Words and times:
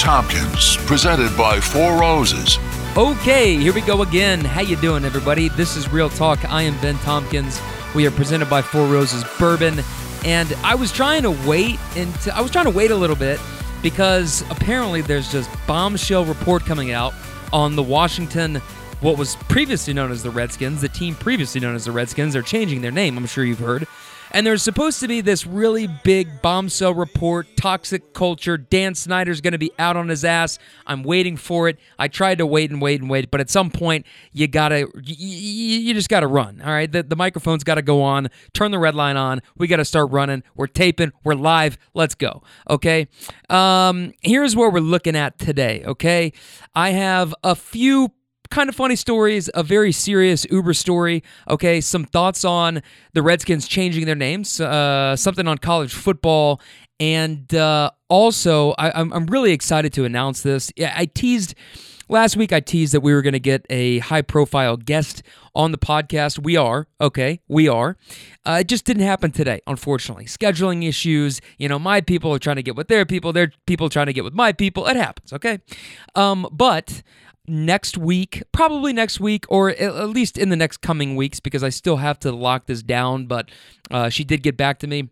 Ben 0.00 0.06
Tompkins, 0.06 0.76
presented 0.86 1.36
by 1.36 1.60
Four 1.60 2.00
Roses. 2.00 2.58
Okay, 2.96 3.56
here 3.56 3.74
we 3.74 3.82
go 3.82 4.00
again. 4.00 4.40
How 4.40 4.62
you 4.62 4.76
doing, 4.76 5.04
everybody? 5.04 5.50
This 5.50 5.76
is 5.76 5.92
Real 5.92 6.08
Talk. 6.08 6.42
I 6.50 6.62
am 6.62 6.80
Ben 6.80 6.96
Tompkins. 6.98 7.60
We 7.94 8.06
are 8.06 8.10
presented 8.10 8.48
by 8.48 8.62
Four 8.62 8.86
Roses 8.86 9.24
Bourbon, 9.38 9.80
and 10.24 10.54
I 10.64 10.74
was 10.74 10.90
trying 10.90 11.22
to 11.24 11.30
wait 11.46 11.78
until 11.96 12.32
I 12.32 12.40
was 12.40 12.50
trying 12.50 12.64
to 12.64 12.70
wait 12.70 12.90
a 12.90 12.96
little 12.96 13.14
bit 13.14 13.38
because 13.82 14.42
apparently 14.50 15.02
there's 15.02 15.30
just 15.30 15.50
bombshell 15.66 16.24
report 16.24 16.64
coming 16.64 16.92
out 16.92 17.12
on 17.52 17.76
the 17.76 17.82
Washington, 17.82 18.56
what 19.00 19.18
was 19.18 19.36
previously 19.48 19.92
known 19.92 20.10
as 20.10 20.22
the 20.22 20.30
Redskins, 20.30 20.80
the 20.80 20.88
team 20.88 21.14
previously 21.14 21.60
known 21.60 21.74
as 21.74 21.84
the 21.84 21.92
Redskins. 21.92 22.32
They're 22.32 22.42
changing 22.42 22.80
their 22.80 22.92
name. 22.92 23.18
I'm 23.18 23.26
sure 23.26 23.44
you've 23.44 23.58
heard. 23.58 23.86
And 24.32 24.46
there's 24.46 24.62
supposed 24.62 25.00
to 25.00 25.08
be 25.08 25.20
this 25.20 25.44
really 25.44 25.88
big 26.04 26.40
bombshell 26.40 26.94
report, 26.94 27.48
toxic 27.56 28.14
culture. 28.14 28.56
Dan 28.56 28.94
Snyder's 28.94 29.40
going 29.40 29.52
to 29.52 29.58
be 29.58 29.72
out 29.78 29.96
on 29.96 30.08
his 30.08 30.24
ass. 30.24 30.58
I'm 30.86 31.02
waiting 31.02 31.36
for 31.36 31.68
it. 31.68 31.78
I 31.98 32.06
tried 32.06 32.38
to 32.38 32.46
wait 32.46 32.70
and 32.70 32.80
wait 32.80 33.00
and 33.00 33.10
wait, 33.10 33.30
but 33.30 33.40
at 33.40 33.50
some 33.50 33.70
point 33.70 34.06
you 34.32 34.46
gotta, 34.46 34.88
you, 35.02 35.78
you 35.80 35.94
just 35.94 36.08
gotta 36.08 36.28
run. 36.28 36.60
All 36.64 36.70
right, 36.70 36.90
the, 36.90 37.02
the 37.02 37.16
microphone's 37.16 37.64
got 37.64 37.74
to 37.74 37.82
go 37.82 38.02
on. 38.02 38.28
Turn 38.52 38.70
the 38.70 38.78
red 38.78 38.94
line 38.94 39.16
on. 39.16 39.42
We 39.56 39.66
got 39.66 39.76
to 39.76 39.84
start 39.84 40.10
running. 40.12 40.44
We're 40.54 40.68
taping. 40.68 41.12
We're 41.24 41.34
live. 41.34 41.76
Let's 41.94 42.14
go. 42.14 42.42
Okay. 42.68 43.08
Um, 43.48 44.12
here's 44.20 44.54
what 44.54 44.72
we're 44.72 44.80
looking 44.80 45.16
at 45.16 45.38
today. 45.38 45.82
Okay, 45.84 46.32
I 46.74 46.90
have 46.90 47.34
a 47.42 47.56
few 47.56 48.12
kind 48.50 48.68
of 48.68 48.74
funny 48.74 48.96
stories, 48.96 49.48
a 49.54 49.62
very 49.62 49.92
serious 49.92 50.46
Uber 50.50 50.74
story. 50.74 51.22
Okay, 51.48 51.80
some 51.80 52.04
thoughts 52.04 52.44
on 52.44 52.82
the 53.14 53.22
Redskins 53.22 53.66
changing 53.66 54.06
their 54.06 54.14
names, 54.14 54.60
uh, 54.60 55.16
something 55.16 55.46
on 55.48 55.58
college 55.58 55.94
football, 55.94 56.60
and 56.98 57.54
uh, 57.54 57.90
also 58.08 58.72
I, 58.72 59.00
I'm, 59.00 59.12
I'm 59.12 59.26
really 59.26 59.52
excited 59.52 59.92
to 59.94 60.04
announce 60.04 60.42
this. 60.42 60.72
Yeah, 60.76 60.92
I 60.96 61.06
teased. 61.06 61.54
Last 62.08 62.36
week, 62.36 62.52
I 62.52 62.58
teased 62.58 62.92
that 62.92 63.02
we 63.02 63.14
were 63.14 63.22
going 63.22 63.34
to 63.34 63.38
get 63.38 63.64
a 63.70 64.00
high 64.00 64.22
profile 64.22 64.76
guest 64.76 65.22
on 65.54 65.70
the 65.70 65.78
podcast. 65.78 66.40
We 66.40 66.56
are, 66.56 66.88
okay, 67.00 67.40
we 67.46 67.68
are. 67.68 67.96
Uh, 68.44 68.58
it 68.62 68.66
just 68.66 68.84
didn't 68.84 69.04
happen 69.04 69.30
today, 69.30 69.60
unfortunately. 69.68 70.24
Scheduling 70.24 70.84
issues, 70.88 71.40
you 71.56 71.68
know, 71.68 71.78
my 71.78 72.00
people 72.00 72.34
are 72.34 72.40
trying 72.40 72.56
to 72.56 72.64
get 72.64 72.74
with 72.74 72.88
their 72.88 73.06
people, 73.06 73.32
their 73.32 73.52
people 73.64 73.88
trying 73.88 74.06
to 74.06 74.12
get 74.12 74.24
with 74.24 74.34
my 74.34 74.50
people. 74.50 74.88
It 74.88 74.96
happens, 74.96 75.32
okay? 75.32 75.60
Um, 76.16 76.48
but 76.50 77.04
next 77.50 77.98
week, 77.98 78.42
probably 78.52 78.92
next 78.92 79.20
week, 79.20 79.44
or 79.48 79.70
at 79.70 80.08
least 80.08 80.38
in 80.38 80.48
the 80.48 80.56
next 80.56 80.78
coming 80.78 81.16
weeks, 81.16 81.40
because 81.40 81.62
I 81.62 81.68
still 81.68 81.96
have 81.96 82.18
to 82.20 82.32
lock 82.32 82.66
this 82.66 82.82
down. 82.82 83.26
But 83.26 83.50
uh, 83.90 84.08
she 84.08 84.24
did 84.24 84.42
get 84.42 84.56
back 84.56 84.78
to 84.80 84.86
me, 84.86 85.10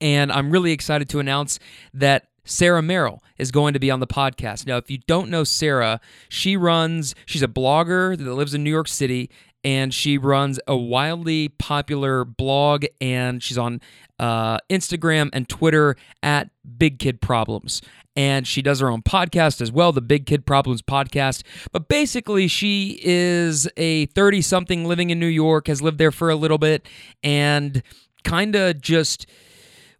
and 0.00 0.32
I'm 0.32 0.50
really 0.50 0.72
excited 0.72 1.08
to 1.10 1.18
announce 1.18 1.58
that 1.94 2.28
Sarah 2.44 2.82
Merrill 2.82 3.22
is 3.36 3.50
going 3.50 3.74
to 3.74 3.78
be 3.78 3.90
on 3.90 4.00
the 4.00 4.06
podcast. 4.06 4.66
Now, 4.66 4.78
if 4.78 4.90
you 4.90 4.98
don't 5.06 5.28
know 5.28 5.44
Sarah, 5.44 6.00
she 6.28 6.56
runs, 6.56 7.14
she's 7.26 7.42
a 7.42 7.48
blogger 7.48 8.16
that 8.16 8.34
lives 8.34 8.54
in 8.54 8.64
New 8.64 8.70
York 8.70 8.88
City, 8.88 9.30
and 9.62 9.92
she 9.92 10.16
runs 10.16 10.58
a 10.66 10.76
wildly 10.76 11.48
popular 11.48 12.24
blog, 12.24 12.86
and 13.00 13.42
she's 13.42 13.58
on 13.58 13.80
uh, 14.18 14.58
Instagram 14.70 15.30
and 15.32 15.48
Twitter 15.48 15.96
at 16.22 16.50
Big 16.76 16.98
Kid 16.98 17.20
Problems 17.20 17.82
and 18.18 18.48
she 18.48 18.62
does 18.62 18.80
her 18.80 18.90
own 18.90 19.00
podcast 19.00 19.60
as 19.60 19.70
well, 19.70 19.92
the 19.92 20.00
Big 20.00 20.26
Kid 20.26 20.44
Problems 20.44 20.82
podcast. 20.82 21.44
But 21.70 21.86
basically, 21.86 22.48
she 22.48 22.98
is 23.00 23.68
a 23.76 24.06
30 24.06 24.42
something 24.42 24.84
living 24.84 25.10
in 25.10 25.20
New 25.20 25.28
York, 25.28 25.68
has 25.68 25.80
lived 25.80 25.98
there 25.98 26.10
for 26.10 26.28
a 26.28 26.34
little 26.34 26.58
bit, 26.58 26.88
and 27.22 27.80
kind 28.24 28.56
of 28.56 28.80
just 28.80 29.26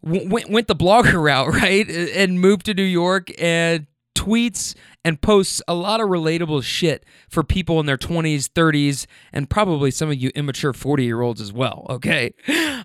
went, 0.03 0.51
went 0.51 0.67
the 0.67 0.75
blogger 0.75 1.23
route, 1.23 1.55
right? 1.55 1.89
And 1.89 2.41
moved 2.41 2.67
to 2.67 2.75
New 2.75 2.83
York 2.83 3.31
and 3.41 3.87
tweets 4.29 4.75
and 5.05 5.21
posts 5.21 5.63
a 5.69 5.75
lot 5.75 6.01
of 6.01 6.09
relatable 6.09 6.63
shit 6.63 7.05
for 7.29 7.43
people 7.43 7.81
in 7.81 7.87
their 7.87 7.97
20s, 7.97 8.49
30s, 8.49 9.07
and 9.33 9.49
probably 9.49 9.91
some 9.91 10.11
of 10.11 10.17
you 10.17 10.31
immature 10.35 10.73
40 10.73 11.05
year 11.05 11.21
olds 11.21 11.41
as 11.41 11.53
well, 11.53 11.87
okay? 11.89 12.35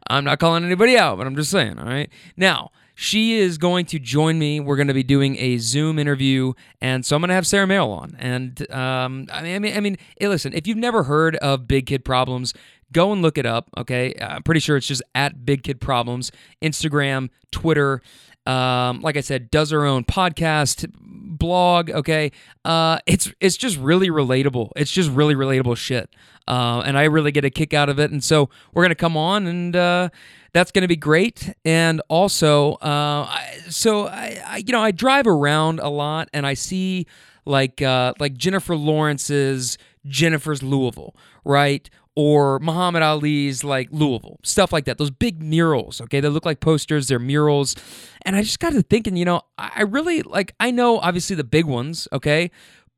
I'm 0.08 0.24
not 0.24 0.40
calling 0.40 0.64
anybody 0.64 0.98
out, 0.98 1.18
but 1.18 1.28
I'm 1.28 1.36
just 1.36 1.52
saying, 1.52 1.80
all 1.80 1.86
right? 1.86 2.10
Now, 2.38 2.72
she 2.96 3.40
is 3.40 3.58
going 3.58 3.86
to 3.88 4.00
join 4.00 4.38
me. 4.38 4.60
We're 4.60 4.76
going 4.76 4.88
to 4.88 4.94
be 4.94 5.04
doing 5.04 5.36
a 5.38 5.58
Zoom 5.58 5.98
interview, 5.98 6.54
and 6.80 7.04
so 7.04 7.16
I'm 7.16 7.22
going 7.22 7.30
to 7.30 7.36
have 7.36 7.48
Sarah 7.48 7.66
Merrill 7.66 7.92
on. 7.92 8.16
And 8.20 8.72
um, 8.72 9.28
I 9.32 9.42
mean, 9.42 9.56
I 9.56 9.60
mean, 9.60 9.78
I 9.78 9.80
mean, 9.80 9.98
hey, 10.20 10.28
listen, 10.28 10.54
if 10.54 10.68
you've 10.68 10.78
never 10.78 11.04
heard 11.04 11.36
of 11.38 11.68
Big 11.68 11.88
Kid 11.88 12.06
Problems, 12.06 12.54
go 12.92 13.12
and 13.12 13.24
look 13.24 13.40
it 13.40 13.48
up. 13.48 13.70
Okay, 13.78 14.14
I'm 14.22 14.44
pretty 14.44 14.60
sure 14.60 14.78
it's 14.78 14.88
just 14.88 15.02
at 15.16 15.44
Big 15.44 15.64
Kid 15.64 15.82
Problems, 15.82 16.32
Instagram, 16.62 17.30
Twitter. 17.52 18.02
Um, 18.46 19.02
like 19.02 19.18
I 19.18 19.22
said, 19.22 19.50
does 19.52 19.72
her 19.72 19.86
own 19.86 20.04
podcast, 20.04 20.90
blog. 21.00 21.90
Okay, 21.90 22.32
uh, 22.66 23.00
it's 23.06 23.32
it's 23.40 23.58
just 23.58 23.78
really 23.78 24.10
relatable. 24.10 24.72
It's 24.76 24.92
just 24.92 25.10
really 25.10 25.36
relatable 25.36 25.78
shit, 25.78 26.10
uh, 26.48 26.84
and 26.86 26.98
I 26.98 27.04
really 27.06 27.32
get 27.32 27.46
a 27.46 27.50
kick 27.50 27.74
out 27.74 27.90
of 27.90 28.00
it. 28.00 28.12
And 28.12 28.24
so 28.24 28.50
we're 28.74 28.84
gonna 28.84 28.96
come 28.96 29.18
on 29.18 29.48
and. 29.48 29.76
Uh, 29.76 30.10
that's 30.54 30.70
to 30.84 30.88
be 30.88 30.96
great. 30.96 31.52
And 31.66 32.00
also, 32.10 32.74
uh, 32.74 33.26
I, 33.28 33.58
so 33.70 34.06
I, 34.08 34.40
I, 34.46 34.58
you 34.58 34.72
know, 34.72 34.82
I 34.82 34.92
drive 34.92 35.26
around 35.26 35.80
a 35.80 35.90
lot 35.90 36.30
and 36.32 36.46
I 36.46 36.54
see 36.54 37.08
like 37.46 37.82
uh, 37.82 38.14
like 38.20 38.36
Jennifer 38.36 38.76
Lawrence's 38.76 39.78
Jennifer's 40.06 40.62
Louisville, 40.62 41.16
right? 41.44 41.90
Or 42.16 42.60
Muhammad 42.60 43.02
Ali's 43.02 43.64
like 43.64 43.90
Louisville, 43.92 44.40
stuff 44.44 44.72
like 44.72 44.86
that. 44.86 45.00
Those 45.00 45.10
big 45.10 45.42
murals, 45.42 46.00
okay? 46.00 46.20
They 46.20 46.30
look 46.30 46.46
like 46.46 46.60
posters, 46.60 47.08
they're 47.08 47.18
murals. 47.18 47.76
And 48.24 48.36
I 48.36 48.44
just 48.44 48.60
got 48.60 48.74
to 48.74 48.84
thinking, 48.84 49.16
you 49.16 49.26
know, 49.26 49.42
I 49.58 49.82
really 49.82 50.22
like, 50.22 50.54
I 50.60 50.70
know 50.70 51.00
obviously 51.00 51.36
the 51.36 51.44
big 51.44 51.66
ones, 51.66 52.08
okay? 52.14 52.52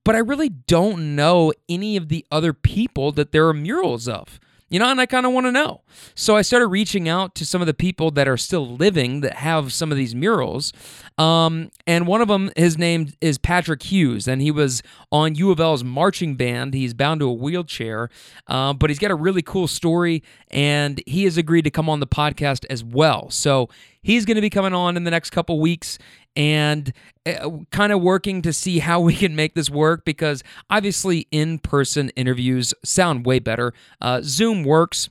But 0.04 0.16
I 0.16 0.20
really 0.20 0.50
don't 0.50 1.16
know 1.16 1.54
any 1.70 1.96
of 1.96 2.10
the 2.10 2.26
other 2.30 2.52
people 2.52 3.14
that 3.14 3.32
there 3.32 3.48
are 3.48 3.54
murals 3.54 4.08
of 4.08 4.40
you 4.70 4.80
know, 4.80 4.90
and 4.90 5.00
I 5.00 5.06
kind 5.06 5.26
of 5.26 5.32
want 5.32 5.46
to 5.46 5.52
know. 5.52 5.82
So 6.16 6.36
I 6.36 6.42
started 6.42 6.68
reaching 6.68 7.08
out 7.08 7.36
to 7.36 7.46
some 7.46 7.62
of 7.62 7.68
the 7.68 7.74
people 7.74 8.10
that 8.12 8.28
are 8.28 8.38
still 8.38 8.76
living 8.76 9.22
that 9.22 9.36
have 9.36 9.72
some 9.72 9.92
of 9.92 9.98
these 9.98 10.16
murals. 10.16 10.74
Um, 11.18 11.70
and 11.86 12.08
one 12.08 12.22
of 12.22 12.28
them, 12.28 12.52
his 12.56 12.78
name 12.78 13.14
is 13.22 13.38
Patrick 13.38 13.84
Hughes, 13.84 14.28
and 14.28 14.42
he 14.42 14.50
was 14.50 14.82
on 15.12 15.36
U 15.36 15.52
of 15.52 15.60
L's 15.60 15.84
marching 15.84 16.36
band. 16.36 16.74
He's 16.74 16.94
bound 16.94 17.20
to 17.20 17.28
a 17.28 17.34
wheelchair, 17.34 18.10
uh, 18.48 18.74
but 18.74 18.90
he's 18.90 19.00
got 19.00 19.12
a 19.12 19.16
really 19.16 19.44
cool 19.44 19.68
story, 19.68 20.24
and 20.50 21.02
he 21.06 21.26
has 21.26 21.38
agreed 21.38 21.64
to 21.64 21.72
come 21.72 21.88
on 21.88 22.00
the 22.00 22.08
podcast 22.08 22.66
as 22.70 22.84
well. 22.84 23.30
So 23.30 23.70
he's 24.02 24.26
going 24.26 24.36
to 24.36 24.42
be 24.42 24.50
coming 24.50 24.74
on 24.74 24.98
in 24.98 25.04
the 25.04 25.12
next 25.12 25.30
couple 25.30 25.60
weeks 25.60 26.00
and 26.36 26.94
uh, 27.26 27.50
kind 27.72 27.92
of 27.92 28.02
working 28.02 28.42
to 28.42 28.54
see 28.54 28.80
how 28.80 29.00
we 29.00 29.16
can 29.16 29.36
make 29.36 29.56
this 29.56 29.70
work 29.70 30.06
because 30.06 30.44
obviously 30.70 31.28
in 31.32 31.60
person 31.60 32.10
interviews 32.10 32.74
sound 32.84 33.26
way 33.26 33.40
better. 33.40 33.74
Uh, 34.02 34.22
Zoom 34.24 34.64
works 34.64 35.10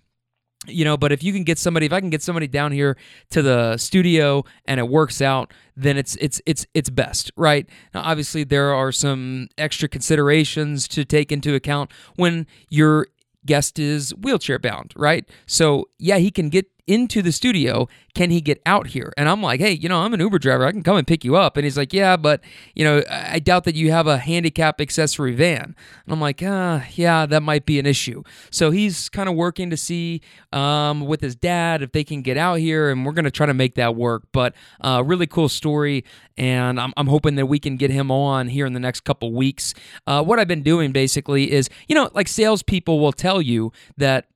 you 0.67 0.85
know 0.85 0.97
but 0.97 1.13
if 1.13 1.23
you 1.23 1.33
can 1.33 1.45
get 1.45 1.59
somebody 1.59 1.87
if 1.87 1.93
i 1.93 2.01
can 2.01 2.11
get 2.11 2.23
somebody 2.23 2.47
down 2.47 2.73
here 2.73 2.97
to 3.31 3.43
the 3.43 3.77
studio 3.77 4.45
and 4.65 4.81
it 4.81 4.89
works 4.89 5.21
out 5.21 5.53
then 5.77 5.97
it's 5.97 6.17
it's 6.17 6.41
it's 6.47 6.67
it's 6.75 6.91
best 6.91 7.31
right 7.37 7.69
now 7.93 8.03
obviously 8.03 8.45
there 8.45 8.73
are 8.73 8.93
some 8.93 9.49
extra 9.59 9.89
considerations 9.89 10.89
to 10.89 11.05
take 11.05 11.31
into 11.31 11.55
account 11.55 11.91
when 12.17 12.47
your 12.71 13.09
guest 13.47 13.79
is 13.79 14.15
wheelchair 14.15 14.59
bound 14.59 14.93
right 14.97 15.29
so 15.47 15.87
yeah 15.99 16.17
he 16.17 16.31
can 16.31 16.49
get 16.49 16.67
into 16.87 17.23
the 17.23 17.33
studio 17.33 17.89
can 18.15 18.31
he 18.31 18.41
get 18.41 18.63
out 18.65 18.89
here? 18.89 19.13
And 19.17 19.29
I'm 19.29 19.43
like, 19.43 19.61
hey, 19.61 19.73
you 19.73 19.89
know, 19.89 20.03
I'm 20.03 20.15
an 20.15 20.21
Uber 20.21 20.39
driver. 20.39 20.65
I 20.65 20.71
can 20.71 20.85
come 20.85 20.97
and 20.97 21.07
pick 21.07 21.25
you 21.25 21.35
up. 21.35 21.57
And 21.57 21.65
he's 21.65 21.77
like, 21.77 21.93
yeah, 21.93 22.17
but, 22.17 22.41
you 22.75 22.85
know, 22.85 23.03
I 23.11 23.41
doubt 23.41 23.65
that 23.65 23.75
you 23.75 23.91
have 23.91 24.07
a 24.07 24.19
handicap 24.19 24.81
accessory 24.81 25.35
van. 25.35 25.75
And 26.05 26.13
I'm 26.13 26.21
like, 26.21 26.41
uh, 26.41 26.81
yeah, 26.95 27.27
that 27.27 27.43
might 27.43 27.67
be 27.67 27.81
an 27.81 27.87
issue. 27.87 28.23
So 28.51 28.71
he's 28.71 29.09
kind 29.09 29.29
of 29.29 29.35
working 29.35 29.69
to 29.71 29.77
see 29.77 30.21
um, 30.53 31.01
with 31.01 31.23
his 31.23 31.35
dad 31.35 31.83
if 31.83 31.91
they 31.91 32.05
can 32.05 32.23
get 32.23 32.37
out 32.37 32.61
here. 32.61 32.91
And 32.91 33.05
we're 33.05 33.13
going 33.13 33.25
to 33.25 33.33
try 33.33 33.47
to 33.47 33.55
make 33.55 33.75
that 33.75 33.97
work. 33.97 34.29
But 34.33 34.55
uh, 34.81 35.03
really 35.05 35.27
cool 35.27 35.49
story. 35.49 36.05
And 36.39 36.81
I'm, 36.81 36.93
I'm 36.97 37.09
hoping 37.09 37.35
that 37.35 37.47
we 37.47 37.59
can 37.59 37.77
get 37.77 37.91
him 37.91 38.13
on 38.13 38.49
here 38.49 38.65
in 38.65 38.75
the 38.75 38.81
next 38.81 39.01
couple 39.01 39.33
weeks. 39.33 39.75
Uh, 40.07 40.23
what 40.23 40.39
I've 40.39 40.49
been 40.49 40.63
doing 40.63 40.93
basically 40.93 41.51
is, 41.51 41.69
you 41.89 41.97
know, 41.97 42.11
like 42.15 42.29
salespeople 42.29 43.01
will 43.01 43.13
tell 43.13 43.43
you 43.43 43.73
that 43.97 44.27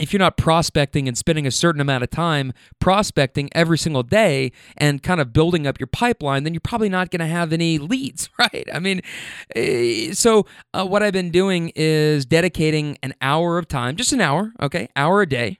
if 0.00 0.12
you're 0.12 0.18
not 0.18 0.36
prospecting 0.36 1.06
and 1.06 1.16
spending 1.16 1.46
a 1.46 1.50
certain 1.50 1.80
amount 1.80 2.02
of 2.02 2.10
time 2.10 2.52
prospecting 2.80 3.50
every 3.52 3.78
single 3.78 4.02
day 4.02 4.50
and 4.76 5.02
kind 5.02 5.20
of 5.20 5.32
building 5.32 5.66
up 5.66 5.78
your 5.78 5.86
pipeline, 5.86 6.42
then 6.42 6.54
you're 6.54 6.60
probably 6.60 6.88
not 6.88 7.10
going 7.10 7.20
to 7.20 7.26
have 7.26 7.52
any 7.52 7.78
leads, 7.78 8.30
right? 8.38 8.68
I 8.72 8.80
mean, 8.80 9.02
eh, 9.54 10.12
so 10.12 10.46
uh, 10.74 10.86
what 10.86 11.02
I've 11.02 11.12
been 11.12 11.30
doing 11.30 11.70
is 11.76 12.24
dedicating 12.24 12.98
an 13.02 13.14
hour 13.20 13.58
of 13.58 13.68
time, 13.68 13.94
just 13.96 14.12
an 14.12 14.20
hour, 14.20 14.52
okay, 14.60 14.88
hour 14.96 15.20
a 15.20 15.28
day, 15.28 15.58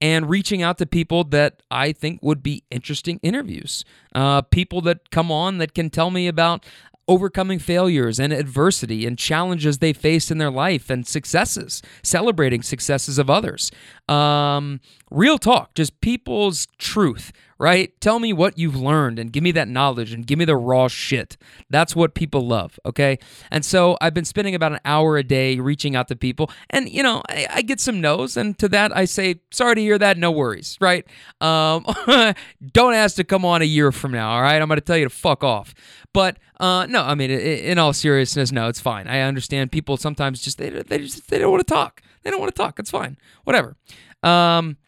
and 0.00 0.28
reaching 0.28 0.62
out 0.62 0.78
to 0.78 0.86
people 0.86 1.24
that 1.24 1.62
I 1.70 1.92
think 1.92 2.20
would 2.22 2.42
be 2.42 2.64
interesting 2.70 3.20
interviews. 3.22 3.84
Uh, 4.14 4.40
people 4.42 4.80
that 4.82 5.10
come 5.10 5.30
on 5.30 5.58
that 5.58 5.74
can 5.74 5.90
tell 5.90 6.10
me 6.10 6.26
about 6.26 6.64
overcoming 7.06 7.58
failures 7.58 8.18
and 8.18 8.32
adversity 8.32 9.06
and 9.06 9.18
challenges 9.18 9.78
they 9.78 9.92
faced 9.92 10.30
in 10.30 10.38
their 10.38 10.50
life 10.50 10.90
and 10.90 11.06
successes, 11.06 11.82
celebrating 12.02 12.62
successes 12.62 13.18
of 13.18 13.28
others. 13.30 13.70
Um, 14.08 14.80
real 15.10 15.38
talk, 15.38 15.74
just 15.74 16.00
people's 16.02 16.66
truth, 16.76 17.32
right? 17.58 17.98
Tell 18.00 18.18
me 18.18 18.34
what 18.34 18.58
you've 18.58 18.76
learned 18.76 19.18
and 19.18 19.32
give 19.32 19.42
me 19.42 19.50
that 19.52 19.66
knowledge 19.66 20.12
and 20.12 20.26
give 20.26 20.38
me 20.38 20.44
the 20.44 20.56
raw 20.56 20.88
shit. 20.88 21.38
That's 21.70 21.96
what 21.96 22.14
people 22.14 22.46
love, 22.46 22.78
okay? 22.84 23.18
And 23.50 23.64
so 23.64 23.96
I've 24.02 24.12
been 24.12 24.26
spending 24.26 24.54
about 24.54 24.72
an 24.72 24.80
hour 24.84 25.16
a 25.16 25.22
day 25.22 25.58
reaching 25.58 25.96
out 25.96 26.08
to 26.08 26.16
people, 26.16 26.50
and 26.68 26.88
you 26.90 27.02
know, 27.02 27.22
I, 27.30 27.46
I 27.50 27.62
get 27.62 27.80
some 27.80 28.02
no's, 28.02 28.36
and 28.36 28.58
to 28.58 28.68
that 28.68 28.94
I 28.94 29.06
say, 29.06 29.36
sorry 29.50 29.76
to 29.76 29.80
hear 29.80 29.98
that, 29.98 30.18
no 30.18 30.30
worries, 30.30 30.76
right? 30.82 31.06
Um, 31.40 31.86
don't 32.72 32.94
ask 32.94 33.16
to 33.16 33.24
come 33.24 33.46
on 33.46 33.62
a 33.62 33.66
year 33.66 33.90
from 33.90 34.12
now, 34.12 34.32
all 34.32 34.42
right? 34.42 34.60
I'm 34.60 34.68
gonna 34.68 34.82
tell 34.82 34.98
you 34.98 35.04
to 35.04 35.10
fuck 35.10 35.42
off. 35.42 35.74
But 36.12 36.38
uh, 36.60 36.86
no, 36.88 37.02
I 37.02 37.14
mean, 37.14 37.30
in 37.30 37.78
all 37.78 37.92
seriousness, 37.92 38.52
no, 38.52 38.68
it's 38.68 38.80
fine. 38.80 39.08
I 39.08 39.20
understand 39.20 39.72
people 39.72 39.96
sometimes 39.96 40.40
just 40.42 40.58
they, 40.58 40.70
they 40.70 40.98
just 40.98 41.28
they 41.28 41.38
don't 41.38 41.50
want 41.50 41.66
to 41.66 41.72
talk. 41.74 42.02
They 42.24 42.30
don't 42.30 42.40
want 42.40 42.54
to 42.54 42.60
talk. 42.60 42.78
It's 42.78 42.90
fine. 42.90 43.16
Whatever. 43.44 43.76
Um, 44.22 44.78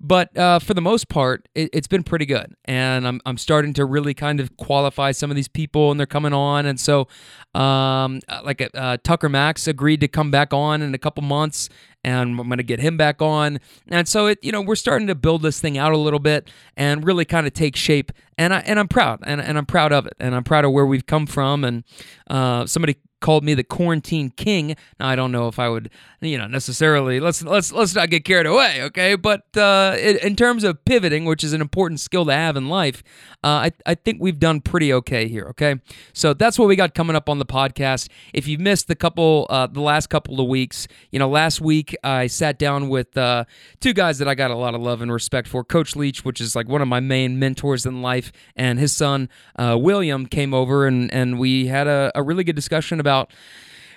but 0.00 0.36
uh, 0.36 0.58
for 0.58 0.74
the 0.74 0.80
most 0.80 1.08
part, 1.08 1.48
it, 1.54 1.74
has 1.74 1.86
been 1.86 2.02
pretty 2.02 2.26
good, 2.26 2.54
and 2.64 3.06
I'm 3.06 3.20
I'm 3.24 3.38
starting 3.38 3.72
to 3.74 3.84
really 3.84 4.14
kind 4.14 4.40
of 4.40 4.56
qualify 4.56 5.12
some 5.12 5.30
of 5.30 5.36
these 5.36 5.48
people, 5.48 5.90
and 5.90 5.98
they're 6.00 6.06
coming 6.06 6.32
on, 6.32 6.66
and 6.66 6.78
so 6.78 7.08
um, 7.54 8.20
like 8.44 8.68
uh, 8.74 8.98
Tucker 9.02 9.28
Max 9.28 9.66
agreed 9.66 10.00
to 10.00 10.08
come 10.08 10.30
back 10.30 10.52
on 10.52 10.82
in 10.82 10.94
a 10.94 10.98
couple 10.98 11.22
months, 11.22 11.68
and 12.06 12.38
I'm 12.38 12.46
going 12.46 12.58
to 12.58 12.62
get 12.62 12.80
him 12.80 12.96
back 12.96 13.20
on, 13.20 13.58
and 13.88 14.08
so 14.08 14.26
it 14.26 14.38
you 14.40 14.52
know 14.52 14.62
we're 14.62 14.76
starting 14.76 15.08
to 15.08 15.14
build 15.14 15.42
this 15.42 15.60
thing 15.60 15.76
out 15.76 15.92
a 15.92 15.98
little 15.98 16.20
bit 16.20 16.50
and 16.76 17.04
really 17.04 17.24
kind 17.24 17.46
of 17.46 17.52
take 17.52 17.76
shape, 17.76 18.12
and 18.38 18.54
I 18.54 18.60
and 18.60 18.78
I'm 18.78 18.88
proud, 18.88 19.20
and 19.24 19.40
and 19.40 19.58
I'm 19.58 19.66
proud 19.66 19.92
of 19.92 20.06
it, 20.06 20.14
and 20.18 20.34
I'm 20.34 20.44
proud 20.44 20.64
of 20.64 20.72
where 20.72 20.86
we've 20.86 21.06
come 21.06 21.26
from, 21.26 21.64
and 21.64 21.84
uh, 22.28 22.64
somebody 22.66 22.96
called 23.20 23.42
me 23.44 23.54
the 23.54 23.64
quarantine 23.64 24.30
king. 24.30 24.76
Now 25.00 25.08
I 25.08 25.16
don't 25.16 25.32
know 25.32 25.48
if 25.48 25.58
I 25.58 25.68
would, 25.68 25.90
you 26.20 26.38
know, 26.38 26.46
necessarily. 26.46 27.18
Let's 27.18 27.42
let's 27.42 27.72
let's 27.72 27.94
not 27.94 28.10
get 28.10 28.24
carried 28.24 28.46
away, 28.46 28.82
okay? 28.84 29.14
But 29.14 29.56
uh, 29.56 29.96
in 29.98 30.36
terms 30.36 30.64
of 30.64 30.84
pivoting, 30.84 31.24
which 31.24 31.42
is 31.42 31.52
an 31.52 31.60
important 31.60 32.00
skill 32.00 32.24
to 32.26 32.32
have 32.32 32.56
in 32.56 32.68
life, 32.68 33.02
uh, 33.42 33.48
I 33.48 33.70
I 33.84 33.94
think 33.94 34.18
we've 34.20 34.38
done 34.38 34.60
pretty 34.60 34.92
okay 34.92 35.28
here, 35.28 35.46
okay? 35.48 35.76
So 36.12 36.34
that's 36.34 36.58
what 36.58 36.68
we 36.68 36.76
got 36.76 36.94
coming 36.94 37.16
up 37.16 37.28
on 37.28 37.38
the 37.38 37.46
podcast. 37.46 38.08
If 38.32 38.46
you 38.46 38.58
missed 38.58 38.88
the 38.88 38.94
couple, 38.94 39.46
uh, 39.50 39.66
the 39.66 39.80
last 39.80 40.08
couple 40.08 40.40
of 40.40 40.46
weeks, 40.46 40.86
you 41.10 41.18
know, 41.18 41.28
last 41.28 41.60
week 41.60 41.95
I 42.02 42.26
sat 42.26 42.58
down 42.58 42.88
with 42.88 43.16
uh, 43.16 43.44
two 43.80 43.92
guys 43.92 44.18
that 44.18 44.28
I 44.28 44.34
got 44.34 44.50
a 44.50 44.56
lot 44.56 44.74
of 44.74 44.80
love 44.80 45.02
and 45.02 45.12
respect 45.12 45.48
for. 45.48 45.64
Coach 45.64 45.96
Leach, 45.96 46.24
which 46.24 46.40
is 46.40 46.56
like 46.56 46.68
one 46.68 46.82
of 46.82 46.88
my 46.88 47.00
main 47.00 47.38
mentors 47.38 47.86
in 47.86 48.02
life, 48.02 48.32
and 48.54 48.78
his 48.78 48.92
son 48.92 49.28
uh, 49.56 49.76
William 49.80 50.26
came 50.26 50.54
over 50.54 50.86
and 50.86 51.12
and 51.12 51.38
we 51.38 51.66
had 51.66 51.86
a, 51.86 52.12
a 52.14 52.22
really 52.22 52.44
good 52.44 52.56
discussion 52.56 53.00
about 53.00 53.32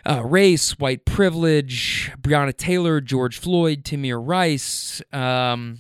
uh, 0.06 0.24
race, 0.24 0.78
white 0.80 1.06
privilege, 1.06 2.12
Breonna 2.22 2.56
Taylor, 2.56 3.01
George 3.01 3.38
Floyd, 3.38 3.84
Tamir 3.84 4.22
Rice. 4.25 5.02
Um, 5.12 5.80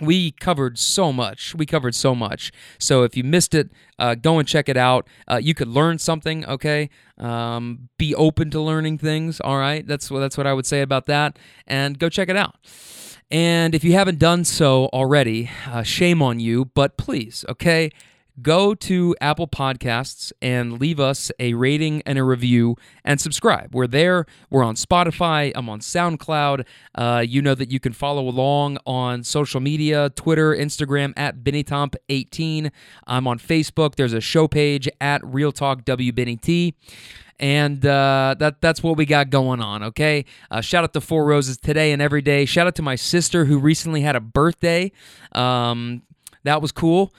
we 0.00 0.32
covered 0.32 0.78
so 0.78 1.12
much. 1.12 1.54
We 1.54 1.66
covered 1.66 1.94
so 1.94 2.14
much. 2.14 2.52
So 2.78 3.02
if 3.02 3.16
you 3.16 3.24
missed 3.24 3.54
it, 3.54 3.70
uh, 3.98 4.14
go 4.14 4.38
and 4.38 4.46
check 4.46 4.68
it 4.68 4.76
out. 4.76 5.08
Uh, 5.26 5.40
you 5.42 5.54
could 5.54 5.68
learn 5.68 5.98
something. 5.98 6.46
Okay, 6.46 6.90
um, 7.18 7.88
be 7.98 8.14
open 8.14 8.50
to 8.50 8.60
learning 8.60 8.98
things. 8.98 9.40
All 9.40 9.58
right, 9.58 9.86
that's 9.86 10.10
what 10.10 10.20
that's 10.20 10.36
what 10.36 10.46
I 10.46 10.52
would 10.52 10.66
say 10.66 10.82
about 10.82 11.06
that. 11.06 11.38
And 11.66 11.98
go 11.98 12.08
check 12.08 12.28
it 12.28 12.36
out. 12.36 12.56
And 13.30 13.74
if 13.74 13.84
you 13.84 13.92
haven't 13.92 14.18
done 14.18 14.44
so 14.44 14.86
already, 14.86 15.50
uh, 15.66 15.82
shame 15.82 16.22
on 16.22 16.40
you. 16.40 16.66
But 16.66 16.96
please, 16.96 17.44
okay, 17.48 17.90
go 18.42 18.74
to 18.74 19.16
Apple 19.20 19.48
Podcasts 19.48 20.32
and 20.40 20.80
leave 20.80 21.00
us 21.00 21.30
a 21.38 21.54
rating 21.54 22.02
and 22.06 22.18
a 22.18 22.24
review 22.24 22.76
and 23.04 23.20
subscribe. 23.20 23.74
We're 23.74 23.86
there. 23.86 24.26
We're 24.50 24.64
on 24.64 24.74
Spotify. 24.74 25.52
I'm 25.54 25.68
on 25.68 25.80
SoundCloud. 25.80 26.64
Uh, 26.94 27.24
you 27.26 27.42
know 27.42 27.54
that 27.54 27.70
you 27.70 27.80
can 27.80 27.92
follow 27.92 28.28
along 28.28 28.78
on 28.86 29.24
social 29.24 29.60
media 29.60 30.10
Twitter, 30.10 30.54
Instagram 30.54 31.12
at 31.16 31.38
BennyTomp18. 31.38 32.70
I'm 33.06 33.26
on 33.26 33.38
Facebook. 33.38 33.94
There's 33.96 34.12
a 34.12 34.20
show 34.20 34.48
page 34.48 34.88
at 35.00 35.24
Real 35.24 35.52
Talk 35.52 35.84
WBennyT 35.84 36.74
and 37.40 37.86
uh, 37.86 38.34
that 38.38 38.60
that's 38.60 38.82
what 38.82 38.96
we 38.96 39.06
got 39.06 39.30
going 39.30 39.60
on. 39.60 39.82
Okay, 39.84 40.24
uh, 40.50 40.60
shout 40.60 40.84
out 40.84 40.92
to 40.94 41.00
Four 41.00 41.24
Roses 41.24 41.56
today 41.56 41.92
and 41.92 42.02
every 42.02 42.22
day. 42.22 42.44
Shout 42.44 42.66
out 42.66 42.74
to 42.76 42.82
my 42.82 42.96
sister 42.96 43.44
who 43.44 43.58
recently 43.58 44.00
had 44.00 44.16
a 44.16 44.20
birthday. 44.20 44.90
Um, 45.32 46.02
that 46.42 46.60
was 46.60 46.72
cool 46.72 47.12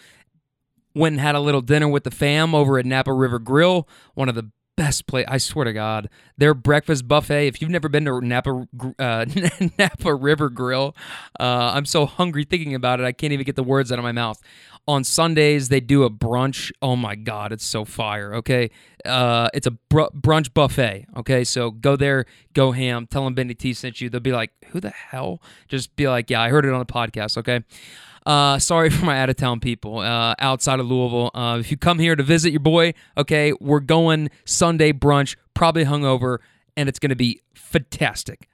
went 0.96 1.14
and 1.14 1.22
had 1.22 1.36
a 1.36 1.40
little 1.40 1.62
dinner 1.62 1.88
with 1.88 2.04
the 2.04 2.12
fam 2.12 2.54
over 2.56 2.78
at 2.80 2.86
Napa 2.86 3.14
River 3.14 3.40
Grill, 3.40 3.88
one 4.14 4.30
of 4.30 4.36
the 4.36 4.52
best 4.80 5.08
place. 5.08 5.26
I 5.28 5.40
swear 5.40 5.66
to 5.66 5.74
God, 5.74 6.10
their 6.38 6.54
breakfast 6.54 7.06
buffet. 7.06 7.48
If 7.48 7.62
you've 7.62 7.70
never 7.70 7.90
been 7.90 8.06
to 8.06 8.22
Napa 8.22 8.66
uh, 8.98 9.26
Napa 9.78 10.16
River 10.16 10.50
Grill, 10.50 10.96
uh, 11.38 11.74
I'm 11.76 11.86
so 11.86 12.06
hungry 12.06 12.46
thinking 12.46 12.74
about 12.74 13.02
it. 13.02 13.06
I 13.06 13.12
can't 13.12 13.34
even 13.34 13.46
get 13.46 13.58
the 13.58 13.64
words 13.64 13.92
out 13.92 14.00
of 14.00 14.04
my 14.04 14.14
mouth. 14.14 14.42
On 14.88 15.04
Sundays, 15.04 15.68
they 15.68 15.82
do 15.82 16.04
a 16.04 16.10
brunch. 16.10 16.72
Oh 16.82 16.96
my 16.96 17.16
God, 17.16 17.52
it's 17.52 17.66
so 17.66 17.84
fire. 17.84 18.34
Okay, 18.36 18.72
uh, 19.06 19.50
it's 19.54 19.68
a 19.68 19.72
br- 19.72 20.14
brunch 20.16 20.54
buffet. 20.54 21.08
Okay, 21.18 21.44
so 21.44 21.72
go 21.72 21.98
there, 21.98 22.26
go 22.54 22.72
ham. 22.72 23.06
Tell 23.06 23.26
them 23.26 23.34
Benny 23.34 23.54
T 23.56 23.74
sent 23.74 24.00
you. 24.00 24.10
They'll 24.10 24.22
be 24.22 24.32
like, 24.32 24.52
"Who 24.70 24.80
the 24.80 24.92
hell?" 24.92 25.42
Just 25.68 25.94
be 25.98 26.08
like, 26.08 26.30
"Yeah, 26.30 26.42
I 26.42 26.50
heard 26.50 26.66
it 26.66 26.72
on 26.72 26.80
the 26.80 26.86
podcast." 26.86 27.38
Okay. 27.38 27.64
Uh, 28.26 28.60
sorry 28.60 28.90
for 28.90 29.06
my 29.06 29.20
out 29.20 29.30
of 29.30 29.36
town 29.36 29.60
people 29.60 30.00
uh, 30.00 30.36
outside 30.40 30.80
of 30.80 30.88
Louisville. 30.88 31.32
Uh, 31.34 31.58
if 31.60 31.72
you 31.72 31.78
come 31.78 32.00
here 32.00 32.16
to 32.16 32.24
visit 32.24 32.52
your 32.52 32.60
boy, 32.60 32.94
okay, 33.18 33.54
we're 33.60 33.80
going 33.80 34.30
Sunday 34.46 34.94
brunch, 34.94 35.36
probably 35.54 35.86
hungover, 35.86 36.40
and 36.76 36.90
it's 36.90 37.00
going 37.00 37.10
to 37.10 37.16
be 37.16 37.42
fantastic. 37.56 38.48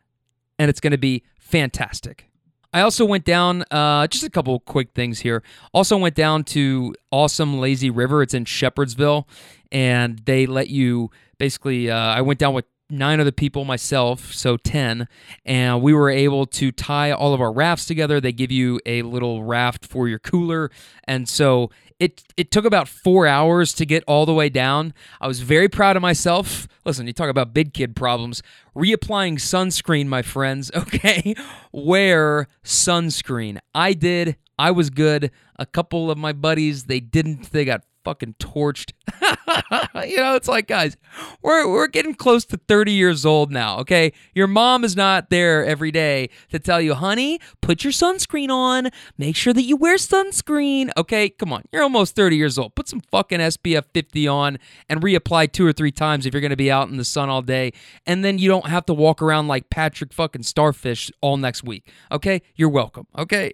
And 0.57 0.69
it's 0.69 0.79
going 0.79 0.91
to 0.91 0.97
be 0.97 1.23
fantastic. 1.37 2.29
I 2.75 2.81
also 2.81 3.05
went 3.05 3.23
down, 3.23 3.63
uh, 3.71 4.05
just 4.07 4.25
a 4.25 4.29
couple 4.29 4.59
quick 4.59 4.91
things 4.93 5.19
here. 5.19 5.43
Also 5.73 5.97
went 5.97 6.15
down 6.15 6.43
to 6.45 6.93
Awesome 7.09 7.59
Lazy 7.59 7.89
River. 7.89 8.21
It's 8.21 8.33
in 8.33 8.43
Shepherdsville, 8.43 9.27
and 9.71 10.19
they 10.25 10.45
let 10.45 10.69
you 10.69 11.09
basically. 11.37 11.89
Uh, 11.89 11.97
I 11.97 12.21
went 12.21 12.37
down 12.37 12.53
with 12.53 12.65
nine 12.89 13.19
other 13.19 13.31
people, 13.31 13.65
myself, 13.65 14.33
so 14.33 14.57
10, 14.57 15.07
and 15.45 15.81
we 15.81 15.93
were 15.93 16.09
able 16.09 16.45
to 16.45 16.71
tie 16.71 17.11
all 17.11 17.33
of 17.33 17.41
our 17.41 17.51
rafts 17.51 17.85
together. 17.85 18.21
They 18.21 18.31
give 18.31 18.51
you 18.51 18.79
a 18.85 19.01
little 19.01 19.43
raft 19.43 19.85
for 19.85 20.07
your 20.07 20.19
cooler, 20.19 20.71
and 21.05 21.27
so 21.27 21.71
it 21.99 22.23
it 22.37 22.51
took 22.51 22.65
about 22.65 22.87
four 22.87 23.25
hours 23.25 23.73
to 23.73 23.85
get 23.85 24.03
all 24.07 24.25
the 24.25 24.33
way 24.33 24.49
down. 24.49 24.93
I 25.21 25.27
was 25.27 25.39
very 25.39 25.69
proud 25.69 25.95
of 25.95 26.01
myself. 26.01 26.67
Listen, 26.85 27.07
you 27.07 27.13
talk 27.13 27.29
about 27.29 27.53
big 27.53 27.73
kid 27.73 27.95
problems. 27.95 28.43
Reapplying 28.75 29.35
sunscreen, 29.35 30.07
my 30.07 30.21
friends. 30.21 30.71
Okay, 30.85 31.33
wear 31.71 32.47
sunscreen. 32.63 33.57
I 33.73 33.93
did. 33.93 34.35
I 34.59 34.71
was 34.71 34.89
good. 34.89 35.31
A 35.57 35.65
couple 35.65 36.11
of 36.11 36.17
my 36.17 36.31
buddies, 36.31 36.85
they 36.85 36.99
didn't. 36.99 37.51
They 37.51 37.65
got 37.65 37.81
fucking 38.05 38.35
torched. 38.39 38.93
you 40.07 40.17
know, 40.17 40.35
it's 40.35 40.47
like, 40.47 40.67
guys, 40.67 40.95
we're 41.41 41.67
we're 41.67 41.87
getting 41.87 42.13
close 42.13 42.45
to 42.45 42.57
30 42.57 42.91
years 42.91 43.25
old 43.25 43.51
now, 43.51 43.79
okay? 43.79 44.13
Your 44.33 44.47
mom 44.47 44.83
is 44.83 44.95
not 44.95 45.29
there 45.29 45.65
every 45.65 45.91
day 45.91 46.29
to 46.51 46.59
tell 46.59 46.79
you, 46.79 46.93
honey, 46.93 47.39
put 47.61 47.83
your 47.83 47.91
sunscreen 47.91 48.49
on. 48.49 48.89
Make 49.17 49.35
sure 49.35 49.53
that 49.53 49.63
you 49.63 49.75
wear 49.75 49.95
sunscreen. 49.95 50.91
Okay, 50.95 51.29
come 51.29 51.51
on. 51.51 51.63
You're 51.71 51.83
almost 51.83 52.15
30 52.15 52.37
years 52.37 52.57
old. 52.57 52.75
Put 52.75 52.87
some 52.87 53.01
fucking 53.11 53.39
SPF 53.39 53.85
50 53.93 54.27
on 54.27 54.59
and 54.87 55.01
reapply 55.01 55.51
two 55.51 55.65
or 55.65 55.73
three 55.73 55.91
times 55.91 56.25
if 56.25 56.33
you're 56.33 56.41
gonna 56.41 56.55
be 56.55 56.71
out 56.71 56.89
in 56.89 56.97
the 56.97 57.05
sun 57.05 57.29
all 57.29 57.41
day. 57.41 57.73
And 58.05 58.23
then 58.23 58.37
you 58.37 58.47
don't 58.47 58.67
have 58.67 58.85
to 58.85 58.93
walk 58.93 59.21
around 59.21 59.47
like 59.47 59.69
Patrick 59.69 60.13
fucking 60.13 60.43
Starfish 60.43 61.11
all 61.21 61.37
next 61.37 61.63
week. 61.63 61.89
Okay? 62.11 62.41
You're 62.55 62.69
welcome. 62.69 63.07
Okay. 63.17 63.51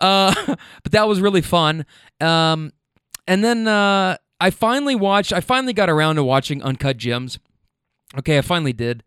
Uh 0.00 0.34
but 0.82 0.92
that 0.92 1.06
was 1.06 1.20
really 1.20 1.42
fun. 1.42 1.86
Um 2.20 2.72
and 3.26 3.42
then 3.44 3.66
uh, 3.66 4.16
I 4.40 4.50
finally 4.50 4.94
watched, 4.94 5.32
I 5.32 5.40
finally 5.40 5.72
got 5.72 5.88
around 5.88 6.16
to 6.16 6.24
watching 6.24 6.62
Uncut 6.62 6.96
Gems. 6.96 7.38
Okay, 8.18 8.38
I 8.38 8.42
finally 8.42 8.72
did. 8.72 9.02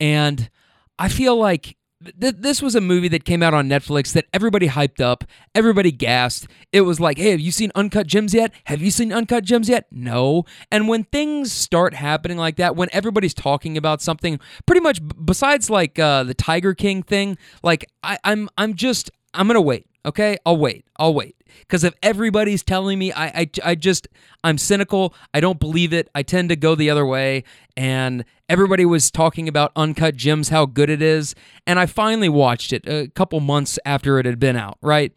And 0.00 0.50
I 0.98 1.08
feel 1.08 1.36
like 1.36 1.76
th- 2.20 2.36
this 2.38 2.62
was 2.62 2.74
a 2.74 2.80
movie 2.80 3.08
that 3.08 3.24
came 3.24 3.42
out 3.42 3.54
on 3.54 3.68
Netflix 3.68 4.12
that 4.12 4.26
everybody 4.32 4.68
hyped 4.68 5.00
up, 5.00 5.24
everybody 5.54 5.90
gassed. 5.90 6.46
It 6.72 6.82
was 6.82 7.00
like, 7.00 7.18
hey, 7.18 7.30
have 7.30 7.40
you 7.40 7.50
seen 7.52 7.72
Uncut 7.74 8.06
Gems 8.06 8.34
yet? 8.34 8.52
Have 8.64 8.80
you 8.80 8.90
seen 8.90 9.12
Uncut 9.12 9.44
Gems 9.44 9.68
yet? 9.68 9.86
No. 9.90 10.44
And 10.70 10.88
when 10.88 11.04
things 11.04 11.52
start 11.52 11.94
happening 11.94 12.36
like 12.38 12.56
that, 12.56 12.76
when 12.76 12.88
everybody's 12.92 13.34
talking 13.34 13.76
about 13.76 14.00
something, 14.02 14.38
pretty 14.66 14.80
much 14.80 15.06
b- 15.06 15.16
besides 15.24 15.68
like 15.68 15.98
uh, 15.98 16.22
the 16.22 16.34
Tiger 16.34 16.74
King 16.74 17.02
thing, 17.02 17.36
like 17.62 17.86
I, 18.02 18.18
I'm, 18.24 18.48
I'm 18.56 18.74
just, 18.74 19.10
I'm 19.36 19.46
gonna 19.46 19.60
wait. 19.60 19.86
Okay, 20.04 20.38
I'll 20.46 20.56
wait. 20.56 20.84
I'll 20.98 21.14
wait. 21.14 21.36
Because 21.60 21.82
if 21.82 21.94
everybody's 22.02 22.62
telling 22.62 22.98
me, 22.98 23.12
I, 23.12 23.26
I, 23.26 23.50
I 23.64 23.74
just, 23.74 24.06
I'm 24.44 24.56
cynical. 24.56 25.14
I 25.34 25.40
don't 25.40 25.58
believe 25.58 25.92
it. 25.92 26.08
I 26.14 26.22
tend 26.22 26.48
to 26.50 26.56
go 26.56 26.76
the 26.76 26.90
other 26.90 27.04
way. 27.04 27.42
And 27.76 28.24
everybody 28.48 28.84
was 28.84 29.10
talking 29.10 29.48
about 29.48 29.72
Uncut 29.74 30.14
Gems, 30.14 30.50
how 30.50 30.66
good 30.66 30.90
it 30.90 31.02
is. 31.02 31.34
And 31.66 31.80
I 31.80 31.86
finally 31.86 32.28
watched 32.28 32.72
it 32.72 32.86
a 32.86 33.08
couple 33.08 33.40
months 33.40 33.78
after 33.84 34.18
it 34.20 34.26
had 34.26 34.38
been 34.38 34.56
out, 34.56 34.78
right? 34.80 35.12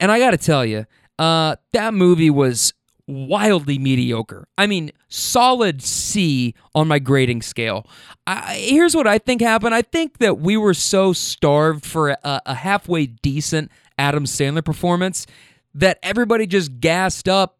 And 0.00 0.10
I 0.10 0.18
got 0.18 0.32
to 0.32 0.38
tell 0.38 0.64
you, 0.64 0.86
uh, 1.18 1.56
that 1.72 1.94
movie 1.94 2.30
was 2.30 2.74
wildly 3.06 3.78
mediocre. 3.78 4.46
I 4.56 4.66
mean, 4.66 4.92
solid 5.08 5.82
C 5.82 6.54
on 6.74 6.88
my 6.88 6.98
grading 6.98 7.42
scale. 7.42 7.86
I, 8.26 8.54
here's 8.56 8.94
what 8.94 9.06
I 9.06 9.18
think 9.18 9.40
happened. 9.40 9.74
I 9.74 9.82
think 9.82 10.18
that 10.18 10.38
we 10.38 10.56
were 10.56 10.74
so 10.74 11.12
starved 11.12 11.84
for 11.84 12.10
a, 12.10 12.40
a 12.46 12.54
halfway 12.54 13.06
decent 13.06 13.70
Adam 13.98 14.24
Sandler 14.24 14.64
performance 14.64 15.26
that 15.74 15.98
everybody 16.02 16.46
just 16.46 16.80
gassed 16.80 17.28
up 17.28 17.58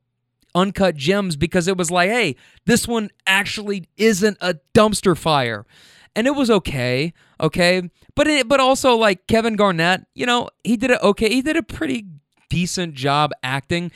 Uncut 0.55 0.97
Gems 0.97 1.37
because 1.37 1.67
it 1.67 1.77
was 1.77 1.91
like, 1.91 2.11
hey, 2.11 2.37
this 2.67 2.87
one 2.87 3.11
actually 3.27 3.89
isn't 3.97 4.37
a 4.41 4.57
dumpster 4.75 5.17
fire. 5.17 5.67
And 6.15 6.27
it 6.27 6.33
was 6.33 6.51
okay, 6.51 7.15
okay, 7.41 7.91
but 8.15 8.27
it, 8.27 8.47
but 8.47 8.61
also 8.61 8.97
like 8.97 9.27
Kevin 9.27 9.57
Garnett, 9.57 10.05
you 10.15 10.27
know, 10.27 10.51
he 10.63 10.77
did 10.77 10.91
it 10.91 11.01
okay. 11.03 11.31
He 11.31 11.41
did 11.41 11.57
a 11.57 11.63
pretty 11.63 12.05
decent 12.51 12.93
job 12.95 13.31
acting, 13.43 13.91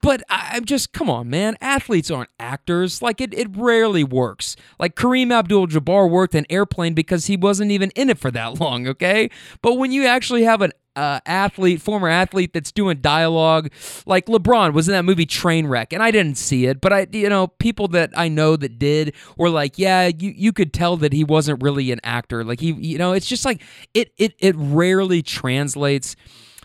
but 0.00 0.22
I'm 0.28 0.64
just, 0.64 0.92
come 0.92 1.10
on, 1.10 1.28
man. 1.28 1.56
Athletes 1.60 2.10
aren't 2.10 2.30
actors. 2.38 3.02
Like, 3.02 3.20
it, 3.20 3.34
it 3.34 3.48
rarely 3.56 4.04
works. 4.04 4.56
Like, 4.78 4.94
Kareem 4.94 5.32
Abdul 5.32 5.66
Jabbar 5.68 6.08
worked 6.08 6.34
in 6.34 6.46
Airplane 6.48 6.94
because 6.94 7.26
he 7.26 7.36
wasn't 7.36 7.70
even 7.72 7.90
in 7.90 8.10
it 8.10 8.18
for 8.18 8.30
that 8.30 8.60
long, 8.60 8.86
okay? 8.86 9.30
But 9.62 9.74
when 9.74 9.92
you 9.92 10.06
actually 10.06 10.44
have 10.44 10.62
an 10.62 10.72
uh, 10.98 11.20
athlete, 11.26 11.80
former 11.80 12.08
athlete 12.08 12.52
that's 12.52 12.72
doing 12.72 13.00
dialogue, 13.00 13.70
like 14.04 14.26
LeBron 14.26 14.72
was 14.72 14.88
in 14.88 14.92
that 14.92 15.04
movie 15.04 15.26
Trainwreck, 15.26 15.92
and 15.92 16.02
I 16.02 16.10
didn't 16.10 16.36
see 16.36 16.66
it, 16.66 16.80
but 16.80 16.92
I, 16.92 17.06
you 17.12 17.28
know, 17.28 17.46
people 17.46 17.86
that 17.88 18.10
I 18.16 18.28
know 18.28 18.56
that 18.56 18.80
did 18.80 19.14
were 19.36 19.48
like, 19.48 19.78
yeah, 19.78 20.06
you 20.08 20.32
you 20.34 20.52
could 20.52 20.72
tell 20.72 20.96
that 20.96 21.12
he 21.12 21.22
wasn't 21.22 21.62
really 21.62 21.92
an 21.92 22.00
actor. 22.02 22.42
Like 22.42 22.58
he, 22.58 22.72
you 22.72 22.98
know, 22.98 23.12
it's 23.12 23.26
just 23.26 23.44
like 23.44 23.62
it 23.94 24.12
it 24.18 24.34
it 24.40 24.56
rarely 24.58 25.22
translates 25.22 26.16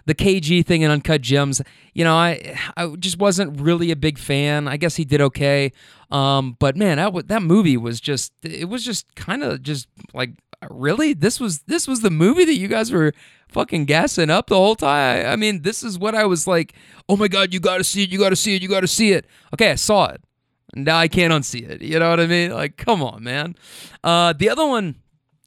the 0.06 0.16
KG 0.16 0.66
thing 0.66 0.82
in 0.82 0.92
Uncut 0.92 1.22
Gems, 1.22 1.62
you 1.94 2.04
know, 2.04 2.16
I 2.16 2.58
I 2.76 2.96
just 3.00 3.18
wasn't 3.18 3.60
really 3.60 3.92
a 3.92 3.96
big 3.96 4.18
fan. 4.18 4.68
I 4.68 4.78
guess 4.78 4.96
he 4.96 5.06
did 5.06 5.22
okay, 5.22 5.72
um, 6.12 6.58
but 6.60 6.76
man, 6.76 6.98
that 6.98 7.28
that 7.28 7.44
movie 7.44 7.78
was 7.78 8.02
just 8.02 8.34
it 8.44 8.70
was 8.70 8.84
just 8.84 9.16
kind 9.16 9.44
of 9.44 9.62
just 9.62 9.88
like 10.14 10.32
really 10.70 11.14
this 11.14 11.40
was 11.40 11.60
this 11.64 11.88
was 11.88 12.02
the 12.02 12.10
movie 12.10 12.46
that 12.46 12.56
you 12.58 12.68
guys 12.68 12.92
were 12.92 13.14
fucking 13.50 13.86
gassing 13.86 14.30
up 14.30 14.48
the 14.48 14.56
whole 14.56 14.76
time. 14.76 15.26
I, 15.26 15.34
I 15.34 15.36
mean, 15.36 15.62
this 15.62 15.84
is 15.84 15.98
what 15.98 16.16
I 16.16 16.26
was 16.26 16.48
like. 16.48 16.74
Oh 17.08 17.18
my 17.18 17.28
god, 17.28 17.54
you 17.54 17.60
got 17.60 17.78
to 17.78 17.84
see 17.84 18.04
it, 18.04 18.12
you 18.12 18.20
got 18.20 18.30
to 18.30 18.36
see 18.36 18.56
it, 18.56 18.62
you 18.62 18.70
got 18.70 18.82
to 18.82 18.88
see 18.88 19.12
it. 19.12 19.26
Okay, 19.54 19.72
I 19.72 19.76
saw 19.76 20.08
it. 20.08 20.22
Now 20.76 20.98
I 20.98 21.08
can't 21.08 21.32
unsee 21.32 21.70
it. 21.70 21.82
You 21.82 22.00
know 22.00 22.10
what 22.10 22.20
I 22.20 22.26
mean? 22.26 22.52
Like, 22.52 22.78
come 22.78 23.04
on, 23.04 23.24
man. 23.24 23.56
Uh, 24.04 24.34
the 24.34 24.50
other 24.50 24.66
one 24.66 24.96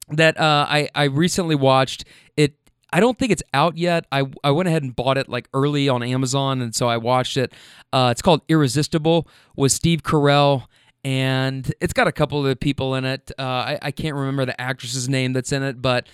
that 0.09 0.39
uh, 0.39 0.67
I 0.69 0.89
I 0.95 1.05
recently 1.05 1.55
watched 1.57 2.05
it 2.37 2.55
I 2.97 3.01
don't 3.01 3.19
think 3.19 3.31
it's 3.31 3.43
out 3.53 3.77
yet. 3.77 4.07
I, 4.11 4.25
I 4.43 4.53
went 4.53 4.71
ahead 4.71 4.83
and 4.83 4.97
bought 4.97 5.19
it 5.19 5.29
like 5.29 5.51
early 5.53 5.87
on 5.87 6.03
Amazon, 6.03 6.63
and 6.63 6.75
so 6.75 6.89
I 6.89 6.97
watched 6.97 7.37
it. 7.37 7.53
Uh, 7.93 8.09
it's 8.11 8.23
called 8.23 8.41
Irresistible 8.49 9.29
with 9.55 9.73
Steve 9.73 10.03
Carell, 10.03 10.65
and 11.05 11.71
it's 11.83 11.93
got 11.93 12.07
a 12.09 12.13
couple 12.13 12.47
of 12.47 12.59
people 12.59 12.95
in 12.95 13.05
it. 13.05 13.31
Uh, 13.39 13.43
I, 13.43 13.79
I 13.83 13.91
can't 13.91 14.15
remember 14.15 14.47
the 14.47 14.59
actress's 14.59 15.11
name 15.11 15.35
that's 15.35 15.53
in 15.53 15.63
it, 15.63 15.83
but 15.83 16.07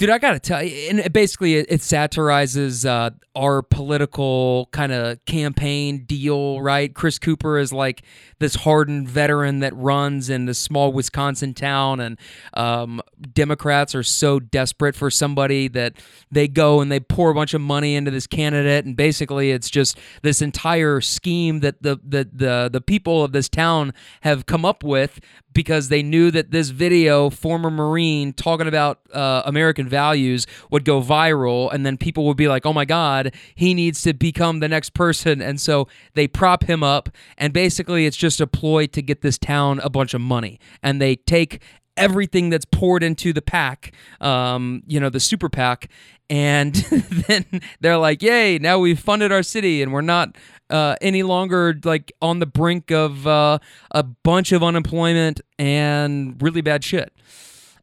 Dude, 0.00 0.08
I 0.08 0.16
gotta 0.16 0.38
tell 0.40 0.62
you, 0.62 0.88
and 0.88 0.98
it 0.98 1.12
basically 1.12 1.56
it, 1.56 1.66
it 1.68 1.80
satirizes 1.82 2.86
uh, 2.86 3.10
our 3.36 3.60
political 3.60 4.70
kind 4.72 4.92
of 4.92 5.22
campaign 5.26 6.04
deal, 6.04 6.62
right? 6.62 6.94
Chris 6.94 7.18
Cooper 7.18 7.58
is 7.58 7.70
like 7.70 8.02
this 8.38 8.54
hardened 8.54 9.10
veteran 9.10 9.60
that 9.60 9.76
runs 9.76 10.30
in 10.30 10.46
this 10.46 10.58
small 10.58 10.90
Wisconsin 10.90 11.52
town, 11.52 12.00
and 12.00 12.18
um, 12.54 13.02
Democrats 13.34 13.94
are 13.94 14.02
so 14.02 14.40
desperate 14.40 14.96
for 14.96 15.10
somebody 15.10 15.68
that 15.68 15.92
they 16.30 16.48
go 16.48 16.80
and 16.80 16.90
they 16.90 17.00
pour 17.00 17.28
a 17.28 17.34
bunch 17.34 17.52
of 17.52 17.60
money 17.60 17.94
into 17.94 18.10
this 18.10 18.26
candidate, 18.26 18.86
and 18.86 18.96
basically 18.96 19.50
it's 19.50 19.68
just 19.68 19.98
this 20.22 20.40
entire 20.40 21.02
scheme 21.02 21.60
that 21.60 21.82
the 21.82 22.00
the 22.02 22.26
the, 22.32 22.70
the 22.72 22.80
people 22.80 23.22
of 23.22 23.32
this 23.32 23.50
town 23.50 23.92
have 24.22 24.46
come 24.46 24.64
up 24.64 24.82
with 24.82 25.20
because 25.52 25.88
they 25.88 26.02
knew 26.02 26.30
that 26.30 26.52
this 26.52 26.70
video, 26.70 27.28
former 27.28 27.70
Marine 27.70 28.32
talking 28.32 28.68
about 28.68 29.00
uh, 29.12 29.42
American 29.44 29.89
values, 29.90 30.46
would 30.70 30.84
go 30.84 31.02
viral, 31.02 31.72
and 31.72 31.84
then 31.84 31.96
people 31.96 32.24
would 32.26 32.36
be 32.36 32.48
like, 32.48 32.64
"Oh 32.64 32.72
my 32.72 32.84
God, 32.84 33.34
he 33.54 33.74
needs 33.74 34.02
to 34.02 34.14
become 34.14 34.60
the 34.60 34.68
next 34.68 34.94
person," 34.94 35.42
and 35.42 35.60
so 35.60 35.88
they 36.14 36.26
prop 36.26 36.64
him 36.64 36.82
up, 36.82 37.10
and 37.36 37.52
basically 37.52 38.06
it's 38.06 38.16
just 38.16 38.40
a 38.40 38.46
ploy 38.46 38.86
to 38.86 39.02
get 39.02 39.20
this 39.20 39.38
town 39.38 39.80
a 39.82 39.90
bunch 39.90 40.14
of 40.14 40.20
money, 40.20 40.58
and 40.82 41.00
they 41.00 41.16
take 41.16 41.60
everything 41.96 42.50
that's 42.50 42.64
poured 42.64 43.02
into 43.02 43.32
the 43.32 43.42
PAC, 43.42 43.92
um, 44.20 44.82
you 44.86 44.98
know, 44.98 45.10
the 45.10 45.20
super 45.20 45.48
PAC, 45.48 45.90
and 46.30 46.74
then 47.28 47.44
they're 47.80 47.98
like, 47.98 48.22
"Yay! 48.22 48.58
Now 48.58 48.78
we've 48.78 48.98
funded 48.98 49.32
our 49.32 49.42
city, 49.42 49.82
and 49.82 49.92
we're 49.92 50.00
not 50.00 50.36
uh, 50.70 50.96
any 51.00 51.22
longer 51.22 51.78
like 51.84 52.12
on 52.22 52.38
the 52.38 52.46
brink 52.46 52.90
of 52.90 53.26
uh, 53.26 53.58
a 53.90 54.02
bunch 54.02 54.52
of 54.52 54.62
unemployment 54.62 55.40
and 55.58 56.40
really 56.40 56.62
bad 56.62 56.84
shit." 56.84 57.12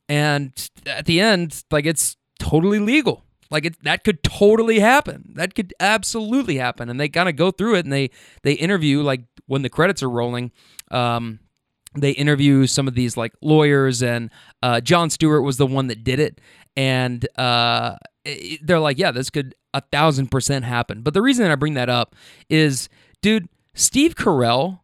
And 0.09 0.51
at 0.85 1.05
the 1.05 1.19
end, 1.19 1.63
like 1.71 1.85
it's 1.85 2.17
totally 2.39 2.79
legal. 2.79 3.23
Like 3.49 3.65
it, 3.65 3.83
that 3.83 4.03
could 4.03 4.23
totally 4.23 4.79
happen. 4.79 5.31
That 5.35 5.55
could 5.55 5.73
absolutely 5.79 6.57
happen. 6.57 6.89
And 6.89 6.99
they 6.99 7.09
kind 7.09 7.29
of 7.29 7.35
go 7.35 7.51
through 7.51 7.75
it 7.75 7.85
and 7.85 7.93
they 7.93 8.09
they 8.43 8.53
interview 8.53 9.01
like 9.01 9.21
when 9.45 9.61
the 9.61 9.69
credits 9.69 10.03
are 10.03 10.09
rolling. 10.09 10.51
Um, 10.91 11.39
they 11.95 12.11
interview 12.11 12.67
some 12.67 12.87
of 12.87 12.95
these 12.95 13.17
like 13.17 13.33
lawyers 13.41 14.01
and 14.03 14.29
uh, 14.61 14.81
Jon 14.81 15.09
Stewart 15.09 15.43
was 15.43 15.57
the 15.57 15.65
one 15.65 15.87
that 15.87 16.03
did 16.03 16.19
it 16.19 16.39
and 16.75 17.27
uh, 17.37 17.95
they're 18.61 18.79
like 18.79 18.97
yeah 18.97 19.11
this 19.11 19.29
could 19.29 19.55
a 19.73 19.81
thousand 19.81 20.27
percent 20.27 20.65
happen 20.65 21.01
but 21.01 21.13
the 21.13 21.21
reason 21.21 21.49
I 21.49 21.55
bring 21.55 21.73
that 21.73 21.89
up 21.89 22.15
is 22.49 22.89
dude 23.21 23.49
Steve 23.73 24.15
Carell 24.15 24.81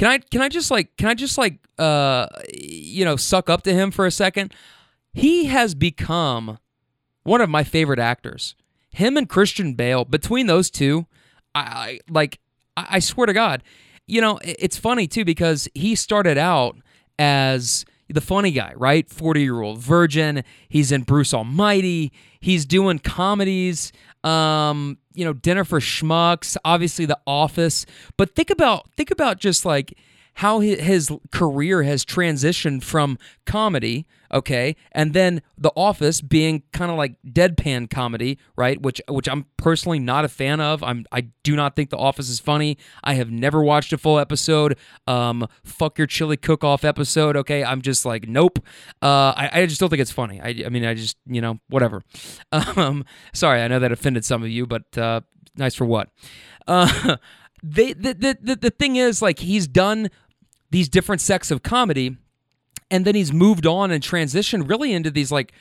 can 0.00 0.08
I 0.08 0.18
can 0.18 0.40
I 0.40 0.48
just 0.48 0.70
like 0.70 0.96
can 0.96 1.08
I 1.08 1.14
just 1.14 1.36
like 1.36 1.58
uh 1.78 2.26
you 2.52 3.04
know 3.04 3.16
suck 3.16 3.50
up 3.50 3.62
to 3.64 3.72
him 3.74 3.90
for 3.90 4.06
a 4.06 4.10
second 4.10 4.54
he 5.12 5.46
has 5.46 5.74
become 5.74 6.58
one 7.22 7.40
of 7.40 7.50
my 7.50 7.64
favorite 7.64 7.98
actors 7.98 8.54
him 8.90 9.16
and 9.16 9.28
Christian 9.28 9.74
Bale 9.74 10.04
between 10.04 10.46
those 10.46 10.70
two 10.70 11.06
I, 11.54 11.60
I 11.60 12.00
like 12.08 12.40
I, 12.76 12.86
I 12.92 12.98
swear 13.00 13.26
to 13.26 13.34
God 13.34 13.62
you 14.10 14.20
know, 14.20 14.40
it's 14.42 14.76
funny 14.76 15.06
too 15.06 15.24
because 15.24 15.68
he 15.72 15.94
started 15.94 16.36
out 16.36 16.76
as 17.18 17.84
the 18.08 18.20
funny 18.20 18.50
guy, 18.50 18.72
right? 18.76 19.08
40 19.08 19.40
year 19.40 19.60
old 19.60 19.78
virgin. 19.78 20.42
He's 20.68 20.90
in 20.90 21.02
Bruce 21.02 21.32
Almighty. 21.32 22.12
He's 22.40 22.66
doing 22.66 22.98
comedies, 22.98 23.92
um, 24.24 24.98
you 25.14 25.24
know, 25.24 25.32
Dinner 25.32 25.64
for 25.64 25.80
Schmucks, 25.80 26.56
obviously 26.64 27.06
The 27.06 27.18
Office. 27.26 27.86
But 28.16 28.34
think 28.34 28.50
about 28.50 28.90
think 28.96 29.10
about 29.10 29.38
just 29.38 29.64
like 29.64 29.96
how 30.40 30.60
his 30.60 31.10
career 31.32 31.82
has 31.82 32.02
transitioned 32.02 32.82
from 32.82 33.18
comedy, 33.44 34.06
okay, 34.32 34.74
and 34.90 35.12
then 35.12 35.42
The 35.58 35.70
Office 35.76 36.22
being 36.22 36.62
kind 36.72 36.90
of 36.90 36.96
like 36.96 37.16
deadpan 37.28 37.90
comedy, 37.90 38.38
right? 38.56 38.80
Which 38.80 39.02
which 39.06 39.28
I'm 39.28 39.44
personally 39.58 39.98
not 39.98 40.24
a 40.24 40.28
fan 40.28 40.62
of. 40.62 40.82
I'm 40.82 41.04
I 41.12 41.26
do 41.42 41.56
not 41.56 41.76
think 41.76 41.90
The 41.90 41.98
Office 41.98 42.30
is 42.30 42.40
funny. 42.40 42.78
I 43.04 43.14
have 43.14 43.30
never 43.30 43.62
watched 43.62 43.92
a 43.92 43.98
full 43.98 44.18
episode. 44.18 44.78
Um, 45.06 45.46
fuck 45.62 45.98
your 45.98 46.06
chili 46.06 46.38
cook-off 46.38 46.86
episode, 46.86 47.36
okay? 47.36 47.62
I'm 47.62 47.82
just 47.82 48.06
like 48.06 48.26
nope. 48.26 48.60
Uh, 49.02 49.34
I 49.36 49.50
I 49.52 49.66
just 49.66 49.78
don't 49.78 49.90
think 49.90 50.00
it's 50.00 50.10
funny. 50.10 50.40
I 50.40 50.64
I 50.64 50.70
mean 50.70 50.86
I 50.86 50.94
just 50.94 51.18
you 51.26 51.42
know 51.42 51.60
whatever. 51.68 52.02
Um, 52.76 53.04
sorry, 53.34 53.60
I 53.60 53.68
know 53.68 53.78
that 53.78 53.92
offended 53.92 54.24
some 54.24 54.42
of 54.42 54.48
you, 54.48 54.66
but 54.66 54.96
uh, 54.96 55.20
nice 55.56 55.74
for 55.74 55.84
what? 55.84 56.08
Uh, 56.66 57.16
they 57.62 57.92
the, 57.92 58.14
the 58.14 58.38
the 58.40 58.56
the 58.56 58.70
thing 58.70 58.96
is 58.96 59.20
like 59.20 59.40
he's 59.40 59.66
done 59.66 60.08
these 60.70 60.88
different 60.88 61.20
sects 61.20 61.50
of 61.50 61.62
comedy 61.62 62.16
and 62.90 63.04
then 63.04 63.14
he's 63.14 63.32
moved 63.32 63.66
on 63.66 63.90
and 63.90 64.02
transitioned 64.02 64.68
really 64.68 64.92
into 64.92 65.10
these 65.10 65.30
like 65.30 65.52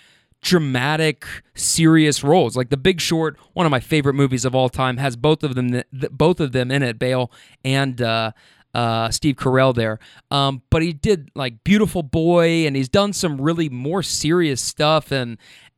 dramatic 0.42 1.25
serious 1.54 2.24
roles 2.24 2.56
like 2.56 2.70
the 2.70 2.78
big 2.78 3.01
short 3.01 3.38
one 3.54 3.66
of 3.66 3.72
my 3.72 3.80
favorite 3.80 4.13
movies 4.13 4.46
of 4.46 4.56
all 4.56 4.70
time 4.70 4.98
has 4.98 5.18
both 5.18 5.44
of 5.44 5.56
them 5.56 5.84
both 6.12 6.39
of 6.39 6.54
them 6.54 6.72
in 6.72 6.82
it 6.82 6.98
bale 6.98 7.30
and 7.66 8.01
uh, 8.01 8.32
uh, 8.74 9.10
Steve 9.10 9.36
Carell 9.36 9.74
there. 9.74 10.00
Um, 10.32 10.62
but 10.70 10.82
he 10.82 10.94
did 10.94 11.32
like 11.36 11.63
Beautiful 11.63 12.04
Boy, 12.04 12.68
and 12.68 12.75
he's 12.75 12.89
done 12.89 13.13
some 13.13 13.42
really 13.42 13.70
more 13.70 14.04
serious 14.04 14.62
stuff. 14.62 15.12
And 15.12 15.38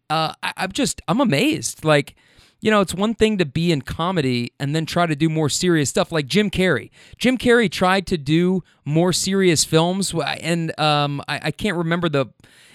uh, 0.09 0.33
I, 0.43 0.53
I'm 0.57 0.71
just 0.71 1.01
I'm 1.07 1.21
amazed. 1.21 1.85
Like 1.85 2.15
you 2.61 2.69
know, 2.69 2.79
it's 2.79 2.93
one 2.93 3.15
thing 3.15 3.39
to 3.39 3.45
be 3.45 3.71
in 3.71 3.81
comedy 3.81 4.53
and 4.59 4.75
then 4.75 4.85
try 4.85 5.07
to 5.07 5.15
do 5.15 5.29
more 5.29 5.49
serious 5.49 5.89
stuff 5.89 6.11
like 6.11 6.27
Jim 6.27 6.51
Carrey. 6.51 6.91
Jim 7.17 7.37
Carrey 7.37 7.69
tried 7.69 8.05
to 8.07 8.17
do 8.17 8.63
more 8.85 9.11
serious 9.11 9.63
films, 9.63 10.13
and 10.13 10.79
um, 10.79 11.21
I, 11.27 11.39
I, 11.45 11.51
can't 11.51 11.75
remember 11.75 12.07
the. 12.07 12.27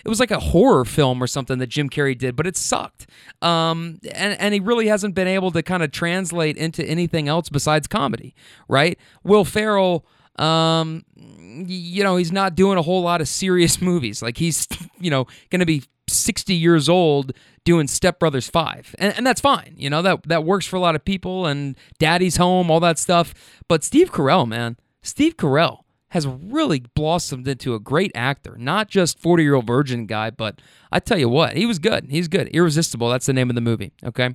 It 0.05 0.09
was 0.09 0.21
like 0.21 0.33
a 0.33 0.41
horror 0.41 0.85
film 0.85 1.23
or 1.23 1.27
something 1.27 1.59
that 1.59 1.69
Jim 1.69 1.89
Carrey 1.89 2.17
did, 2.17 2.37
but 2.37 2.47
it 2.47 2.57
sucked. 2.57 3.07
Um, 3.43 3.99
and, 4.13 4.39
and 4.41 4.55
he 4.55 4.61
really 4.61 4.89
hasn't 4.89 5.15
been 5.15 5.27
able 5.29 5.51
to 5.53 5.63
kind 5.63 5.83
of 5.83 5.91
translate 5.91 6.57
into 6.57 6.85
anything 6.85 7.29
else 7.29 7.49
besides 7.49 7.87
comedy, 7.87 8.35
right? 8.69 8.99
Will 9.25 9.45
Ferrell 9.45 10.05
Um, 10.39 11.05
you 11.17 12.05
know, 12.05 12.17
he's 12.17 12.33
not 12.33 12.55
doing 12.55 12.79
a 12.79 12.83
whole 12.83 13.03
lot 13.03 13.21
of 13.21 13.29
serious 13.29 13.81
movies. 13.83 14.23
Like 14.23 14.37
he's, 14.37 14.69
you 14.99 15.11
know, 15.11 15.27
going 15.51 15.61
to 15.61 15.67
be 15.67 15.85
60 16.09 16.55
years 16.55 16.89
old 16.89 17.33
doing 17.65 17.89
Step 17.89 18.19
Brothers 18.19 18.49
5. 18.49 18.95
And, 18.99 19.15
and 19.17 19.27
that's 19.27 19.41
fine. 19.41 19.75
You 19.77 19.91
know, 19.91 20.03
that 20.03 20.23
that 20.29 20.45
works 20.45 20.67
for 20.67 20.77
a 20.77 20.81
lot 20.81 20.95
of 20.95 21.05
people 21.05 21.47
and 21.47 21.77
Daddy's 21.99 22.37
Home, 22.37 22.71
all 22.71 22.81
that 22.81 22.99
stuff. 22.99 23.35
But 23.69 23.85
Steve 23.85 24.13
Carell, 24.13 24.47
man, 24.47 24.77
Steve 25.03 25.37
Carell 25.37 25.81
has 26.11 26.27
really 26.27 26.81
blossomed 26.95 27.49
into 27.49 27.75
a 27.75 27.81
great 27.81 28.13
actor. 28.15 28.57
Not 28.57 28.89
just 28.89 29.19
40 29.19 29.43
year 29.43 29.55
old 29.55 29.67
virgin 29.67 30.07
guy, 30.07 30.31
but 30.31 30.61
I 30.93 31.01
tell 31.01 31.19
you 31.19 31.29
what, 31.29 31.57
he 31.57 31.67
was 31.67 31.79
good. 31.79 32.07
He's 32.09 32.29
good. 32.29 32.49
Irresistible. 32.49 33.11
That's 33.11 33.27
the 33.27 33.33
name 33.33 33.51
of 33.51 33.55
the 33.55 33.61
movie. 33.61 33.93
Okay. 34.05 34.35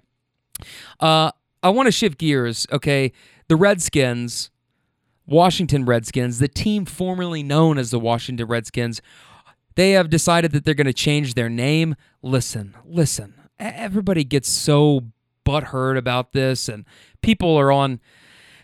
Uh, 1.00 1.32
I 1.64 1.70
want 1.70 1.88
to 1.88 1.92
shift 1.92 2.18
gears. 2.18 2.68
Okay. 2.72 3.12
The 3.48 3.56
Redskins, 3.56 4.52
Washington 5.26 5.86
Redskins, 5.86 6.40
the 6.40 6.48
team 6.48 6.86
formerly 6.86 7.44
known 7.44 7.78
as 7.78 7.92
the 7.92 8.00
Washington 8.00 8.48
Redskins, 8.48 9.02
they 9.76 9.92
have 9.92 10.10
decided 10.10 10.52
that 10.52 10.66
they're 10.66 10.74
going 10.74 10.86
to 10.86 10.94
change 10.94 11.34
their 11.34 11.50
name. 11.50 11.96
Listen, 12.22 12.76
listen. 12.86 13.36
Everybody 13.60 14.24
gets 14.24 14.50
so 14.50 15.06
butthurt 15.46 15.98
about 15.98 16.34
this, 16.34 16.68
and 16.68 16.86
people 17.22 17.56
are 17.56 17.72
on 17.72 18.00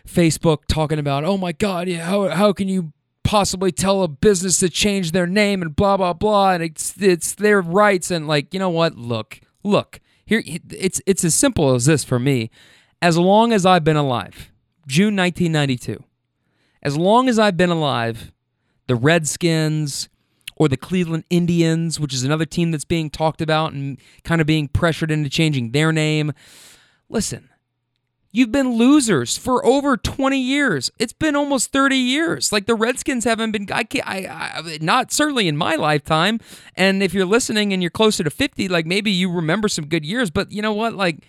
Facebook 0.06 0.66
talking 0.68 0.98
about, 0.98 1.24
oh 1.24 1.36
my 1.36 1.52
God, 1.52 1.88
yeah, 1.88 2.04
how, 2.04 2.28
how 2.28 2.52
can 2.52 2.68
you 2.68 2.92
possibly 3.28 3.70
tell 3.70 4.02
a 4.02 4.08
business 4.08 4.58
to 4.58 4.70
change 4.70 5.12
their 5.12 5.26
name 5.26 5.60
and 5.60 5.76
blah 5.76 5.98
blah 5.98 6.14
blah 6.14 6.52
and 6.52 6.62
it's 6.62 6.94
it's 6.98 7.34
their 7.34 7.60
rights 7.60 8.10
and 8.10 8.26
like 8.26 8.54
you 8.54 8.58
know 8.58 8.70
what 8.70 8.96
look 8.96 9.38
look 9.62 10.00
here 10.24 10.42
it's 10.70 11.02
it's 11.06 11.22
as 11.24 11.34
simple 11.34 11.74
as 11.74 11.84
this 11.84 12.02
for 12.02 12.18
me 12.18 12.50
as 13.02 13.18
long 13.18 13.52
as 13.52 13.66
I've 13.66 13.84
been 13.84 13.98
alive 13.98 14.50
June 14.86 15.14
1992 15.14 16.02
as 16.88 16.96
long 16.96 17.28
as 17.28 17.38
I've 17.38 17.56
been 17.56 17.70
alive 17.70 18.32
the 18.86 18.96
Redskins 18.96 20.08
or 20.56 20.68
the 20.68 20.76
Cleveland 20.76 21.24
Indians 21.28 22.00
which 22.00 22.14
is 22.14 22.24
another 22.24 22.46
team 22.46 22.70
that's 22.70 22.86
being 22.86 23.10
talked 23.10 23.42
about 23.42 23.74
and 23.74 23.98
kind 24.24 24.40
of 24.40 24.46
being 24.46 24.68
pressured 24.68 25.10
into 25.10 25.28
changing 25.28 25.72
their 25.72 25.92
name 25.92 26.32
listen 27.10 27.50
You've 28.30 28.52
been 28.52 28.76
losers 28.76 29.38
for 29.38 29.64
over 29.64 29.96
20 29.96 30.38
years. 30.38 30.90
It's 30.98 31.14
been 31.14 31.34
almost 31.34 31.72
30 31.72 31.96
years. 31.96 32.52
Like 32.52 32.66
the 32.66 32.74
Redskins 32.74 33.24
haven't 33.24 33.52
been, 33.52 33.66
I 33.72 33.84
can't, 33.84 34.06
I, 34.06 34.26
I, 34.26 34.78
not 34.82 35.12
certainly 35.12 35.48
in 35.48 35.56
my 35.56 35.76
lifetime. 35.76 36.38
And 36.76 37.02
if 37.02 37.14
you're 37.14 37.24
listening 37.24 37.72
and 37.72 37.82
you're 37.82 37.90
closer 37.90 38.22
to 38.22 38.30
50, 38.30 38.68
like 38.68 38.84
maybe 38.84 39.10
you 39.10 39.32
remember 39.32 39.66
some 39.66 39.86
good 39.86 40.04
years. 40.04 40.30
But 40.30 40.52
you 40.52 40.60
know 40.60 40.74
what? 40.74 40.92
Like 40.92 41.26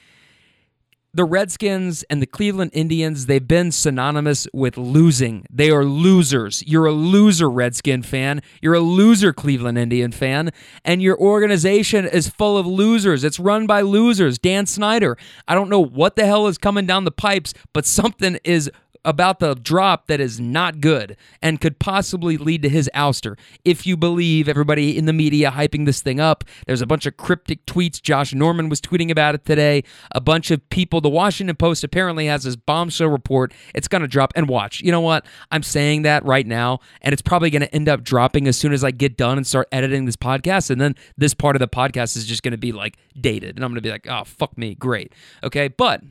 the 1.14 1.26
Redskins 1.26 2.04
and 2.04 2.22
the 2.22 2.28
Cleveland 2.28 2.72
Indians, 2.74 3.26
they've 3.26 3.48
been 3.48 3.72
synonymous 3.72 4.48
with 4.54 4.78
losing. 4.78 5.46
They 5.50 5.72
are 5.72 5.84
losers. 5.84 6.64
You're 6.68 6.86
a 6.86 6.92
loser, 6.92 7.50
Redskin 7.50 8.04
fan. 8.04 8.42
You're 8.62 8.76
a 8.76 8.80
loser, 8.80 9.34
Cleveland 9.34 9.78
Indian 9.78 10.12
fan. 10.12 10.52
And 10.86 11.02
your 11.02 11.18
organization 11.20 12.06
is 12.06 12.30
full 12.30 12.58
of 12.58 12.68
losers. 12.68 13.24
It's 13.24 13.40
run 13.40 13.66
by 13.66 13.82
losers. 13.82 14.38
Dan 14.38 14.66
Snyder. 14.66 15.18
I 15.48 15.56
don't 15.56 15.70
know 15.70 15.84
what 15.84 16.16
the 16.16 16.26
hell 16.26 16.48
is 16.48 16.58
coming 16.58 16.86
down 16.86 17.06
the 17.06 17.12
pipes, 17.12 17.54
but 17.74 17.86
something 17.86 18.38
is 18.44 18.70
about 19.06 19.40
the 19.40 19.56
drop 19.56 20.08
that 20.08 20.20
is 20.20 20.40
not 20.40 20.82
good 20.82 21.16
and 21.42 21.62
could 21.62 21.80
possibly 21.80 22.38
lead 22.38 22.62
to 22.62 22.70
his 22.70 22.90
ouster. 22.94 23.38
If 23.64 23.86
you 23.86 23.96
believe 23.96 24.50
everybody 24.50 24.98
in 24.98 25.06
the 25.06 25.14
media 25.14 25.52
hyping 25.52 25.86
this 25.86 26.02
thing 26.02 26.20
up, 26.20 26.44
there's 26.68 26.82
a 26.82 26.86
bunch 26.86 27.06
of 27.06 27.18
cryptic 27.18 27.66
tweets. 27.66 28.02
Josh 28.02 28.34
Norman 28.34 28.70
was 28.70 28.82
tweeting 28.82 29.10
about 29.10 29.36
it 29.36 29.46
today. 29.46 29.84
A 30.12 30.22
bunch 30.22 30.52
of 30.52 30.68
people. 30.70 31.02
The 31.02 31.10
Washington 31.10 31.56
Post 31.56 31.84
apparently 31.84 32.28
has 32.28 32.44
this 32.44 32.56
bombshell 32.56 33.10
report. 33.10 33.54
It's 33.74 33.88
going 33.88 34.02
to 34.02 34.08
drop. 34.08 34.34
And 34.36 34.48
watch, 34.48 34.82
you 34.82 34.92
know 34.92 35.02
what? 35.02 35.26
I'm 35.52 35.64
saying 35.64 36.04
that 36.04 36.24
right 36.26 36.46
now, 36.46 36.80
and 37.02 37.14
it's 37.14 37.22
probably 37.22 37.50
going 37.50 37.62
to 37.62 37.74
end 37.74 37.90
up 37.90 38.04
dropping 38.04 38.48
as 38.48 38.58
soon 38.58 38.74
as 38.74 38.84
I 38.84 38.92
get 38.92 39.18
done 39.18 39.38
and 39.38 39.48
start 39.48 39.68
editing 39.72 40.06
this 40.06 40.16
podcast. 40.16 40.70
And 40.70 40.80
then 40.80 40.96
this 41.18 41.34
part 41.34 41.56
of 41.56 41.60
the 41.60 41.68
podcast 41.68 42.18
is 42.18 42.26
just 42.26 42.44
going 42.44 42.52
to 42.52 42.58
be 42.58 42.72
like 42.72 42.98
dated. 43.20 43.56
And 43.56 43.64
I'm 43.64 43.72
going 43.72 43.76
to 43.76 43.82
be 43.82 43.92
like, 43.92 44.08
oh, 44.08 44.24
fuck 44.24 44.58
me. 44.58 44.76
Great. 44.76 45.14
Okay. 45.44 45.68
But 45.68 46.02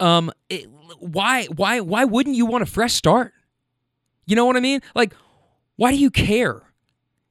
um, 0.00 0.30
it, 0.48 0.68
why, 0.98 1.46
why, 1.46 1.80
why 1.80 2.04
wouldn't 2.04 2.36
you 2.36 2.46
want 2.46 2.62
a 2.62 2.66
fresh 2.66 2.94
start? 2.94 3.32
You 4.26 4.36
know 4.36 4.44
what 4.44 4.56
I 4.56 4.60
mean? 4.60 4.80
Like, 4.94 5.14
why 5.76 5.90
do 5.90 5.98
you 5.98 6.10
care? 6.10 6.62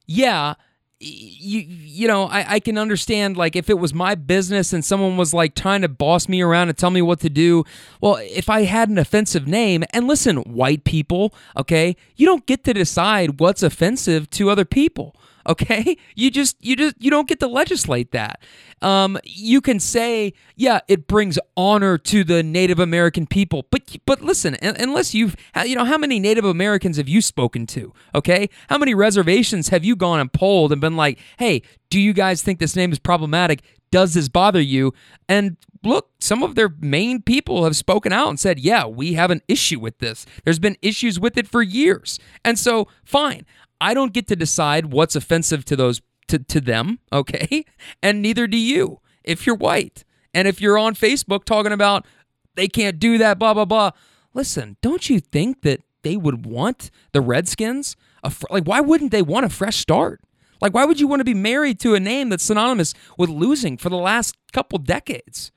Yeah, 0.06 0.54
you 1.00 1.60
you 1.60 2.08
know 2.08 2.24
I, 2.24 2.54
I 2.54 2.60
can 2.60 2.76
understand 2.76 3.36
like 3.36 3.54
if 3.54 3.70
it 3.70 3.78
was 3.78 3.94
my 3.94 4.16
business 4.16 4.72
and 4.72 4.84
someone 4.84 5.16
was 5.16 5.32
like 5.32 5.54
trying 5.54 5.82
to 5.82 5.88
boss 5.88 6.28
me 6.28 6.42
around 6.42 6.70
and 6.70 6.76
tell 6.76 6.90
me 6.90 7.02
what 7.02 7.20
to 7.20 7.30
do 7.30 7.64
well 8.00 8.16
if 8.16 8.50
i 8.50 8.62
had 8.62 8.88
an 8.88 8.98
offensive 8.98 9.46
name 9.46 9.84
and 9.90 10.08
listen 10.08 10.38
white 10.38 10.82
people 10.82 11.32
okay 11.56 11.94
you 12.16 12.26
don't 12.26 12.46
get 12.46 12.64
to 12.64 12.74
decide 12.74 13.38
what's 13.38 13.62
offensive 13.62 14.28
to 14.30 14.50
other 14.50 14.64
people 14.64 15.14
okay 15.48 15.96
you 16.14 16.30
just 16.30 16.56
you 16.64 16.76
just 16.76 16.94
you 16.98 17.10
don't 17.10 17.28
get 17.28 17.40
to 17.40 17.46
legislate 17.46 18.12
that 18.12 18.40
um, 18.82 19.18
you 19.24 19.60
can 19.60 19.80
say 19.80 20.32
yeah 20.56 20.80
it 20.88 21.06
brings 21.06 21.38
honor 21.56 21.98
to 21.98 22.22
the 22.22 22.42
native 22.42 22.78
american 22.78 23.26
people 23.26 23.66
but 23.70 23.96
but 24.06 24.22
listen 24.22 24.56
unless 24.62 25.14
you've 25.14 25.34
you 25.64 25.74
know 25.74 25.84
how 25.84 25.98
many 25.98 26.20
native 26.20 26.44
americans 26.44 26.96
have 26.96 27.08
you 27.08 27.20
spoken 27.20 27.66
to 27.66 27.92
okay 28.14 28.48
how 28.68 28.78
many 28.78 28.94
reservations 28.94 29.68
have 29.68 29.84
you 29.84 29.96
gone 29.96 30.20
and 30.20 30.32
polled 30.32 30.70
and 30.70 30.80
been 30.80 30.96
like 30.96 31.18
hey 31.38 31.62
do 31.90 31.98
you 31.98 32.12
guys 32.12 32.42
think 32.42 32.58
this 32.58 32.76
name 32.76 32.92
is 32.92 32.98
problematic 32.98 33.62
does 33.90 34.14
this 34.14 34.28
bother 34.28 34.60
you 34.60 34.92
and 35.28 35.56
look, 35.84 36.10
some 36.20 36.42
of 36.42 36.54
their 36.54 36.70
main 36.80 37.22
people 37.22 37.64
have 37.64 37.76
spoken 37.76 38.12
out 38.12 38.28
and 38.28 38.40
said, 38.40 38.58
yeah, 38.58 38.86
we 38.86 39.14
have 39.14 39.30
an 39.30 39.42
issue 39.48 39.78
with 39.78 39.98
this. 39.98 40.26
There's 40.44 40.58
been 40.58 40.76
issues 40.82 41.20
with 41.20 41.36
it 41.38 41.46
for 41.46 41.62
years. 41.62 42.18
And 42.44 42.58
so, 42.58 42.88
fine. 43.04 43.46
I 43.80 43.94
don't 43.94 44.12
get 44.12 44.26
to 44.28 44.36
decide 44.36 44.92
what's 44.92 45.16
offensive 45.16 45.64
to 45.66 45.76
those 45.76 46.00
to, 46.28 46.38
to 46.38 46.60
them, 46.60 46.98
okay? 47.12 47.64
And 48.02 48.22
neither 48.22 48.46
do 48.46 48.56
you 48.56 49.00
if 49.24 49.46
you're 49.46 49.56
white. 49.56 50.04
And 50.34 50.46
if 50.46 50.60
you're 50.60 50.78
on 50.78 50.94
Facebook 50.94 51.44
talking 51.44 51.72
about 51.72 52.06
they 52.54 52.68
can't 52.68 52.98
do 52.98 53.18
that, 53.18 53.38
blah 53.38 53.54
blah 53.54 53.64
blah. 53.64 53.90
Listen, 54.34 54.76
don't 54.82 55.08
you 55.08 55.20
think 55.20 55.62
that 55.62 55.80
they 56.02 56.16
would 56.16 56.46
want 56.46 56.90
the 57.12 57.20
Redskins? 57.20 57.96
A 58.22 58.30
fr- 58.30 58.46
like, 58.50 58.64
why 58.64 58.80
wouldn't 58.80 59.10
they 59.10 59.22
want 59.22 59.46
a 59.46 59.48
fresh 59.48 59.76
start? 59.76 60.20
Like, 60.60 60.74
why 60.74 60.84
would 60.84 60.98
you 60.98 61.06
want 61.06 61.20
to 61.20 61.24
be 61.24 61.34
married 61.34 61.78
to 61.80 61.94
a 61.94 62.00
name 62.00 62.28
that's 62.28 62.44
synonymous 62.44 62.94
with 63.16 63.30
losing 63.30 63.76
for 63.76 63.88
the 63.88 63.96
last 63.96 64.36
couple 64.52 64.78
decades? 64.78 65.52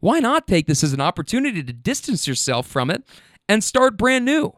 Why 0.00 0.20
not 0.20 0.46
take 0.46 0.66
this 0.66 0.84
as 0.84 0.92
an 0.92 1.00
opportunity 1.00 1.62
to 1.62 1.72
distance 1.72 2.28
yourself 2.28 2.66
from 2.66 2.90
it 2.90 3.04
and 3.48 3.64
start 3.64 3.96
brand 3.96 4.24
new? 4.24 4.52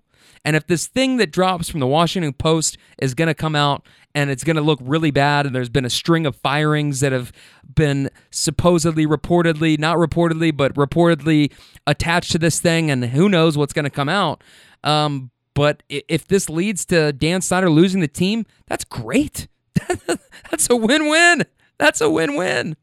And 0.46 0.54
if 0.54 0.68
this 0.68 0.86
thing 0.86 1.16
that 1.16 1.32
drops 1.32 1.68
from 1.68 1.80
the 1.80 1.88
Washington 1.88 2.32
Post 2.32 2.78
is 2.98 3.14
going 3.14 3.26
to 3.26 3.34
come 3.34 3.56
out 3.56 3.84
and 4.14 4.30
it's 4.30 4.44
going 4.44 4.54
to 4.54 4.62
look 4.62 4.78
really 4.80 5.10
bad, 5.10 5.44
and 5.44 5.52
there's 5.52 5.68
been 5.68 5.84
a 5.84 5.90
string 5.90 6.24
of 6.24 6.36
firings 6.36 7.00
that 7.00 7.10
have 7.10 7.32
been 7.74 8.10
supposedly, 8.30 9.08
reportedly, 9.08 9.76
not 9.76 9.96
reportedly, 9.96 10.56
but 10.56 10.72
reportedly 10.74 11.52
attached 11.84 12.30
to 12.30 12.38
this 12.38 12.60
thing, 12.60 12.92
and 12.92 13.06
who 13.06 13.28
knows 13.28 13.58
what's 13.58 13.72
going 13.72 13.86
to 13.86 13.90
come 13.90 14.08
out. 14.08 14.44
Um, 14.84 15.32
but 15.52 15.82
if 15.88 16.28
this 16.28 16.48
leads 16.48 16.86
to 16.86 17.12
Dan 17.12 17.40
Snyder 17.40 17.68
losing 17.68 18.00
the 18.00 18.06
team, 18.06 18.46
that's 18.68 18.84
great. 18.84 19.48
that's 20.48 20.70
a 20.70 20.76
win-win. 20.76 21.44
That's 21.76 22.00
a 22.00 22.08
win-win. 22.08 22.76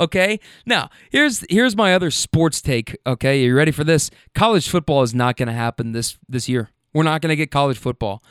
Okay. 0.00 0.40
Now, 0.66 0.90
here's 1.10 1.44
here's 1.50 1.76
my 1.76 1.94
other 1.94 2.10
sports 2.10 2.60
take. 2.60 2.96
Okay, 3.06 3.42
you 3.42 3.54
ready 3.54 3.72
for 3.72 3.84
this? 3.84 4.10
College 4.34 4.68
football 4.68 5.02
is 5.02 5.14
not 5.14 5.36
going 5.36 5.48
to 5.48 5.54
happen 5.54 5.92
this 5.92 6.18
this 6.28 6.48
year. 6.48 6.70
We're 6.94 7.02
not 7.02 7.20
going 7.20 7.30
to 7.30 7.36
get 7.36 7.50
college 7.50 7.78
football. 7.78 8.22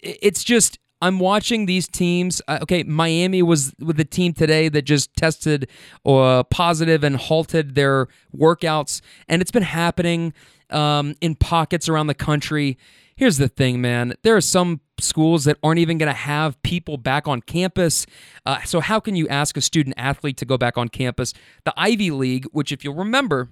It's 0.00 0.44
just 0.44 0.78
I'm 1.00 1.18
watching 1.18 1.66
these 1.66 1.86
teams. 1.86 2.40
Uh, 2.48 2.60
okay, 2.62 2.82
Miami 2.82 3.42
was 3.42 3.74
with 3.78 3.96
the 3.96 4.04
team 4.04 4.32
today 4.32 4.68
that 4.70 4.82
just 4.82 5.14
tested 5.16 5.68
uh, 6.06 6.44
positive 6.44 7.04
and 7.04 7.16
halted 7.16 7.74
their 7.74 8.08
workouts, 8.34 9.00
and 9.28 9.42
it's 9.42 9.50
been 9.50 9.62
happening 9.62 10.32
um, 10.70 11.14
in 11.20 11.34
pockets 11.34 11.88
around 11.88 12.06
the 12.06 12.14
country. 12.14 12.78
Here's 13.16 13.36
the 13.36 13.48
thing, 13.48 13.80
man. 13.80 14.14
There 14.22 14.34
are 14.34 14.40
some 14.40 14.80
schools 15.00 15.44
that 15.44 15.58
aren't 15.62 15.78
even 15.78 15.98
going 15.98 16.10
to 16.10 16.18
have 16.18 16.60
people 16.62 16.96
back 16.96 17.26
on 17.26 17.40
campus. 17.40 18.06
Uh, 18.46 18.62
so, 18.62 18.80
how 18.80 19.00
can 19.00 19.16
you 19.16 19.28
ask 19.28 19.56
a 19.56 19.60
student 19.60 19.94
athlete 19.98 20.36
to 20.38 20.44
go 20.44 20.56
back 20.56 20.78
on 20.78 20.88
campus? 20.88 21.32
The 21.64 21.74
Ivy 21.76 22.10
League, 22.10 22.46
which, 22.52 22.72
if 22.72 22.84
you'll 22.84 22.94
remember, 22.94 23.48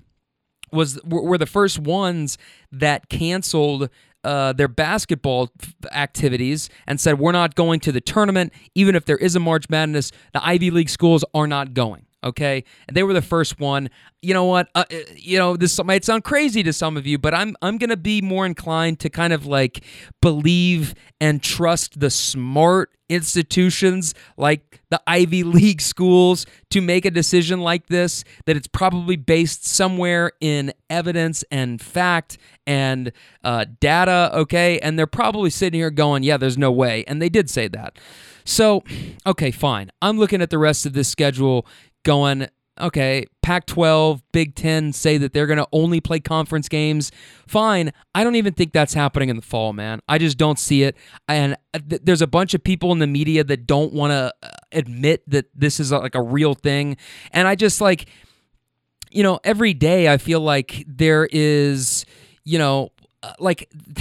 was 0.72 0.98
were 1.04 1.38
the 1.38 1.46
first 1.46 1.78
ones 1.78 2.38
that 2.70 3.08
canceled 3.08 3.90
uh, 4.24 4.52
their 4.52 4.68
basketball 4.68 5.50
activities 5.90 6.70
and 6.86 7.00
said 7.00 7.18
we're 7.18 7.32
not 7.32 7.54
going 7.54 7.80
to 7.80 7.92
the 7.92 8.00
tournament 8.00 8.52
even 8.74 8.94
if 8.94 9.04
there 9.04 9.16
is 9.16 9.34
a 9.36 9.40
March 9.40 9.68
Madness. 9.68 10.12
The 10.32 10.44
Ivy 10.44 10.70
League 10.70 10.88
schools 10.88 11.24
are 11.34 11.46
not 11.46 11.74
going. 11.74 12.06
Okay, 12.24 12.64
and 12.86 12.96
they 12.96 13.02
were 13.02 13.12
the 13.12 13.22
first 13.22 13.58
one. 13.58 13.90
You 14.20 14.34
know 14.34 14.44
what? 14.44 14.68
Uh, 14.74 14.84
uh, 14.90 14.96
you 15.16 15.38
know 15.38 15.56
this 15.56 15.82
might 15.82 16.04
sound 16.04 16.24
crazy 16.24 16.62
to 16.62 16.72
some 16.72 16.96
of 16.96 17.06
you, 17.06 17.18
but 17.18 17.34
I'm 17.34 17.56
I'm 17.62 17.78
gonna 17.78 17.96
be 17.96 18.20
more 18.22 18.46
inclined 18.46 19.00
to 19.00 19.10
kind 19.10 19.32
of 19.32 19.46
like 19.46 19.84
believe 20.20 20.94
and 21.20 21.42
trust 21.42 21.98
the 21.98 22.10
smart 22.10 22.90
institutions 23.08 24.14
like 24.36 24.80
the 24.90 25.00
Ivy 25.06 25.42
League 25.58 25.80
schools 25.80 26.46
to 26.70 26.80
make 26.80 27.04
a 27.04 27.10
decision 27.10 27.60
like 27.60 27.88
this. 27.88 28.22
That 28.46 28.56
it's 28.56 28.68
probably 28.68 29.16
based 29.16 29.66
somewhere 29.66 30.32
in 30.40 30.72
evidence 30.88 31.44
and 31.50 31.80
fact 31.80 32.38
and 32.66 33.12
uh, 33.42 33.66
data. 33.80 34.30
Okay, 34.34 34.78
and 34.78 34.96
they're 34.96 35.06
probably 35.08 35.50
sitting 35.50 35.78
here 35.78 35.90
going, 35.90 36.22
"Yeah, 36.22 36.36
there's 36.36 36.58
no 36.58 36.70
way," 36.70 37.04
and 37.08 37.20
they 37.20 37.28
did 37.28 37.50
say 37.50 37.66
that. 37.68 37.98
So, 38.44 38.82
okay, 39.26 39.50
fine. 39.50 39.90
I'm 40.00 40.18
looking 40.18 40.42
at 40.42 40.50
the 40.50 40.58
rest 40.58 40.86
of 40.86 40.92
this 40.92 41.08
schedule 41.08 41.66
going, 42.02 42.48
okay, 42.80 43.26
Pac 43.42 43.66
12, 43.66 44.22
Big 44.32 44.54
10 44.54 44.92
say 44.92 45.18
that 45.18 45.32
they're 45.32 45.46
going 45.46 45.58
to 45.58 45.68
only 45.72 46.00
play 46.00 46.20
conference 46.20 46.68
games. 46.68 47.12
Fine. 47.46 47.92
I 48.14 48.24
don't 48.24 48.36
even 48.36 48.54
think 48.54 48.72
that's 48.72 48.94
happening 48.94 49.28
in 49.28 49.36
the 49.36 49.42
fall, 49.42 49.72
man. 49.72 50.00
I 50.08 50.18
just 50.18 50.38
don't 50.38 50.58
see 50.58 50.82
it. 50.82 50.96
And 51.28 51.56
uh, 51.74 51.80
th- 51.88 52.02
there's 52.04 52.22
a 52.22 52.26
bunch 52.26 52.54
of 52.54 52.64
people 52.64 52.92
in 52.92 52.98
the 52.98 53.06
media 53.06 53.44
that 53.44 53.66
don't 53.66 53.92
want 53.92 54.12
to 54.12 54.34
uh, 54.42 54.50
admit 54.72 55.22
that 55.28 55.46
this 55.54 55.80
is 55.80 55.92
a, 55.92 55.98
like 55.98 56.14
a 56.14 56.22
real 56.22 56.54
thing. 56.54 56.96
And 57.32 57.46
I 57.46 57.54
just 57.54 57.80
like, 57.80 58.08
you 59.10 59.22
know, 59.22 59.38
every 59.44 59.74
day 59.74 60.10
I 60.10 60.16
feel 60.16 60.40
like 60.40 60.84
there 60.86 61.28
is, 61.30 62.06
you 62.44 62.58
know, 62.58 62.90
uh, 63.22 63.32
like 63.38 63.68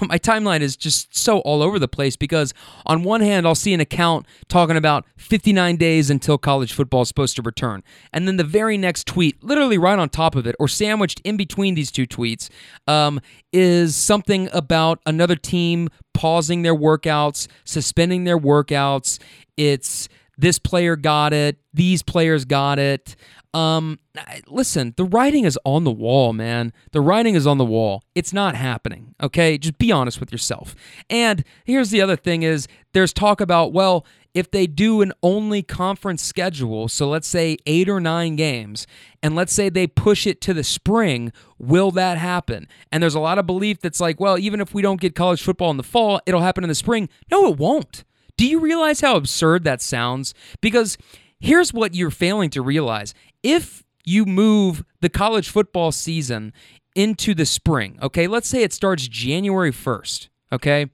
my 0.00 0.18
timeline 0.18 0.60
is 0.60 0.76
just 0.76 1.16
so 1.16 1.38
all 1.40 1.62
over 1.62 1.78
the 1.78 1.88
place 1.88 2.16
because 2.16 2.52
on 2.86 3.02
one 3.04 3.20
hand 3.20 3.46
I'll 3.46 3.54
see 3.54 3.72
an 3.72 3.80
account 3.80 4.26
talking 4.48 4.76
about 4.76 5.04
59 5.16 5.76
days 5.76 6.10
until 6.10 6.38
college 6.38 6.72
football 6.72 7.02
is 7.02 7.08
supposed 7.08 7.36
to 7.36 7.42
return. 7.42 7.82
And 8.12 8.26
then 8.26 8.36
the 8.36 8.44
very 8.44 8.76
next 8.76 9.06
tweet 9.06 9.42
literally 9.42 9.78
right 9.78 9.98
on 9.98 10.08
top 10.08 10.34
of 10.34 10.46
it 10.46 10.56
or 10.58 10.68
sandwiched 10.68 11.20
in 11.24 11.36
between 11.36 11.74
these 11.74 11.90
two 11.90 12.06
tweets 12.06 12.48
um, 12.86 13.20
is 13.52 13.94
something 13.94 14.48
about 14.52 15.00
another 15.06 15.36
team 15.36 15.88
pausing 16.12 16.62
their 16.62 16.74
workouts 16.74 17.46
suspending 17.64 18.24
their 18.24 18.38
workouts. 18.38 19.20
It's 19.56 20.08
this 20.36 20.58
player 20.58 20.96
got 20.96 21.32
it. 21.32 21.58
These 21.74 22.02
players 22.02 22.44
got 22.44 22.78
it 22.78 23.16
um, 23.54 23.98
listen, 24.46 24.94
the 24.96 25.04
writing 25.04 25.44
is 25.44 25.58
on 25.64 25.84
the 25.84 25.90
wall, 25.90 26.32
man. 26.32 26.72
The 26.92 27.00
writing 27.00 27.34
is 27.34 27.46
on 27.46 27.58
the 27.58 27.64
wall. 27.64 28.02
It's 28.14 28.32
not 28.32 28.54
happening. 28.54 29.14
Okay, 29.22 29.56
just 29.58 29.78
be 29.78 29.90
honest 29.90 30.20
with 30.20 30.30
yourself. 30.30 30.74
And 31.08 31.44
here's 31.64 31.90
the 31.90 32.00
other 32.00 32.16
thing: 32.16 32.42
is 32.42 32.68
there's 32.92 33.12
talk 33.12 33.40
about 33.40 33.72
well, 33.72 34.04
if 34.34 34.50
they 34.50 34.66
do 34.66 35.00
an 35.00 35.12
only 35.22 35.62
conference 35.62 36.22
schedule, 36.22 36.88
so 36.88 37.08
let's 37.08 37.26
say 37.26 37.56
eight 37.66 37.88
or 37.88 38.00
nine 38.00 38.36
games, 38.36 38.86
and 39.22 39.34
let's 39.34 39.52
say 39.52 39.68
they 39.68 39.86
push 39.86 40.26
it 40.26 40.40
to 40.42 40.54
the 40.54 40.64
spring, 40.64 41.32
will 41.58 41.90
that 41.92 42.18
happen? 42.18 42.68
And 42.92 43.02
there's 43.02 43.14
a 43.14 43.20
lot 43.20 43.38
of 43.38 43.46
belief 43.46 43.80
that's 43.80 44.00
like, 44.00 44.20
well, 44.20 44.38
even 44.38 44.60
if 44.60 44.74
we 44.74 44.82
don't 44.82 45.00
get 45.00 45.14
college 45.14 45.42
football 45.42 45.70
in 45.70 45.76
the 45.76 45.82
fall, 45.82 46.20
it'll 46.26 46.42
happen 46.42 46.64
in 46.64 46.68
the 46.68 46.74
spring. 46.74 47.08
No, 47.30 47.48
it 47.50 47.58
won't. 47.58 48.04
Do 48.36 48.46
you 48.46 48.60
realize 48.60 49.00
how 49.00 49.16
absurd 49.16 49.64
that 49.64 49.82
sounds? 49.82 50.34
Because 50.60 50.96
here's 51.40 51.72
what 51.72 51.94
you're 51.94 52.10
failing 52.10 52.50
to 52.50 52.62
realize 52.62 53.14
if 53.42 53.84
you 54.04 54.24
move 54.24 54.84
the 55.00 55.08
college 55.08 55.48
football 55.48 55.92
season 55.92 56.52
into 56.94 57.34
the 57.34 57.46
spring, 57.46 57.98
okay, 58.02 58.26
let's 58.26 58.48
say 58.48 58.62
it 58.62 58.72
starts 58.72 59.06
January 59.08 59.72
1st, 59.72 60.28
okay, 60.52 60.86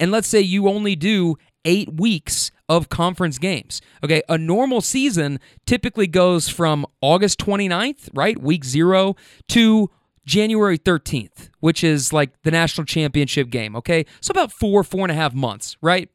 and 0.00 0.10
let's 0.10 0.28
say 0.28 0.40
you 0.40 0.68
only 0.68 0.96
do 0.96 1.36
eight 1.64 1.94
weeks 1.94 2.50
of 2.68 2.88
conference 2.88 3.38
games. 3.38 3.80
Okay, 4.02 4.22
a 4.28 4.38
normal 4.38 4.80
season 4.80 5.38
typically 5.66 6.06
goes 6.06 6.48
from 6.48 6.86
August 7.00 7.38
29th, 7.38 8.10
right, 8.14 8.40
week 8.40 8.64
zero, 8.64 9.16
to 9.48 9.90
January 10.26 10.78
13th, 10.78 11.50
which 11.60 11.84
is 11.84 12.12
like 12.12 12.30
the 12.42 12.50
national 12.50 12.84
championship 12.84 13.50
game. 13.50 13.76
Okay, 13.76 14.06
so 14.20 14.30
about 14.30 14.52
four, 14.52 14.82
four 14.82 15.02
and 15.02 15.10
a 15.10 15.14
half 15.14 15.34
months, 15.34 15.76
right? 15.80 16.08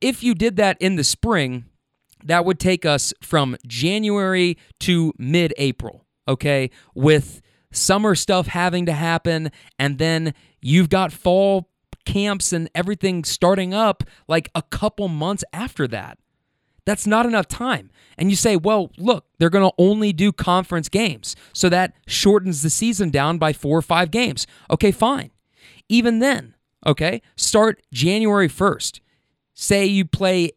If 0.00 0.22
you 0.22 0.34
did 0.34 0.56
that 0.56 0.76
in 0.80 0.96
the 0.96 1.04
spring, 1.04 1.66
that 2.24 2.44
would 2.44 2.58
take 2.58 2.84
us 2.84 3.12
from 3.20 3.56
January 3.66 4.56
to 4.80 5.12
mid 5.18 5.54
April, 5.56 6.06
okay, 6.28 6.70
with 6.94 7.42
summer 7.72 8.14
stuff 8.14 8.46
having 8.46 8.86
to 8.86 8.92
happen. 8.92 9.50
And 9.78 9.98
then 9.98 10.34
you've 10.60 10.88
got 10.88 11.12
fall 11.12 11.68
camps 12.04 12.52
and 12.52 12.68
everything 12.74 13.24
starting 13.24 13.72
up 13.74 14.04
like 14.28 14.50
a 14.54 14.62
couple 14.62 15.08
months 15.08 15.44
after 15.52 15.86
that. 15.88 16.18
That's 16.84 17.06
not 17.06 17.26
enough 17.26 17.46
time. 17.46 17.90
And 18.18 18.28
you 18.28 18.36
say, 18.36 18.56
well, 18.56 18.90
look, 18.98 19.26
they're 19.38 19.50
going 19.50 19.68
to 19.68 19.74
only 19.78 20.12
do 20.12 20.32
conference 20.32 20.88
games. 20.88 21.36
So 21.52 21.68
that 21.68 21.94
shortens 22.06 22.62
the 22.62 22.70
season 22.70 23.10
down 23.10 23.38
by 23.38 23.52
four 23.52 23.78
or 23.78 23.82
five 23.82 24.10
games. 24.10 24.46
Okay, 24.68 24.90
fine. 24.90 25.30
Even 25.88 26.18
then, 26.18 26.56
okay, 26.84 27.22
start 27.36 27.80
January 27.92 28.48
1st. 28.48 29.00
Say 29.54 29.86
you 29.86 30.04
play 30.04 30.50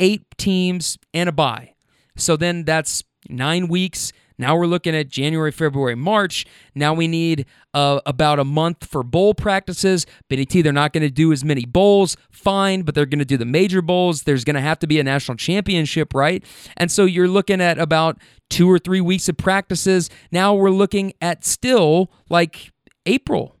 eight 0.00 0.24
teams 0.36 0.98
and 1.14 1.28
a 1.28 1.32
bye. 1.32 1.74
So 2.16 2.36
then 2.36 2.64
that's 2.64 3.04
nine 3.28 3.68
weeks. 3.68 4.12
Now 4.38 4.56
we're 4.56 4.66
looking 4.66 4.94
at 4.94 5.08
January, 5.08 5.50
February, 5.50 5.94
March. 5.94 6.44
Now 6.74 6.92
we 6.92 7.08
need 7.08 7.46
uh, 7.72 8.00
about 8.04 8.38
a 8.38 8.44
month 8.44 8.86
for 8.86 9.02
bowl 9.02 9.34
practices. 9.34 10.06
Benny 10.28 10.44
T, 10.44 10.62
they're 10.62 10.72
not 10.72 10.92
going 10.92 11.02
to 11.02 11.10
do 11.10 11.32
as 11.32 11.44
many 11.44 11.64
bowls. 11.64 12.16
Fine, 12.30 12.82
but 12.82 12.94
they're 12.94 13.06
going 13.06 13.18
to 13.18 13.24
do 13.24 13.38
the 13.38 13.46
major 13.46 13.80
bowls. 13.80 14.24
There's 14.24 14.44
going 14.44 14.54
to 14.54 14.60
have 14.60 14.78
to 14.80 14.86
be 14.86 15.00
a 15.00 15.04
national 15.04 15.36
championship, 15.36 16.12
right? 16.14 16.44
And 16.76 16.90
so 16.90 17.04
you're 17.04 17.28
looking 17.28 17.60
at 17.60 17.78
about 17.78 18.18
two 18.50 18.70
or 18.70 18.78
three 18.78 19.00
weeks 19.00 19.28
of 19.28 19.36
practices. 19.36 20.10
Now 20.30 20.54
we're 20.54 20.70
looking 20.70 21.14
at 21.22 21.44
still 21.44 22.10
like 22.28 22.72
April, 23.06 23.56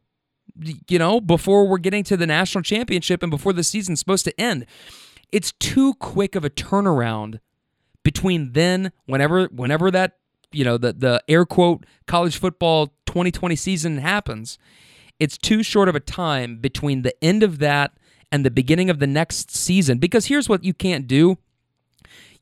you 0.88 0.98
know, 0.98 1.20
before 1.20 1.66
we're 1.66 1.78
getting 1.78 2.04
to 2.04 2.16
the 2.16 2.26
national 2.26 2.62
championship 2.62 3.22
and 3.22 3.30
before 3.30 3.52
the 3.54 3.64
season's 3.64 3.98
supposed 3.98 4.24
to 4.26 4.40
end. 4.40 4.66
It's 5.32 5.52
too 5.52 5.94
quick 5.94 6.34
of 6.34 6.44
a 6.44 6.50
turnaround 6.50 7.40
between 8.02 8.52
then, 8.52 8.92
whenever 9.06 9.46
whenever 9.46 9.90
that 9.90 10.18
you 10.52 10.64
know 10.64 10.78
the 10.78 10.92
the 10.92 11.22
air 11.28 11.44
quote 11.44 11.84
college 12.06 12.38
football 12.38 12.88
2020 13.06 13.56
season 13.56 13.98
happens. 13.98 14.58
It's 15.18 15.38
too 15.38 15.62
short 15.62 15.88
of 15.88 15.94
a 15.94 16.00
time 16.00 16.58
between 16.58 17.02
the 17.02 17.14
end 17.24 17.42
of 17.42 17.58
that 17.58 17.96
and 18.30 18.44
the 18.44 18.50
beginning 18.50 18.90
of 18.90 18.98
the 18.98 19.06
next 19.06 19.50
season. 19.50 19.98
Because 19.98 20.26
here's 20.26 20.48
what 20.48 20.62
you 20.62 20.74
can't 20.74 21.06
do. 21.06 21.38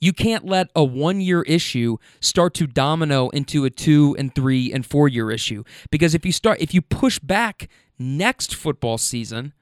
You 0.00 0.12
can't 0.12 0.44
let 0.44 0.70
a 0.74 0.84
one 0.84 1.20
year 1.20 1.42
issue 1.42 1.96
start 2.20 2.52
to 2.54 2.66
domino 2.66 3.28
into 3.30 3.64
a 3.64 3.70
two 3.70 4.14
and 4.18 4.34
three 4.34 4.72
and 4.72 4.84
four 4.84 5.08
year 5.08 5.30
issue. 5.30 5.64
Because 5.90 6.14
if 6.14 6.26
you 6.26 6.32
start, 6.32 6.60
if 6.60 6.74
you 6.74 6.82
push 6.82 7.18
back 7.18 7.68
next 7.98 8.54
football 8.54 8.98
season, 8.98 9.54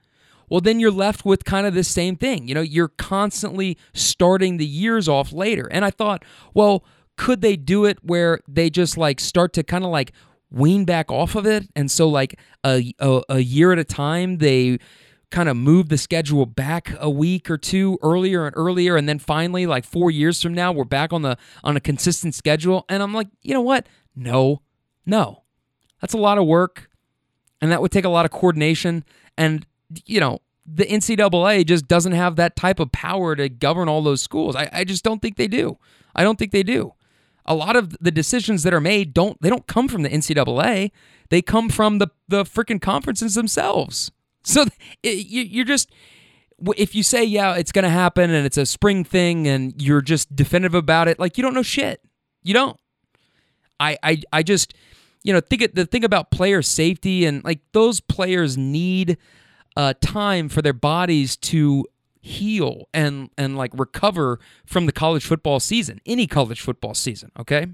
well, 0.53 0.61
then 0.61 0.79
you're 0.79 0.91
left 0.91 1.25
with 1.25 1.45
kind 1.45 1.65
of 1.65 1.73
the 1.73 1.83
same 1.83 2.15
thing. 2.15 2.47
You 2.47 2.53
know, 2.53 2.61
you're 2.61 2.89
constantly 2.89 3.75
starting 3.95 4.57
the 4.57 4.67
years 4.67 5.09
off 5.09 5.33
later. 5.33 5.67
And 5.71 5.83
I 5.83 5.89
thought, 5.89 6.23
well, 6.53 6.85
could 7.17 7.41
they 7.41 7.55
do 7.55 7.85
it 7.85 7.97
where 8.03 8.39
they 8.47 8.69
just 8.69 8.95
like 8.95 9.19
start 9.19 9.53
to 9.53 9.63
kind 9.63 9.83
of 9.83 9.89
like 9.89 10.11
wean 10.51 10.85
back 10.85 11.09
off 11.09 11.33
of 11.33 11.47
it? 11.47 11.67
And 11.75 11.89
so, 11.89 12.07
like 12.07 12.39
a, 12.63 12.93
a, 12.99 13.23
a 13.29 13.39
year 13.39 13.71
at 13.71 13.79
a 13.79 13.83
time, 13.83 14.37
they 14.37 14.77
kind 15.31 15.49
of 15.49 15.57
move 15.57 15.89
the 15.89 15.97
schedule 15.97 16.45
back 16.45 16.93
a 16.99 17.09
week 17.09 17.49
or 17.49 17.57
two 17.57 17.97
earlier 18.03 18.45
and 18.45 18.53
earlier 18.55 18.95
and 18.95 19.09
then 19.09 19.17
finally 19.17 19.65
like 19.65 19.83
4 19.83 20.11
years 20.11 20.39
from 20.39 20.53
now 20.53 20.71
we're 20.71 20.83
back 20.83 21.11
on 21.11 21.23
the 21.23 21.35
on 21.63 21.75
a 21.75 21.79
consistent 21.79 22.35
schedule 22.35 22.85
and 22.89 23.01
I'm 23.01 23.15
like, 23.15 23.29
"You 23.41 23.55
know 23.55 23.61
what? 23.61 23.87
No. 24.15 24.61
No. 25.03 25.45
That's 25.99 26.13
a 26.13 26.19
lot 26.19 26.37
of 26.37 26.45
work 26.45 26.91
and 27.59 27.71
that 27.71 27.81
would 27.81 27.91
take 27.91 28.05
a 28.05 28.09
lot 28.09 28.25
of 28.25 28.29
coordination 28.31 29.03
and 29.35 29.65
you 30.05 30.19
know, 30.19 30.39
the 30.65 30.85
NCAA 30.85 31.65
just 31.65 31.87
doesn't 31.87 32.13
have 32.13 32.35
that 32.37 32.55
type 32.55 32.79
of 32.79 32.91
power 32.91 33.35
to 33.35 33.49
govern 33.49 33.89
all 33.89 34.01
those 34.01 34.21
schools. 34.21 34.55
I, 34.55 34.69
I 34.71 34.83
just 34.83 35.03
don't 35.03 35.21
think 35.21 35.35
they 35.35 35.47
do. 35.47 35.77
I 36.15 36.23
don't 36.23 36.39
think 36.39 36.51
they 36.51 36.63
do. 36.63 36.93
A 37.45 37.55
lot 37.55 37.75
of 37.75 37.97
the 37.99 38.11
decisions 38.11 38.63
that 38.63 38.73
are 38.73 38.79
made 38.79 39.13
don't 39.13 39.41
they 39.41 39.49
don't 39.49 39.67
come 39.67 39.89
from 39.89 40.03
the 40.03 40.09
NCAA. 40.09 40.91
They 41.29 41.41
come 41.41 41.69
from 41.69 41.97
the 41.97 42.07
the 42.27 42.43
freaking 42.43 42.81
conferences 42.81 43.35
themselves. 43.35 44.11
So 44.45 44.65
it, 45.01 45.27
you, 45.27 45.41
you're 45.41 45.63
just 45.63 45.89
if 46.75 46.93
you 46.93 47.01
say 47.01 47.23
yeah 47.23 47.55
it's 47.55 47.71
going 47.71 47.83
to 47.83 47.89
happen 47.89 48.29
and 48.29 48.45
it's 48.45 48.57
a 48.57 48.65
spring 48.65 49.05
thing 49.05 49.47
and 49.47 49.81
you're 49.81 50.01
just 50.01 50.35
definitive 50.35 50.75
about 50.75 51.07
it, 51.07 51.17
like 51.17 51.37
you 51.37 51.43
don't 51.43 51.53
know 51.53 51.63
shit. 51.63 52.01
You 52.43 52.53
don't. 52.53 52.77
I 53.79 53.97
I 54.03 54.21
I 54.33 54.43
just 54.43 54.73
you 55.23 55.31
know 55.31 55.39
think 55.39 55.73
the 55.75 55.85
thing 55.85 56.03
about 56.03 56.29
player 56.29 56.61
safety 56.61 57.25
and 57.25 57.41
like 57.45 57.61
those 57.71 58.01
players 58.01 58.57
need 58.57 59.17
uh, 59.75 59.93
time 60.01 60.49
for 60.49 60.61
their 60.61 60.73
bodies 60.73 61.35
to 61.37 61.85
heal 62.21 62.87
and 62.93 63.29
and 63.37 63.57
like 63.57 63.71
recover 63.77 64.39
from 64.65 64.85
the 64.85 64.91
college 64.91 65.25
football 65.25 65.59
season, 65.59 65.99
any 66.05 66.27
college 66.27 66.61
football 66.61 66.93
season, 66.93 67.31
okay? 67.37 67.67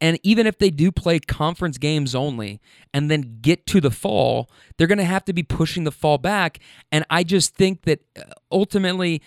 And 0.00 0.20
even 0.22 0.46
if 0.46 0.58
they 0.58 0.70
do 0.70 0.92
play 0.92 1.18
conference 1.18 1.78
games 1.78 2.14
only 2.14 2.60
and 2.94 3.10
then 3.10 3.38
get 3.42 3.66
to 3.66 3.80
the 3.80 3.90
fall, 3.90 4.48
they're 4.76 4.86
going 4.86 4.98
to 4.98 5.04
have 5.04 5.24
to 5.24 5.32
be 5.32 5.42
pushing 5.42 5.84
the 5.84 5.90
fall 5.90 6.18
back 6.18 6.60
and 6.92 7.04
I 7.10 7.24
just 7.24 7.54
think 7.54 7.82
that 7.82 8.00
uh, 8.16 8.22
ultimately 8.52 9.22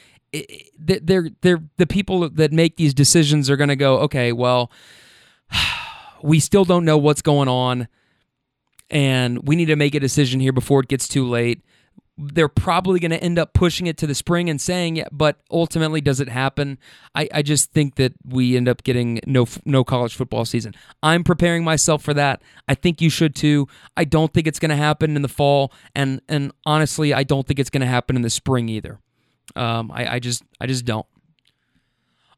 they're 0.77 1.29
they're 1.41 1.61
the 1.77 1.87
people 1.87 2.29
that 2.29 2.51
make 2.51 2.77
these 2.77 2.93
decisions 2.93 3.49
are 3.49 3.57
going 3.57 3.69
to 3.69 3.75
go, 3.75 3.97
okay, 3.99 4.31
well, 4.31 4.71
we 6.23 6.39
still 6.39 6.65
don't 6.65 6.85
know 6.85 6.97
what's 6.97 7.21
going 7.21 7.47
on, 7.47 7.87
and 8.91 9.47
we 9.47 9.55
need 9.55 9.65
to 9.65 9.75
make 9.75 9.95
a 9.95 9.99
decision 9.99 10.39
here 10.39 10.53
before 10.53 10.81
it 10.81 10.87
gets 10.87 11.07
too 11.07 11.27
late 11.27 11.63
they're 12.17 12.47
probably 12.47 12.99
going 12.99 13.11
to 13.11 13.23
end 13.23 13.39
up 13.39 13.53
pushing 13.53 13.87
it 13.87 13.97
to 13.97 14.07
the 14.07 14.13
spring 14.13 14.49
and 14.49 14.59
saying 14.59 14.97
it, 14.97 15.07
but 15.11 15.37
ultimately, 15.49 16.01
does 16.01 16.19
it 16.19 16.29
happen? 16.29 16.77
I, 17.15 17.27
I 17.33 17.41
just 17.41 17.71
think 17.71 17.95
that 17.95 18.13
we 18.25 18.55
end 18.55 18.67
up 18.69 18.83
getting 18.83 19.19
no 19.25 19.47
no 19.65 19.83
college 19.83 20.15
football 20.15 20.45
season. 20.45 20.75
I'm 21.01 21.23
preparing 21.23 21.63
myself 21.63 22.03
for 22.03 22.13
that. 22.13 22.41
I 22.67 22.75
think 22.75 23.01
you 23.01 23.09
should 23.09 23.35
too. 23.35 23.67
I 23.97 24.03
don't 24.03 24.33
think 24.33 24.47
it's 24.47 24.59
going 24.59 24.69
to 24.69 24.75
happen 24.75 25.15
in 25.15 25.21
the 25.21 25.29
fall, 25.29 25.73
and 25.95 26.21
and 26.29 26.51
honestly, 26.65 27.13
I 27.13 27.23
don't 27.23 27.47
think 27.47 27.59
it's 27.59 27.69
going 27.69 27.81
to 27.81 27.87
happen 27.87 28.15
in 28.15 28.21
the 28.21 28.29
spring 28.29 28.69
either. 28.69 28.99
Um, 29.55 29.91
I, 29.91 30.15
I 30.15 30.19
just 30.19 30.43
I 30.59 30.67
just 30.67 30.85
don't. 30.85 31.05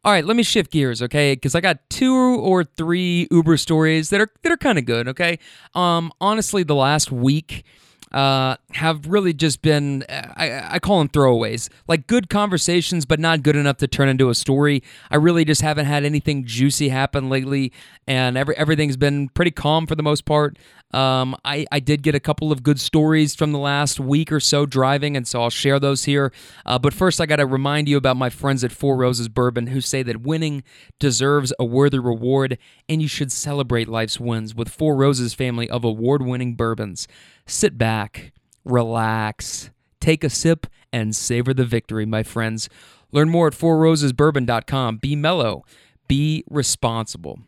All 0.05 0.11
right, 0.11 0.25
let 0.25 0.35
me 0.35 0.43
shift 0.43 0.71
gears, 0.71 1.01
okay? 1.01 1.33
Because 1.33 1.55
I 1.55 1.61
got 1.61 1.77
two 1.89 2.13
or 2.13 2.65
three 2.65 3.25
Uber 3.31 3.55
stories 3.55 4.09
that 4.09 4.19
are 4.19 4.29
that 4.41 4.51
are 4.51 4.57
kind 4.57 4.77
of 4.77 4.85
good, 4.85 5.07
okay? 5.07 5.39
Um, 5.73 6.11
honestly, 6.19 6.63
the 6.63 6.75
last 6.75 7.09
week 7.09 7.63
uh, 8.11 8.57
have 8.73 9.07
really 9.07 9.33
just 9.33 9.61
been, 9.61 10.03
I, 10.09 10.75
I 10.75 10.79
call 10.79 10.99
them 10.99 11.09
throwaways, 11.09 11.69
like 11.87 12.05
good 12.05 12.29
conversations, 12.29 13.05
but 13.05 13.19
not 13.19 13.43
good 13.43 13.55
enough 13.55 13.77
to 13.77 13.87
turn 13.87 14.07
into 14.09 14.29
a 14.29 14.35
story. 14.35 14.83
I 15.09 15.15
really 15.15 15.45
just 15.45 15.61
haven't 15.61 15.87
had 15.87 16.03
anything 16.03 16.45
juicy 16.45 16.89
happen 16.89 17.29
lately, 17.29 17.71
and 18.05 18.37
every, 18.37 18.55
everything's 18.55 18.97
been 18.97 19.29
pretty 19.29 19.51
calm 19.51 19.87
for 19.87 19.95
the 19.95 20.03
most 20.03 20.25
part. 20.25 20.59
Um, 20.93 21.35
I, 21.43 21.65
I 21.71 21.79
did 21.79 22.03
get 22.03 22.13
a 22.13 22.19
couple 22.19 22.51
of 22.51 22.61
good 22.61 22.79
stories 22.79 23.35
from 23.35 23.51
the 23.51 23.59
last 23.59 23.99
week 23.99 24.31
or 24.31 24.39
so 24.39 24.65
driving, 24.65 25.17
and 25.17 25.27
so 25.27 25.41
I'll 25.41 25.49
share 25.49 25.79
those 25.79 26.03
here. 26.03 26.31
Uh, 26.65 26.77
but 26.77 26.93
first, 26.93 27.19
I 27.19 27.25
got 27.25 27.37
to 27.37 27.45
remind 27.45 27.89
you 27.89 27.97
about 27.97 28.15
my 28.15 28.29
friends 28.29 28.63
at 28.63 28.71
Four 28.71 28.95
Roses 28.97 29.27
Bourbon 29.27 29.67
who 29.67 29.81
say 29.81 30.03
that 30.03 30.21
winning 30.21 30.63
deserves 30.99 31.51
a 31.57 31.65
worthy 31.65 31.99
reward, 31.99 32.57
and 32.87 33.01
you 33.01 33.07
should 33.07 33.31
celebrate 33.31 33.87
life's 33.87 34.19
wins 34.19 34.53
with 34.53 34.69
Four 34.69 34.95
Roses 34.95 35.33
family 35.33 35.69
of 35.69 35.83
award 35.83 36.21
winning 36.21 36.55
bourbons. 36.55 37.07
Sit 37.47 37.77
back, 37.77 38.31
relax, 38.63 39.71
take 39.99 40.23
a 40.23 40.29
sip, 40.29 40.67
and 40.91 41.15
savor 41.15 41.53
the 41.53 41.65
victory, 41.65 42.05
my 42.05 42.21
friends. 42.21 42.69
Learn 43.11 43.29
more 43.29 43.47
at 43.47 43.53
fourrosesbourbon.com. 43.53 44.97
Be 44.97 45.15
mellow, 45.15 45.63
be 46.07 46.43
responsible. 46.49 47.39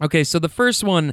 Okay, 0.00 0.22
so 0.22 0.38
the 0.38 0.48
first 0.48 0.84
one, 0.84 1.12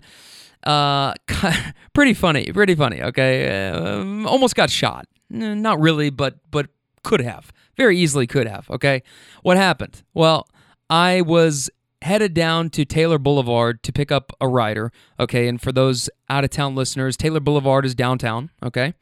uh, 0.63 1.13
pretty 1.93 2.13
funny, 2.13 2.45
pretty 2.51 2.75
funny. 2.75 3.01
Okay, 3.01 3.69
uh, 3.69 4.27
almost 4.27 4.55
got 4.55 4.69
shot. 4.69 5.07
Not 5.29 5.79
really, 5.79 6.09
but 6.09 6.39
but 6.51 6.67
could 7.03 7.21
have, 7.21 7.51
very 7.77 7.97
easily 7.97 8.27
could 8.27 8.47
have. 8.47 8.69
Okay, 8.69 9.03
what 9.43 9.57
happened? 9.57 10.03
Well, 10.13 10.47
I 10.89 11.21
was 11.21 11.69
headed 12.01 12.33
down 12.33 12.69
to 12.69 12.85
Taylor 12.85 13.17
Boulevard 13.17 13.81
to 13.83 13.91
pick 13.91 14.11
up 14.11 14.31
a 14.39 14.47
rider. 14.47 14.91
Okay, 15.19 15.47
and 15.47 15.61
for 15.61 15.71
those 15.71 16.09
out 16.29 16.43
of 16.43 16.49
town 16.49 16.75
listeners, 16.75 17.17
Taylor 17.17 17.39
Boulevard 17.39 17.85
is 17.85 17.95
downtown. 17.95 18.51
Okay, 18.63 18.93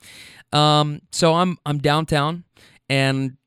um, 0.51 1.01
so 1.11 1.33
I'm 1.35 1.57
I'm 1.65 1.79
downtown 1.79 2.43
and 2.89 3.37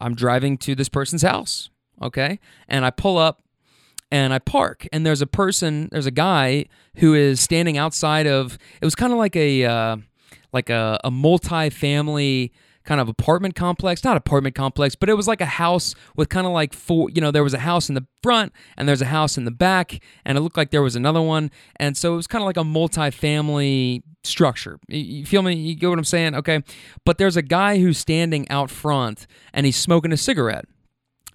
I'm 0.00 0.14
driving 0.14 0.58
to 0.58 0.74
this 0.74 0.88
person's 0.88 1.22
house. 1.22 1.70
Okay, 2.02 2.38
and 2.68 2.84
I 2.84 2.90
pull 2.90 3.18
up 3.18 3.42
and 4.10 4.32
I 4.32 4.38
park, 4.38 4.88
and 4.92 5.06
there's 5.06 5.22
a 5.22 5.26
person, 5.26 5.88
there's 5.92 6.06
a 6.06 6.10
guy 6.10 6.66
who 6.96 7.14
is 7.14 7.40
standing 7.40 7.78
outside 7.78 8.26
of. 8.26 8.58
It 8.80 8.84
was 8.84 8.94
kind 8.94 9.12
of 9.12 9.18
like 9.18 9.36
a 9.36 9.64
uh, 9.64 9.96
like 10.52 10.70
a, 10.70 10.98
a 11.04 11.10
multi-family 11.10 12.52
kind 12.84 13.00
of 13.00 13.08
apartment 13.08 13.54
complex, 13.54 14.02
not 14.02 14.16
apartment 14.16 14.54
complex, 14.54 14.94
but 14.94 15.08
it 15.08 15.14
was 15.14 15.28
like 15.28 15.40
a 15.40 15.46
house 15.46 15.94
with 16.16 16.28
kind 16.28 16.46
of 16.46 16.52
like 16.52 16.72
four, 16.72 17.08
you 17.10 17.20
know, 17.20 17.30
there 17.30 17.44
was 17.44 17.54
a 17.54 17.58
house 17.58 17.88
in 17.88 17.94
the 17.94 18.06
front 18.22 18.52
and 18.76 18.88
there's 18.88 19.02
a 19.02 19.06
house 19.06 19.36
in 19.36 19.44
the 19.44 19.50
back 19.50 20.00
and 20.24 20.36
it 20.36 20.40
looked 20.40 20.56
like 20.56 20.70
there 20.70 20.82
was 20.82 20.96
another 20.96 21.20
one. 21.20 21.50
And 21.76 21.96
so 21.96 22.14
it 22.14 22.16
was 22.16 22.26
kind 22.26 22.42
of 22.42 22.46
like 22.46 22.56
a 22.56 22.64
multi-family 22.64 24.02
structure. 24.24 24.80
You 24.88 25.24
feel 25.26 25.42
me? 25.42 25.54
You 25.54 25.74
get 25.74 25.88
what 25.88 25.98
I'm 25.98 26.04
saying? 26.04 26.34
Okay. 26.34 26.62
But 27.04 27.18
there's 27.18 27.36
a 27.36 27.42
guy 27.42 27.78
who's 27.78 27.98
standing 27.98 28.50
out 28.50 28.70
front 28.70 29.26
and 29.52 29.66
he's 29.66 29.76
smoking 29.76 30.12
a 30.12 30.16
cigarette 30.16 30.64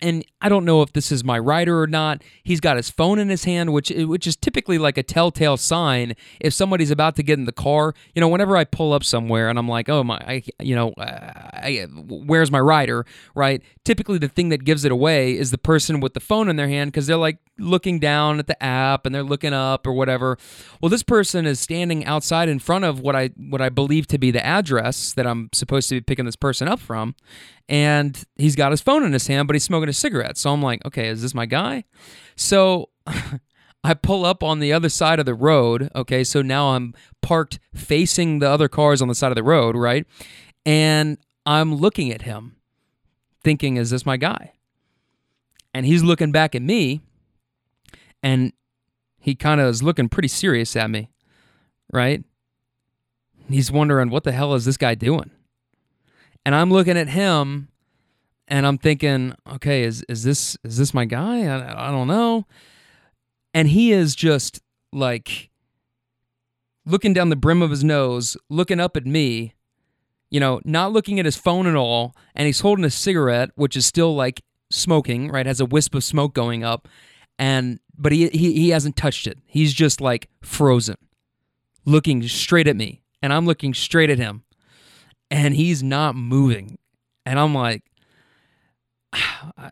and 0.02 0.26
I 0.42 0.50
don't 0.50 0.66
know 0.66 0.82
if 0.82 0.94
this 0.94 1.12
is 1.12 1.24
my 1.24 1.40
rider 1.40 1.82
or 1.82 1.88
not. 1.88 2.24
He's 2.44 2.60
got 2.60 2.78
his 2.78 2.90
phone 2.90 3.20
in 3.20 3.30
his 3.30 3.46
hand, 3.46 3.74
which 3.74 3.90
which 3.90 4.28
is 4.28 4.36
typically 4.36 4.78
like 4.78 4.98
a 4.98 5.04
telltale 5.04 5.58
sign 5.58 6.16
if 6.40 6.54
somebody's 6.54 6.92
about 6.92 7.16
to 7.16 7.24
get 7.24 7.40
in 7.40 7.46
the 7.46 7.52
car. 7.52 7.94
You 8.14 8.22
know, 8.22 8.28
whenever 8.28 8.58
I 8.58 8.66
pull 8.66 8.94
up 8.94 9.04
somewhere 9.04 9.50
and 9.50 9.58
I'm 9.58 9.68
like, 9.68 9.90
oh 9.90 10.04
my, 10.04 10.18
I, 10.18 10.44
you 10.60 10.76
know, 10.76 10.92
uh, 10.94 11.50
I, 11.54 11.88
where's 11.90 12.52
my 12.52 12.60
rider? 12.60 13.06
Right? 13.34 13.62
Typically, 13.84 14.18
the 14.18 14.28
thing 14.28 14.50
that 14.50 14.64
gives 14.64 14.86
it 14.86 14.92
away 14.92 15.38
is 15.38 15.52
the 15.52 15.58
person 15.58 16.00
with 16.00 16.14
the 16.14 16.20
phone 16.20 16.50
in 16.50 16.56
their 16.56 16.68
hand 16.68 16.92
because 16.92 17.08
they're 17.08 17.18
like 17.18 17.38
looking 17.58 18.00
down 18.00 18.40
at 18.40 18.48
the 18.48 18.62
app 18.62 19.06
and 19.06 19.16
they're 19.16 19.24
looking 19.24 19.54
up 19.54 19.88
or 19.88 19.94
whatever. 19.94 20.38
Well, 20.82 20.90
this 20.90 21.04
person 21.04 21.46
is 21.46 21.60
standing 21.60 22.06
outside 22.06 22.50
in 22.50 22.60
front 22.60 22.86
of 22.86 23.00
what 23.00 23.16
I 23.16 23.30
what 23.38 23.62
I 23.62 23.70
believe 23.70 24.08
to 24.08 24.18
be 24.18 24.32
the 24.32 24.46
address 24.46 25.14
that 25.14 25.26
I'm 25.26 25.50
supposed 25.54 25.90
to 25.90 25.96
be 25.96 26.02
picking 26.02 26.26
this 26.26 26.36
person 26.36 26.68
up 26.68 26.80
from, 26.80 27.16
and 27.68 28.24
he's 28.36 28.56
got 28.56 28.72
his 28.72 28.82
phone 28.82 29.04
in 29.04 29.14
his 29.14 29.28
hand, 29.28 29.48
but 29.48 29.56
he's 29.56 29.64
smoking 29.64 29.90
a 29.90 29.94
cigarette. 29.94 30.38
So 30.38 30.52
I'm 30.52 30.62
like, 30.62 30.86
okay, 30.86 31.08
is 31.08 31.22
this 31.22 31.34
my 31.34 31.46
guy? 31.46 31.86
So 32.36 32.90
I 33.84 33.94
pull 33.94 34.26
up 34.26 34.44
on 34.44 34.60
the 34.60 34.74
other 34.74 34.90
side 34.90 35.20
of 35.20 35.26
the 35.26 35.34
road. 35.34 35.90
Okay, 35.96 36.24
so 36.24 36.42
now 36.42 36.70
I'm 36.70 36.94
parked 37.22 37.60
facing 37.74 38.40
the 38.40 38.50
other 38.50 38.68
cars 38.68 39.02
on 39.02 39.08
the 39.08 39.16
side 39.16 39.32
of 39.32 39.36
the 39.36 39.44
road, 39.44 39.76
right? 39.76 40.06
And 40.66 41.18
I'm 41.46 41.76
looking 41.76 42.12
at 42.12 42.24
him, 42.24 42.56
thinking, 43.44 43.78
is 43.78 43.92
this 43.92 44.06
my 44.06 44.18
guy? 44.18 44.54
And 45.74 45.86
he's 45.86 46.04
looking 46.04 46.32
back 46.32 46.56
at 46.56 46.62
me, 46.62 47.02
and 48.24 48.54
he 49.20 49.36
kind 49.36 49.60
of 49.60 49.68
is 49.68 49.84
looking 49.84 50.10
pretty 50.10 50.30
serious 50.30 50.76
at 50.76 50.90
me, 50.90 51.10
right? 51.92 52.24
He's 53.50 53.72
wondering, 53.72 54.10
what 54.10 54.24
the 54.24 54.32
hell 54.32 54.54
is 54.56 54.66
this 54.66 54.78
guy 54.78 54.96
doing? 54.96 55.30
And 56.46 56.54
I'm 56.54 56.72
looking 56.72 56.98
at 56.98 57.10
him 57.10 57.70
and 58.48 58.68
I'm 58.68 58.78
thinking, 58.78 59.34
okay, 59.54 59.84
is 59.84 60.04
is 60.08 60.24
this 60.24 60.58
is 60.64 60.78
this 60.78 60.94
my 60.94 61.06
guy? 61.06 61.46
I, 61.46 61.88
I 61.88 61.92
don't 61.92 62.08
know. 62.08 62.46
And 63.54 63.68
he 63.70 63.92
is 63.92 64.16
just 64.16 64.62
like 64.94 65.50
looking 66.86 67.14
down 67.14 67.30
the 67.30 67.36
brim 67.36 67.62
of 67.62 67.72
his 67.72 67.84
nose, 67.84 68.38
looking 68.50 68.80
up 68.80 68.96
at 68.96 69.06
me, 69.06 69.56
you 70.30 70.40
know, 70.40 70.62
not 70.64 70.92
looking 70.92 71.20
at 71.20 71.26
his 71.26 71.36
phone 71.36 71.66
at 71.66 71.76
all, 71.76 72.16
and 72.36 72.46
he's 72.46 72.60
holding 72.60 72.86
a 72.86 72.90
cigarette, 72.90 73.50
which 73.56 73.76
is 73.76 73.86
still 73.86 74.16
like 74.16 74.44
smoking, 74.70 75.30
right? 75.32 75.46
Has 75.46 75.60
a 75.60 75.66
wisp 75.66 75.96
of 75.96 76.04
smoke 76.04 76.36
going 76.36 76.64
up, 76.64 76.88
and 77.40 77.80
but 77.98 78.12
he 78.12 78.30
he 78.30 78.54
he 78.54 78.70
hasn't 78.70 78.96
touched 78.96 79.26
it. 79.26 79.40
He's 79.46 79.74
just 79.74 80.00
like 80.00 80.30
frozen, 80.42 80.98
looking 81.86 82.22
straight 82.28 82.68
at 82.68 82.76
me, 82.76 83.02
and 83.24 83.34
I'm 83.34 83.48
looking 83.48 83.74
straight 83.74 84.12
at 84.12 84.20
him 84.20 84.45
and 85.32 85.54
he's 85.56 85.84
not 85.84 86.16
moving. 86.16 86.78
And 87.26 87.40
I'm 87.40 87.54
like, 87.54 87.84
I, 89.14 89.72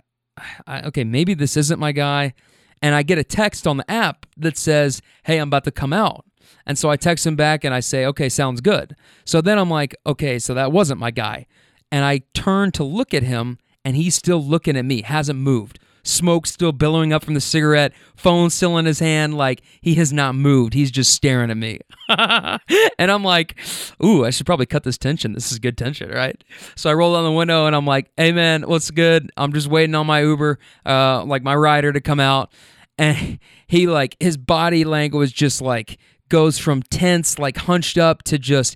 I, 0.66 0.82
okay, 0.88 1.04
maybe 1.04 1.34
this 1.34 1.58
isn't 1.58 1.80
my 1.80 1.92
guy. 1.92 2.34
And 2.82 2.96
I 2.96 3.04
get 3.04 3.18
a 3.18 3.24
text 3.24 3.66
on 3.66 3.78
the 3.78 3.90
app 3.90 4.26
that 4.36 4.58
says, 4.58 5.02
hey, 5.24 5.38
I'm 5.38 5.48
about 5.48 5.64
to 5.66 5.72
come 5.72 5.94
out. 5.94 6.26
And 6.66 6.78
so 6.78 6.90
I 6.90 6.98
text 6.98 7.26
him 7.26 7.36
back 7.36 7.64
and 7.64 7.74
I 7.74 7.80
say, 7.80 8.06
okay, 8.06 8.30
sounds 8.30 8.62
good. 8.62 8.96
So 9.26 9.42
then 9.42 9.58
I'm 9.58 9.70
like, 9.70 9.96
okay, 10.06 10.40
so 10.40 10.54
that 10.54 10.72
wasn't 10.72 11.00
my 11.00 11.12
guy. 11.12 11.46
And 11.92 12.04
I 12.04 12.24
turn 12.34 12.72
to 12.74 12.84
look 12.84 13.14
at 13.14 13.24
him 13.24 13.58
and 13.86 13.96
he's 13.96 14.16
still 14.16 14.44
looking 14.44 14.76
at 14.76 14.86
me, 14.86 15.02
hasn't 15.02 15.40
moved 15.40 15.80
smoke 16.04 16.46
still 16.46 16.72
billowing 16.72 17.14
up 17.14 17.24
from 17.24 17.34
the 17.34 17.42
cigarette, 17.42 17.94
phone 18.16 18.50
still 18.50 18.78
in 18.78 18.86
his 18.86 19.00
hand, 19.00 19.36
like 19.36 19.62
he 19.82 19.96
has 19.96 20.14
not 20.14 20.36
moved. 20.36 20.74
He's 20.74 20.92
just 20.92 21.14
staring 21.14 21.50
at 21.50 21.58
me. 21.58 21.80
and 22.10 23.12
I'm 23.12 23.24
like, 23.24 23.58
ooh, 24.04 24.26
I 24.26 24.30
should 24.30 24.46
probably 24.46 24.66
cut 24.66 24.84
this 24.84 24.98
tension. 24.98 25.34
This 25.34 25.52
is 25.52 25.60
good 25.60 25.78
tension, 25.78 26.10
right? 26.10 26.42
So 26.76 26.90
I 26.90 26.94
roll 26.94 27.14
down 27.14 27.24
the 27.24 27.32
window 27.32 27.66
and 27.66 27.76
I'm 27.76 27.88
like, 27.88 28.12
hey 28.18 28.32
man, 28.32 28.64
what's 28.64 28.92
good? 28.92 29.32
I'm 29.38 29.54
just 29.54 29.68
waiting 29.68 29.96
on 29.96 30.06
my 30.06 30.22
Uber, 30.22 30.60
uh, 30.86 31.24
like 31.24 31.44
my 31.44 31.56
rider 31.56 31.94
to 31.94 32.02
come 32.02 32.20
out. 32.20 32.52
And 32.98 33.40
he 33.68 33.88
like 33.88 34.18
his 34.20 34.38
body 34.38 34.84
language 34.84 35.34
just 35.34 35.62
like 35.62 35.98
goes 36.30 36.58
from 36.58 36.84
tense, 36.84 37.40
like 37.40 37.58
hunched 37.58 37.98
up 37.98 38.24
to 38.24 38.38
just, 38.38 38.76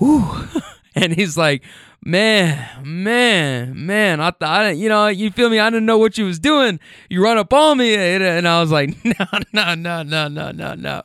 ooh. 0.00 0.48
and 0.94 1.14
he's 1.14 1.36
like, 1.36 1.64
man, 2.02 2.68
man, 2.84 3.86
man, 3.86 4.20
I 4.20 4.30
thought, 4.30 4.76
you 4.76 4.88
know, 4.88 5.08
you 5.08 5.30
feel 5.30 5.50
me? 5.50 5.58
I 5.58 5.70
didn't 5.70 5.86
know 5.86 5.98
what 5.98 6.18
you 6.18 6.24
was 6.24 6.38
doing. 6.38 6.80
You 7.08 7.22
run 7.22 7.38
up 7.38 7.52
on 7.52 7.78
me, 7.78 7.94
and 7.94 8.46
I 8.46 8.60
was 8.60 8.70
like, 8.70 8.96
no, 9.04 9.26
no, 9.52 9.74
no, 9.74 10.02
no, 10.02 10.28
no, 10.28 10.50
no, 10.52 10.74
no. 10.74 11.02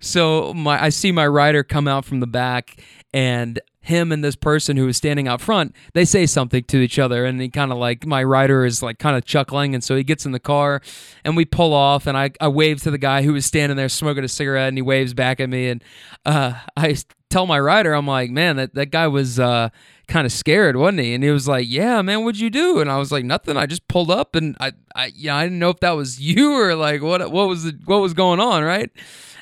So 0.00 0.54
my, 0.54 0.82
I 0.82 0.88
see 0.88 1.12
my 1.12 1.26
rider 1.26 1.62
come 1.62 1.86
out 1.88 2.04
from 2.04 2.20
the 2.20 2.26
back, 2.26 2.82
and 3.12 3.60
him 3.82 4.12
and 4.12 4.22
this 4.22 4.36
person 4.36 4.76
who 4.76 4.86
is 4.88 4.96
standing 4.96 5.26
out 5.26 5.40
front, 5.40 5.74
they 5.94 6.04
say 6.04 6.26
something 6.26 6.62
to 6.64 6.78
each 6.78 6.98
other, 6.98 7.24
and 7.24 7.40
he 7.40 7.48
kind 7.48 7.72
of 7.72 7.78
like 7.78 8.06
my 8.06 8.22
rider 8.22 8.64
is 8.64 8.82
like 8.82 8.98
kind 8.98 9.16
of 9.16 9.24
chuckling, 9.24 9.74
and 9.74 9.82
so 9.82 9.96
he 9.96 10.04
gets 10.04 10.26
in 10.26 10.32
the 10.32 10.40
car, 10.40 10.80
and 11.24 11.36
we 11.36 11.44
pull 11.44 11.72
off, 11.72 12.06
and 12.06 12.16
I, 12.16 12.30
I 12.40 12.48
wave 12.48 12.82
to 12.82 12.90
the 12.90 12.98
guy 12.98 13.22
who 13.22 13.32
was 13.32 13.46
standing 13.46 13.76
there 13.76 13.88
smoking 13.88 14.24
a 14.24 14.28
cigarette, 14.28 14.68
and 14.68 14.78
he 14.78 14.82
waves 14.82 15.14
back 15.14 15.40
at 15.40 15.48
me, 15.48 15.68
and 15.68 15.82
uh, 16.24 16.54
I 16.76 16.96
tell 17.30 17.46
my 17.46 17.58
rider, 17.58 17.92
I'm 17.94 18.06
like, 18.06 18.30
man, 18.30 18.56
that 18.56 18.74
that 18.74 18.86
guy 18.86 19.08
was. 19.08 19.40
Uh, 19.40 19.70
kind 20.10 20.26
of 20.26 20.32
scared, 20.32 20.76
wasn't 20.76 21.00
he? 21.00 21.14
And 21.14 21.24
he 21.24 21.30
was 21.30 21.48
like, 21.48 21.66
"Yeah, 21.70 22.02
man, 22.02 22.24
what'd 22.24 22.40
you 22.40 22.50
do?" 22.50 22.80
And 22.80 22.90
I 22.90 22.98
was 22.98 23.10
like, 23.10 23.24
"Nothing. 23.24 23.56
I 23.56 23.64
just 23.64 23.88
pulled 23.88 24.10
up, 24.10 24.34
and 24.34 24.56
I, 24.60 24.72
I, 24.94 25.12
yeah, 25.16 25.36
I 25.36 25.44
didn't 25.44 25.60
know 25.60 25.70
if 25.70 25.80
that 25.80 25.92
was 25.92 26.20
you 26.30 26.52
or 26.52 26.74
like 26.74 27.00
what, 27.00 27.30
what 27.30 27.48
was, 27.48 27.64
the, 27.64 27.78
what 27.86 28.02
was 28.02 28.12
going 28.12 28.40
on, 28.40 28.62
right?" 28.62 28.90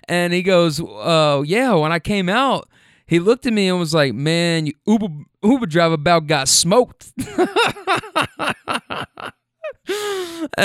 And 0.04 0.32
he 0.32 0.42
goes, 0.42 0.80
"Oh, 0.80 1.42
yeah." 1.42 1.74
When 1.74 1.90
I 1.90 1.98
came 1.98 2.28
out, 2.28 2.68
he 3.06 3.18
looked 3.18 3.46
at 3.46 3.52
me 3.52 3.68
and 3.68 3.80
was 3.80 3.94
like, 3.94 4.14
"Man, 4.14 4.66
you 4.66 4.74
Uber 4.86 5.08
Uber 5.42 5.66
driver 5.66 5.94
about 5.94 6.28
got 6.28 6.46
smoked." 6.48 7.12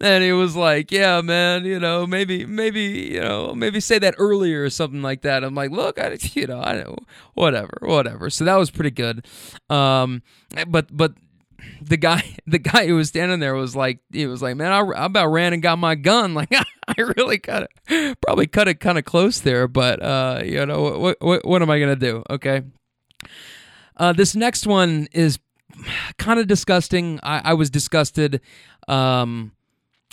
and 0.00 0.24
he 0.24 0.32
was 0.32 0.56
like, 0.56 0.90
"Yeah, 0.90 1.20
man, 1.20 1.64
you 1.64 1.78
know, 1.78 2.06
maybe, 2.06 2.44
maybe, 2.44 2.82
you 3.12 3.20
know, 3.20 3.54
maybe 3.54 3.80
say 3.80 3.98
that 3.98 4.14
earlier 4.18 4.64
or 4.64 4.70
something 4.70 5.02
like 5.02 5.22
that." 5.22 5.44
I'm 5.44 5.54
like, 5.54 5.70
"Look, 5.70 5.98
I, 6.00 6.18
you 6.34 6.46
know, 6.46 6.60
I, 6.60 6.84
whatever, 7.34 7.78
whatever." 7.82 8.30
So 8.30 8.44
that 8.44 8.56
was 8.56 8.70
pretty 8.70 8.90
good. 8.90 9.26
Um, 9.70 10.22
but 10.66 10.94
but 10.94 11.14
the 11.80 11.96
guy, 11.96 12.36
the 12.46 12.58
guy 12.58 12.86
who 12.86 12.96
was 12.96 13.08
standing 13.08 13.40
there 13.40 13.54
was 13.54 13.76
like, 13.76 14.00
he 14.12 14.26
was 14.26 14.42
like, 14.42 14.56
"Man, 14.56 14.72
I, 14.72 14.80
I 14.80 15.06
about 15.06 15.28
ran 15.28 15.52
and 15.52 15.62
got 15.62 15.78
my 15.78 15.94
gun." 15.94 16.34
Like, 16.34 16.52
I 16.52 16.94
really 17.16 17.38
cut 17.38 17.70
it, 17.86 18.20
probably 18.20 18.48
cut 18.48 18.68
it 18.68 18.80
kind 18.80 18.98
of 18.98 19.04
close 19.04 19.40
there, 19.40 19.68
but 19.68 20.02
uh, 20.02 20.42
you 20.44 20.66
know, 20.66 20.98
what 20.98 21.16
what 21.20 21.44
what 21.44 21.62
am 21.62 21.70
I 21.70 21.78
gonna 21.78 21.96
do? 21.96 22.22
Okay. 22.28 22.62
Uh, 23.96 24.12
this 24.12 24.34
next 24.34 24.66
one 24.66 25.06
is 25.12 25.38
kind 26.18 26.38
of 26.38 26.46
disgusting. 26.46 27.20
I, 27.22 27.50
I 27.50 27.54
was 27.54 27.70
disgusted. 27.70 28.40
Um, 28.88 29.52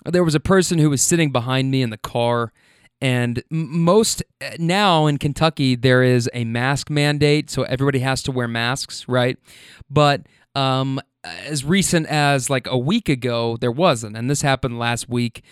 there 0.05 0.23
was 0.23 0.35
a 0.35 0.39
person 0.39 0.77
who 0.77 0.89
was 0.89 1.01
sitting 1.01 1.31
behind 1.31 1.71
me 1.71 1.81
in 1.81 1.89
the 1.89 1.97
car, 1.97 2.53
and 3.01 3.43
most 3.49 4.23
now 4.57 5.07
in 5.07 5.17
Kentucky 5.17 5.75
there 5.75 6.03
is 6.03 6.29
a 6.33 6.43
mask 6.45 6.89
mandate, 6.89 7.49
so 7.49 7.63
everybody 7.63 7.99
has 7.99 8.23
to 8.23 8.31
wear 8.31 8.47
masks, 8.47 9.07
right? 9.07 9.37
But 9.89 10.27
um, 10.55 10.99
as 11.23 11.65
recent 11.65 12.07
as 12.07 12.49
like 12.49 12.67
a 12.67 12.77
week 12.77 13.09
ago, 13.09 13.57
there 13.57 13.71
wasn't, 13.71 14.15
and 14.15 14.29
this 14.29 14.41
happened 14.41 14.79
last 14.79 15.09
week. 15.09 15.43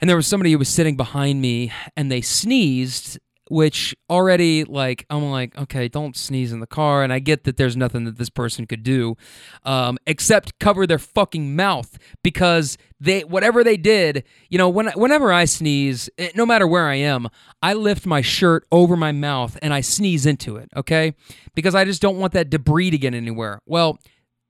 And 0.00 0.10
there 0.10 0.16
was 0.16 0.26
somebody 0.26 0.52
who 0.52 0.58
was 0.58 0.68
sitting 0.68 0.96
behind 0.96 1.40
me, 1.40 1.72
and 1.96 2.10
they 2.10 2.20
sneezed, 2.20 3.18
which 3.48 3.94
already 4.08 4.64
like 4.64 5.04
I'm 5.10 5.30
like 5.30 5.56
okay 5.58 5.88
don't 5.88 6.16
sneeze 6.16 6.52
in 6.52 6.60
the 6.60 6.66
car 6.66 7.02
and 7.02 7.12
I 7.12 7.18
get 7.18 7.44
that 7.44 7.56
there's 7.56 7.76
nothing 7.76 8.04
that 8.04 8.16
this 8.16 8.30
person 8.30 8.66
could 8.66 8.82
do 8.82 9.16
um, 9.64 9.98
except 10.06 10.58
cover 10.58 10.86
their 10.86 10.98
fucking 10.98 11.54
mouth 11.54 11.98
because 12.22 12.78
they 12.98 13.22
whatever 13.22 13.62
they 13.62 13.76
did 13.76 14.24
you 14.48 14.56
know 14.56 14.68
when 14.68 14.88
whenever 14.92 15.32
I 15.32 15.44
sneeze 15.44 16.08
eh, 16.16 16.30
no 16.34 16.46
matter 16.46 16.66
where 16.66 16.86
I 16.86 16.94
am 16.94 17.28
I 17.62 17.74
lift 17.74 18.06
my 18.06 18.22
shirt 18.22 18.66
over 18.72 18.96
my 18.96 19.12
mouth 19.12 19.58
and 19.60 19.74
I 19.74 19.82
sneeze 19.82 20.24
into 20.24 20.56
it 20.56 20.70
okay? 20.76 21.14
Because 21.54 21.74
I 21.74 21.84
just 21.84 22.00
don't 22.00 22.18
want 22.18 22.32
that 22.32 22.50
debris 22.50 22.90
to 22.90 22.98
get 22.98 23.14
anywhere. 23.14 23.60
Well 23.66 23.98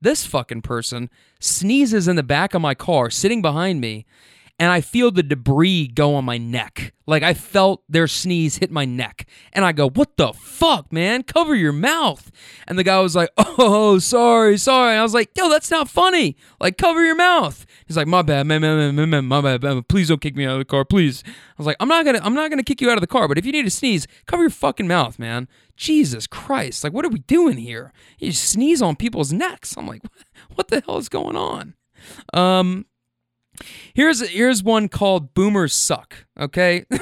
this 0.01 0.25
fucking 0.25 0.61
person 0.61 1.09
sneezes 1.39 2.07
in 2.07 2.15
the 2.15 2.23
back 2.23 2.53
of 2.53 2.61
my 2.61 2.75
car 2.75 3.09
sitting 3.09 3.41
behind 3.41 3.81
me 3.81 4.05
and 4.57 4.71
I 4.71 4.81
feel 4.81 5.11
the 5.11 5.23
debris 5.23 5.87
go 5.87 6.15
on 6.15 6.23
my 6.23 6.37
neck. 6.37 6.93
Like 7.05 7.23
I 7.23 7.33
felt 7.33 7.83
their 7.89 8.07
sneeze 8.07 8.57
hit 8.57 8.71
my 8.71 8.85
neck. 8.85 9.27
And 9.51 9.65
I 9.65 9.73
go, 9.73 9.89
What 9.89 10.17
the 10.17 10.33
fuck, 10.33 10.91
man? 10.93 11.23
Cover 11.23 11.55
your 11.55 11.73
mouth. 11.73 12.31
And 12.67 12.79
the 12.79 12.83
guy 12.83 12.99
was 13.01 13.15
like, 13.15 13.29
Oh, 13.37 13.99
sorry, 13.99 14.57
sorry. 14.57 14.91
And 14.91 14.99
I 14.99 15.03
was 15.03 15.13
like, 15.13 15.29
Yo, 15.35 15.49
that's 15.49 15.69
not 15.69 15.89
funny. 15.89 16.37
Like, 16.59 16.77
cover 16.77 17.03
your 17.03 17.15
mouth. 17.15 17.65
He's 17.85 17.97
like, 17.97 18.07
My 18.07 18.21
bad, 18.21 18.47
man, 18.47 18.61
man, 18.61 18.95
man, 18.95 19.09
man, 19.09 19.25
my 19.25 19.41
bad, 19.41 19.61
man. 19.61 19.83
Please 19.83 20.07
don't 20.07 20.21
kick 20.21 20.35
me 20.35 20.45
out 20.45 20.53
of 20.53 20.59
the 20.59 20.65
car, 20.65 20.85
please. 20.85 21.23
I 21.27 21.31
was 21.57 21.67
like, 21.67 21.77
I'm 21.79 21.89
not 21.89 22.05
gonna 22.05 22.21
I'm 22.23 22.33
not 22.33 22.49
gonna 22.49 22.63
kick 22.63 22.81
you 22.81 22.89
out 22.89 22.97
of 22.97 23.01
the 23.01 23.07
car, 23.07 23.27
but 23.27 23.37
if 23.37 23.45
you 23.45 23.51
need 23.51 23.63
to 23.63 23.71
sneeze, 23.71 24.07
cover 24.25 24.43
your 24.43 24.49
fucking 24.49 24.87
mouth, 24.87 25.19
man. 25.19 25.47
Jesus 25.75 26.27
Christ. 26.27 26.83
Like, 26.83 26.93
what 26.93 27.05
are 27.05 27.09
we 27.09 27.19
doing 27.19 27.57
here? 27.57 27.91
You 28.19 28.31
sneeze 28.31 28.81
on 28.81 28.95
people's 28.95 29.33
necks. 29.33 29.75
I'm 29.77 29.87
like, 29.87 30.01
what 30.55 30.69
the 30.69 30.81
hell 30.85 30.97
is 30.97 31.09
going 31.09 31.35
on? 31.35 31.73
Um, 32.33 32.85
Here's 33.93 34.27
here's 34.29 34.63
one 34.63 34.87
called 34.89 35.33
Boomers 35.33 35.73
Suck, 35.73 36.25
okay? 36.39 36.85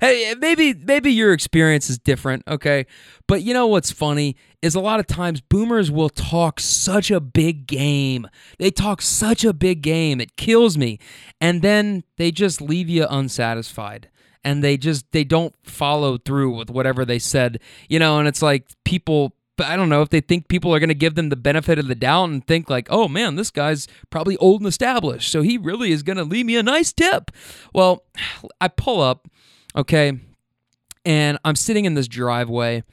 hey, 0.00 0.34
maybe 0.38 0.74
maybe 0.74 1.12
your 1.12 1.32
experience 1.32 1.88
is 1.88 1.98
different, 1.98 2.42
okay? 2.46 2.86
But 3.26 3.42
you 3.42 3.54
know 3.54 3.66
what's 3.66 3.90
funny 3.90 4.36
is 4.60 4.74
a 4.74 4.80
lot 4.80 5.00
of 5.00 5.06
times 5.06 5.40
boomers 5.40 5.90
will 5.90 6.10
talk 6.10 6.60
such 6.60 7.10
a 7.10 7.20
big 7.20 7.66
game. 7.66 8.28
They 8.58 8.70
talk 8.70 9.02
such 9.02 9.44
a 9.44 9.52
big 9.52 9.82
game. 9.82 10.20
It 10.20 10.36
kills 10.36 10.76
me. 10.76 10.98
And 11.40 11.62
then 11.62 12.04
they 12.16 12.30
just 12.30 12.60
leave 12.60 12.88
you 12.88 13.06
unsatisfied. 13.08 14.10
And 14.44 14.62
they 14.62 14.76
just 14.76 15.10
they 15.12 15.24
don't 15.24 15.54
follow 15.62 16.18
through 16.18 16.56
with 16.56 16.70
whatever 16.70 17.04
they 17.04 17.18
said. 17.18 17.60
You 17.88 17.98
know, 17.98 18.18
and 18.18 18.26
it's 18.26 18.42
like 18.42 18.66
people 18.84 19.36
I 19.62 19.76
don't 19.76 19.88
know 19.88 20.02
if 20.02 20.10
they 20.10 20.20
think 20.20 20.48
people 20.48 20.74
are 20.74 20.78
going 20.78 20.88
to 20.88 20.94
give 20.94 21.14
them 21.14 21.28
the 21.28 21.36
benefit 21.36 21.78
of 21.78 21.88
the 21.88 21.94
doubt 21.94 22.30
and 22.30 22.46
think 22.46 22.68
like, 22.68 22.88
"Oh 22.90 23.08
man, 23.08 23.36
this 23.36 23.50
guy's 23.50 23.88
probably 24.10 24.36
old 24.38 24.60
and 24.60 24.68
established, 24.68 25.30
so 25.30 25.42
he 25.42 25.58
really 25.58 25.92
is 25.92 26.02
going 26.02 26.18
to 26.18 26.24
leave 26.24 26.46
me 26.46 26.56
a 26.56 26.62
nice 26.62 26.92
tip." 26.92 27.30
Well, 27.72 28.04
I 28.60 28.68
pull 28.68 29.00
up, 29.00 29.28
okay, 29.76 30.18
and 31.04 31.38
I'm 31.44 31.56
sitting 31.56 31.84
in 31.84 31.94
this 31.94 32.08
driveway, 32.08 32.84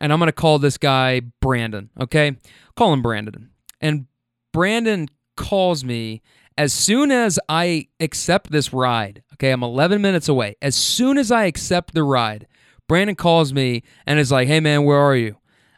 and 0.00 0.12
I'm 0.12 0.18
going 0.18 0.28
to 0.28 0.32
call 0.32 0.58
this 0.58 0.78
guy 0.78 1.20
Brandon, 1.40 1.90
okay? 2.00 2.36
Call 2.76 2.92
him 2.92 3.02
Brandon. 3.02 3.50
And 3.80 4.06
Brandon 4.52 5.08
calls 5.36 5.84
me 5.84 6.22
as 6.56 6.72
soon 6.72 7.10
as 7.10 7.38
I 7.48 7.88
accept 8.00 8.50
this 8.50 8.72
ride. 8.72 9.22
Okay, 9.34 9.50
I'm 9.50 9.62
11 9.62 10.00
minutes 10.02 10.28
away. 10.28 10.56
As 10.62 10.76
soon 10.76 11.18
as 11.18 11.30
I 11.30 11.44
accept 11.44 11.94
the 11.94 12.04
ride, 12.04 12.46
Brandon 12.88 13.16
calls 13.16 13.52
me 13.52 13.82
and 14.06 14.18
is 14.18 14.30
like, 14.30 14.48
"Hey 14.48 14.60
man, 14.60 14.84
where 14.84 14.98
are 14.98 15.16
you?" 15.16 15.36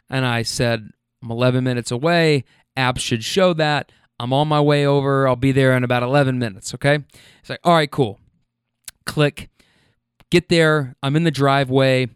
And 0.09 0.25
I 0.25 0.43
said, 0.43 0.89
I'm 1.23 1.31
11 1.31 1.63
minutes 1.63 1.91
away. 1.91 2.45
Apps 2.77 2.99
should 2.99 3.23
show 3.23 3.53
that. 3.53 3.91
I'm 4.19 4.33
on 4.33 4.47
my 4.47 4.61
way 4.61 4.85
over. 4.85 5.27
I'll 5.27 5.35
be 5.35 5.51
there 5.51 5.75
in 5.75 5.83
about 5.83 6.03
11 6.03 6.39
minutes. 6.39 6.73
Okay. 6.73 6.99
It's 7.39 7.49
like, 7.49 7.59
all 7.63 7.73
right, 7.73 7.89
cool. 7.89 8.19
Click. 9.05 9.49
Get 10.29 10.49
there. 10.49 10.95
I'm 11.03 11.15
in 11.15 11.23
the 11.23 11.31
driveway. 11.31 12.09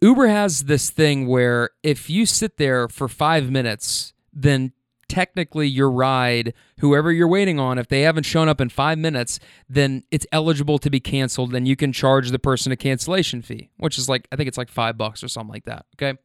Uber 0.00 0.28
has 0.28 0.64
this 0.64 0.90
thing 0.90 1.26
where 1.26 1.70
if 1.82 2.08
you 2.08 2.24
sit 2.24 2.56
there 2.56 2.88
for 2.88 3.08
five 3.08 3.50
minutes, 3.50 4.12
then 4.32 4.72
technically 5.08 5.66
your 5.68 5.90
ride, 5.90 6.54
whoever 6.80 7.10
you're 7.10 7.28
waiting 7.28 7.58
on, 7.58 7.78
if 7.78 7.88
they 7.88 8.02
haven't 8.02 8.24
shown 8.24 8.48
up 8.48 8.60
in 8.60 8.68
five 8.68 8.98
minutes, 8.98 9.40
then 9.68 10.04
it's 10.10 10.26
eligible 10.32 10.78
to 10.78 10.90
be 10.90 11.00
canceled 11.00 11.54
and 11.54 11.66
you 11.66 11.76
can 11.76 11.92
charge 11.92 12.30
the 12.30 12.38
person 12.38 12.72
a 12.72 12.76
cancellation 12.76 13.42
fee, 13.42 13.70
which 13.78 13.98
is 13.98 14.08
like, 14.08 14.28
I 14.30 14.36
think 14.36 14.48
it's 14.48 14.58
like 14.58 14.70
five 14.70 14.96
bucks 14.98 15.22
or 15.22 15.28
something 15.28 15.52
like 15.52 15.64
that. 15.64 15.86
Okay. 15.96 16.18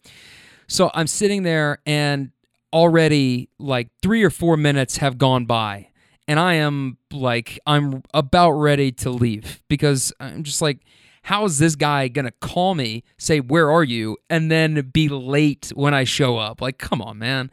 So 0.68 0.92
I'm 0.94 1.08
sitting 1.08 1.44
there 1.44 1.80
and 1.86 2.32
already 2.72 3.50
like 3.60 3.90
three 4.02 4.24
or 4.24 4.30
four 4.30 4.58
minutes 4.58 4.98
have 4.98 5.18
gone 5.18 5.46
by. 5.46 5.90
And 6.28 6.40
I 6.40 6.56
am 6.56 6.98
like, 7.12 7.60
I'm 7.66 8.02
about 8.14 8.52
ready 8.52 8.92
to 8.94 9.10
leave 9.10 9.62
because 9.68 10.14
I'm 10.20 10.44
just 10.44 10.62
like, 10.62 10.80
how 11.24 11.46
is 11.46 11.58
this 11.58 11.76
guy 11.76 12.08
going 12.10 12.26
to 12.26 12.32
call 12.32 12.76
me, 12.76 13.04
say, 13.18 13.40
Where 13.40 13.72
are 13.72 13.84
you? 13.84 14.18
and 14.30 14.52
then 14.52 14.90
be 14.94 15.10
late 15.10 15.72
when 15.74 15.94
I 15.94 16.04
show 16.04 16.38
up? 16.38 16.62
Like, 16.62 16.78
come 16.78 17.02
on, 17.02 17.18
man. 17.18 17.50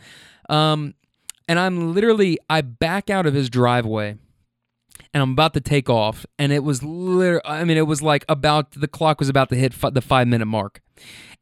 Um, 0.48 0.94
and 1.50 1.58
I'm 1.58 1.94
literally 1.94 2.38
I 2.48 2.60
back 2.60 3.10
out 3.10 3.26
of 3.26 3.34
his 3.34 3.50
driveway 3.50 4.16
and 5.12 5.20
I'm 5.20 5.32
about 5.32 5.52
to 5.54 5.60
take 5.60 5.90
off. 5.90 6.24
And 6.38 6.52
it 6.52 6.62
was 6.62 6.84
literally 6.84 7.42
I 7.44 7.64
mean 7.64 7.76
it 7.76 7.88
was 7.88 8.00
like 8.00 8.24
about 8.28 8.70
the 8.70 8.86
clock 8.86 9.18
was 9.18 9.28
about 9.28 9.48
to 9.48 9.56
hit 9.56 9.74
the 9.92 10.00
5 10.00 10.28
minute 10.28 10.46
mark. 10.46 10.80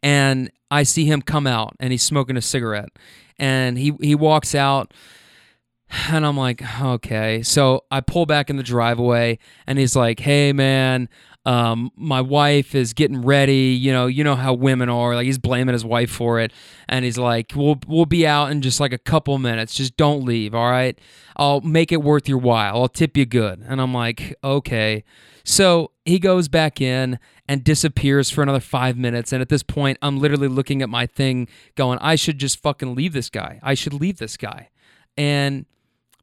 And 0.03 0.51
I 0.71 0.85
see 0.85 1.05
him 1.05 1.21
come 1.21 1.47
out 1.47 1.77
and 1.79 1.93
he's 1.93 2.03
smoking 2.03 2.39
a 2.39 2.41
cigarette. 2.41 2.89
And 3.39 3.77
he 3.77 3.93
he 4.01 4.15
walks 4.15 4.55
out 4.55 4.95
and 6.09 6.25
I'm 6.25 6.39
like, 6.39 6.63
okay. 6.81 7.43
So 7.43 7.85
I 7.91 8.01
pull 8.01 8.25
back 8.25 8.49
in 8.49 8.57
the 8.57 8.63
driveway 8.63 9.39
and 9.67 9.79
he's 9.79 9.95
like, 9.95 10.21
hey, 10.21 10.55
man, 10.55 11.11
um, 11.47 11.91
my 11.97 12.21
wife 12.21 12.75
is 12.75 12.93
getting 12.93 13.23
ready. 13.23 13.79
You 13.81 13.93
know, 13.93 14.07
you 14.07 14.25
know 14.25 14.37
how 14.37 14.53
women 14.53 14.89
are. 14.89 15.15
Like 15.15 15.25
he's 15.25 15.39
blaming 15.39 15.73
his 15.73 15.85
wife 15.85 16.11
for 16.11 16.41
it, 16.41 16.53
and 16.89 17.05
he's 17.05 17.19
like, 17.19 17.53
"We'll 17.55 17.79
we'll 17.87 18.07
be 18.07 18.27
out 18.27 18.51
in 18.51 18.61
just 18.61 18.81
like 18.81 18.93
a 18.93 18.99
couple 18.99 19.39
minutes. 19.39 19.75
Just 19.75 19.97
don't 19.97 20.25
leave, 20.25 20.55
all 20.55 20.71
right? 20.71 20.99
I'll 21.37 21.61
make 21.61 21.93
it 21.93 22.03
worth 22.03 22.29
your 22.29 22.39
while. 22.39 22.77
I'll 22.77 22.89
tip 22.89 23.17
you 23.17 23.25
good." 23.25 23.65
And 23.67 23.81
I'm 23.81 23.95
like, 23.95 24.35
"Okay." 24.43 25.05
So 25.45 25.93
he 26.05 26.19
goes 26.19 26.49
back 26.49 26.81
in 26.81 27.19
and 27.49 27.65
disappears 27.65 28.29
for 28.29 28.43
another 28.43 28.61
five 28.61 28.99
minutes. 28.99 29.33
And 29.33 29.41
at 29.41 29.49
this 29.49 29.63
point, 29.63 29.97
I'm 30.03 30.21
literally 30.21 30.49
looking 30.49 30.83
at 30.83 30.91
my 30.91 31.07
thing, 31.07 31.49
going, 31.77 31.99
"I 32.01 32.17
should 32.17 32.39
just 32.39 32.61
fucking 32.63 32.95
leave 32.95 33.15
this 33.15 33.31
guy. 33.31 33.59
I 33.63 33.75
should 33.75 33.95
leave 33.95 34.19
this 34.19 34.37
guy." 34.37 34.69
And 35.17 35.65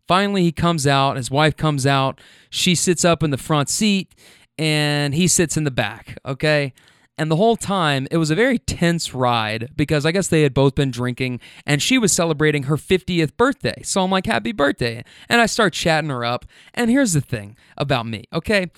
finally, 0.08 0.44
he 0.44 0.52
comes 0.52 0.86
out. 0.86 1.18
His 1.18 1.32
wife 1.32 1.58
comes 1.58 1.88
out. 1.88 2.22
She 2.52 2.76
sits 2.76 3.04
up 3.04 3.24
in 3.24 3.32
the 3.32 3.38
front 3.38 3.70
seat 3.70 4.14
and 4.58 5.14
he 5.14 5.28
sits 5.28 5.58
in 5.58 5.64
the 5.64 5.72
back, 5.72 6.18
okay? 6.26 6.74
And 7.18 7.32
the 7.32 7.38
whole 7.38 7.56
time, 7.56 8.08
it 8.12 8.18
was 8.18 8.30
a 8.30 8.36
very 8.36 8.60
tense 8.60 9.14
ride 9.14 9.70
because 9.76 10.06
I 10.06 10.12
guess 10.12 10.28
they 10.28 10.42
had 10.42 10.54
both 10.54 10.76
been 10.76 10.92
drinking 10.92 11.40
and 11.66 11.82
she 11.82 11.98
was 11.98 12.12
celebrating 12.12 12.64
her 12.64 12.76
50th 12.76 13.38
birthday. 13.38 13.82
So 13.84 14.04
I'm 14.04 14.12
like, 14.12 14.26
happy 14.26 14.52
birthday. 14.52 15.04
And 15.30 15.40
I 15.40 15.46
start 15.46 15.74
chatting 15.74 16.10
her 16.10 16.26
up. 16.26 16.46
And 16.74 16.90
here's 16.90 17.14
the 17.14 17.22
thing 17.22 17.56
about 17.78 18.06
me, 18.06 18.26
okay? 18.34 18.70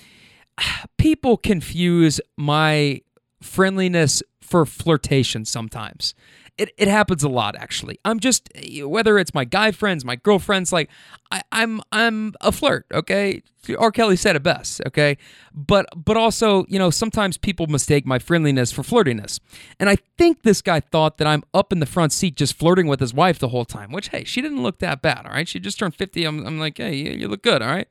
People 0.98 1.38
confuse 1.38 2.22
my 2.38 3.02
friendliness 3.42 4.22
for 4.42 4.66
flirtation 4.66 5.46
sometimes. 5.46 6.14
It, 6.58 6.74
it 6.78 6.88
happens 6.88 7.24
a 7.24 7.30
lot 7.30 7.56
actually. 7.56 8.00
I'm 8.04 8.20
just 8.20 8.50
whether 8.84 9.20
it's 9.20 9.34
my 9.34 9.46
guy 9.46 9.72
friends, 9.72 10.04
my 10.04 10.16
girlfriends, 10.16 10.74
like 10.74 10.90
I, 11.32 11.42
I'm 11.52 11.82
I'm 11.92 12.34
a 12.42 12.52
flirt, 12.52 12.86
okay? 12.94 13.44
R. 13.78 13.92
Kelly 13.92 14.16
said 14.16 14.36
it 14.36 14.44
best, 14.44 14.82
okay? 14.88 15.18
But 15.54 15.88
but 15.96 16.16
also, 16.16 16.66
you 16.70 16.80
know, 16.80 16.90
sometimes 16.90 17.38
people 17.38 17.68
mistake 17.68 18.06
my 18.06 18.18
friendliness 18.20 18.72
for 18.72 18.82
flirtiness. 18.82 19.40
And 19.80 19.90
I 19.90 19.98
think 20.18 20.44
this 20.44 20.62
guy 20.62 20.80
thought 20.80 21.18
that 21.18 21.28
I'm 21.28 21.44
up 21.54 21.72
in 21.74 21.80
the 21.80 21.86
front 21.86 22.14
seat 22.14 22.36
just 22.36 22.58
flirting 22.58 22.88
with 22.88 23.00
his 23.00 23.14
wife 23.14 23.40
the 23.40 23.50
whole 23.50 23.66
time, 23.66 23.92
which 23.92 24.10
hey, 24.10 24.24
she 24.24 24.42
didn't 24.42 24.64
look 24.64 24.80
that 24.80 25.02
bad, 25.02 25.26
all 25.26 25.34
right? 25.34 25.48
She 25.48 25.60
just 25.60 25.80
turned 25.80 25.96
50. 25.96 26.24
I'm, 26.24 26.46
I'm 26.46 26.60
like, 26.60 26.78
hey, 26.78 26.96
you, 26.96 27.12
you 27.12 27.28
look 27.28 27.44
good, 27.44 27.62
all 27.62 27.70
right? 27.70 27.88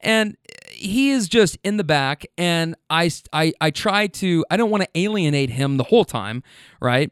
And 0.00 0.36
he 0.70 1.10
is 1.10 1.28
just 1.28 1.58
in 1.64 1.76
the 1.76 1.84
back 1.84 2.26
and 2.38 2.76
I 2.90 3.10
I 3.32 3.52
I 3.60 3.70
try 3.70 4.06
to 4.08 4.44
I 4.50 4.56
don't 4.56 4.70
want 4.70 4.84
to 4.84 4.88
alienate 4.94 5.50
him 5.50 5.76
the 5.76 5.84
whole 5.84 6.04
time, 6.04 6.42
right? 6.80 7.10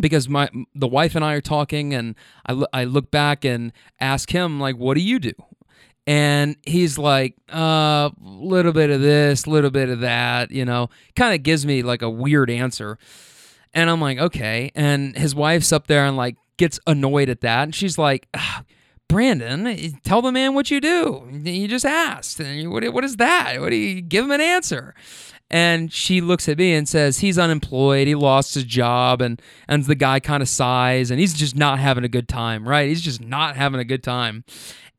Because 0.00 0.28
my 0.28 0.48
the 0.74 0.88
wife 0.88 1.14
and 1.14 1.24
I 1.24 1.34
are 1.34 1.40
talking 1.40 1.94
and 1.94 2.14
I, 2.46 2.64
I 2.72 2.84
look 2.84 3.10
back 3.10 3.44
and 3.44 3.72
ask 4.00 4.30
him 4.30 4.60
like 4.60 4.76
what 4.76 4.94
do 4.94 5.00
you 5.00 5.18
do 5.18 5.32
and 6.06 6.56
he's 6.64 6.98
like 6.98 7.34
a 7.50 7.56
uh, 7.56 8.10
little 8.20 8.72
bit 8.72 8.90
of 8.90 9.00
this 9.00 9.46
little 9.46 9.70
bit 9.70 9.88
of 9.88 10.00
that 10.00 10.50
you 10.50 10.64
know 10.64 10.88
kind 11.16 11.34
of 11.34 11.42
gives 11.42 11.66
me 11.66 11.82
like 11.82 12.02
a 12.02 12.10
weird 12.10 12.50
answer 12.50 12.98
and 13.74 13.90
I'm 13.90 14.00
like 14.00 14.18
okay 14.18 14.70
and 14.74 15.16
his 15.16 15.34
wife's 15.34 15.72
up 15.72 15.86
there 15.86 16.04
and 16.06 16.16
like 16.16 16.36
gets 16.56 16.80
annoyed 16.86 17.28
at 17.28 17.40
that 17.42 17.64
and 17.64 17.74
she's 17.74 17.98
like 17.98 18.28
Brandon, 19.08 19.98
tell 20.04 20.20
the 20.20 20.30
man 20.30 20.52
what 20.52 20.70
you 20.70 20.82
do. 20.82 21.26
You 21.32 21.66
just 21.66 21.86
asked. 21.86 22.40
and 22.40 22.70
What, 22.70 22.84
what 22.92 23.04
is 23.04 23.16
that? 23.16 23.58
What 23.58 23.70
do 23.70 23.76
you 23.76 24.02
give 24.02 24.26
him 24.26 24.30
an 24.30 24.42
answer? 24.42 24.94
And 25.50 25.92
she 25.92 26.20
looks 26.20 26.48
at 26.48 26.58
me 26.58 26.74
and 26.74 26.88
says, 26.88 27.18
He's 27.18 27.38
unemployed. 27.38 28.06
He 28.06 28.14
lost 28.14 28.54
his 28.54 28.64
job. 28.64 29.22
And, 29.22 29.40
and 29.66 29.84
the 29.84 29.94
guy 29.94 30.20
kind 30.20 30.42
of 30.42 30.48
sighs 30.48 31.10
and 31.10 31.18
he's 31.18 31.34
just 31.34 31.56
not 31.56 31.78
having 31.78 32.04
a 32.04 32.08
good 32.08 32.28
time, 32.28 32.68
right? 32.68 32.88
He's 32.88 33.00
just 33.00 33.20
not 33.20 33.56
having 33.56 33.80
a 33.80 33.84
good 33.84 34.02
time. 34.02 34.44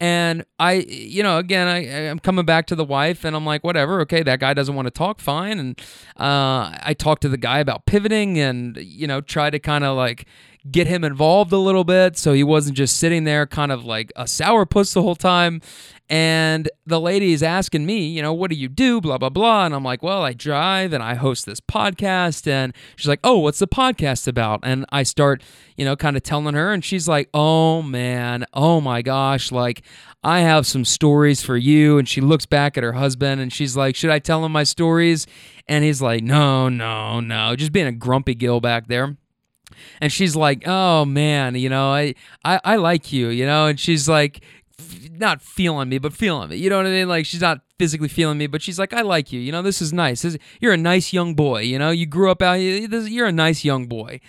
And 0.01 0.45
I, 0.57 0.85
you 0.87 1.23
know, 1.23 1.39
again, 1.39 1.67
I, 1.67 2.09
I'm 2.09 2.19
coming 2.19 2.45
back 2.45 2.67
to 2.67 2.75
the 2.75 2.85
wife 2.85 3.25
and 3.25 3.35
I'm 3.35 3.45
like, 3.45 3.65
whatever, 3.65 3.99
okay, 4.01 4.23
that 4.23 4.39
guy 4.39 4.53
doesn't 4.53 4.73
want 4.73 4.85
to 4.85 4.91
talk, 4.91 5.19
fine. 5.19 5.59
And 5.59 5.79
uh, 6.17 6.71
I 6.81 6.95
talked 6.97 7.21
to 7.23 7.29
the 7.29 7.37
guy 7.37 7.59
about 7.59 7.85
pivoting 7.85 8.39
and, 8.39 8.77
you 8.77 9.07
know, 9.07 9.19
try 9.19 9.49
to 9.49 9.59
kind 9.59 9.83
of 9.83 9.97
like 9.97 10.25
get 10.71 10.87
him 10.87 11.03
involved 11.03 11.51
a 11.51 11.57
little 11.57 11.83
bit 11.83 12.17
so 12.17 12.33
he 12.33 12.43
wasn't 12.43 12.77
just 12.77 12.97
sitting 12.97 13.25
there 13.25 13.45
kind 13.45 13.71
of 13.71 13.83
like 13.83 14.11
a 14.15 14.23
sourpuss 14.23 14.93
the 14.93 15.01
whole 15.01 15.15
time. 15.15 15.61
And 16.09 16.67
the 16.87 16.99
lady 16.99 17.33
is 17.33 17.43
asking 17.43 17.85
me, 17.85 18.07
you 18.07 18.23
know, 18.23 18.33
what 18.33 18.49
do 18.49 18.55
you 18.55 18.67
do? 18.67 18.99
Blah, 18.99 19.19
blah, 19.19 19.29
blah. 19.29 19.65
And 19.65 19.75
I'm 19.75 19.83
like, 19.83 20.01
well, 20.01 20.23
I 20.23 20.33
drive 20.33 20.91
and 20.91 21.03
I 21.03 21.13
host 21.13 21.45
this 21.45 21.61
podcast. 21.61 22.47
And 22.47 22.73
she's 22.95 23.07
like, 23.07 23.19
oh, 23.23 23.37
what's 23.37 23.59
the 23.59 23.67
podcast 23.67 24.27
about? 24.27 24.61
And 24.63 24.87
I 24.89 25.03
start, 25.03 25.43
you 25.77 25.85
know, 25.85 25.95
kind 25.95 26.17
of 26.17 26.23
telling 26.23 26.55
her. 26.55 26.73
And 26.73 26.83
she's 26.83 27.07
like, 27.07 27.29
oh, 27.33 27.83
man, 27.83 28.45
oh 28.53 28.81
my 28.81 29.03
gosh, 29.03 29.51
like, 29.51 29.83
I 30.23 30.39
have 30.39 30.65
some 30.65 30.83
stories 30.83 31.43
for 31.43 31.57
you. 31.57 31.99
And 31.99 32.09
she 32.09 32.21
looks 32.21 32.47
back 32.47 32.75
at 32.75 32.83
her 32.83 32.93
husband 32.93 33.39
and 33.39 33.53
she's 33.53 33.77
like, 33.77 33.95
should 33.95 34.09
I 34.09 34.17
tell 34.17 34.43
him 34.43 34.51
my 34.51 34.63
stories? 34.63 35.27
And 35.67 35.83
he's 35.83 36.01
like, 36.01 36.23
no, 36.23 36.69
no, 36.69 37.19
no, 37.19 37.55
just 37.55 37.71
being 37.71 37.87
a 37.87 37.91
grumpy 37.91 38.33
gill 38.33 38.59
back 38.61 38.87
there 38.87 39.15
and 40.01 40.11
she's 40.11 40.35
like, 40.35 40.67
"Oh 40.67 41.05
man, 41.05 41.55
you 41.55 41.69
know, 41.69 41.91
I 41.91 42.15
I, 42.43 42.59
I 42.63 42.75
like 42.77 43.11
you, 43.11 43.29
you 43.29 43.45
know," 43.45 43.67
and 43.67 43.79
she's 43.79 44.09
like, 44.09 44.43
not 45.11 45.41
feeling 45.41 45.89
me, 45.89 45.97
but 45.97 46.13
feeling 46.13 46.49
me. 46.49 46.57
You 46.57 46.69
know 46.69 46.77
what 46.77 46.87
I 46.87 46.91
mean? 46.91 47.09
Like 47.09 47.25
she's 47.25 47.41
not 47.41 47.61
physically 47.77 48.07
feeling 48.07 48.37
me, 48.37 48.47
but 48.47 48.61
she's 48.61 48.79
like, 48.79 48.93
I 48.93 49.01
like 49.01 49.31
you. 49.31 49.39
You 49.39 49.51
know, 49.51 49.61
this 49.61 49.81
is 49.81 49.93
nice. 49.93 50.21
This, 50.21 50.37
you're 50.59 50.73
a 50.73 50.77
nice 50.77 51.13
young 51.13 51.35
boy. 51.35 51.61
You 51.61 51.79
know, 51.79 51.91
you 51.91 52.05
grew 52.05 52.31
up 52.31 52.41
out. 52.41 52.57
Here. 52.57 52.87
You're 52.87 53.27
a 53.27 53.31
nice 53.31 53.63
young 53.63 53.87
boy. 53.87 54.19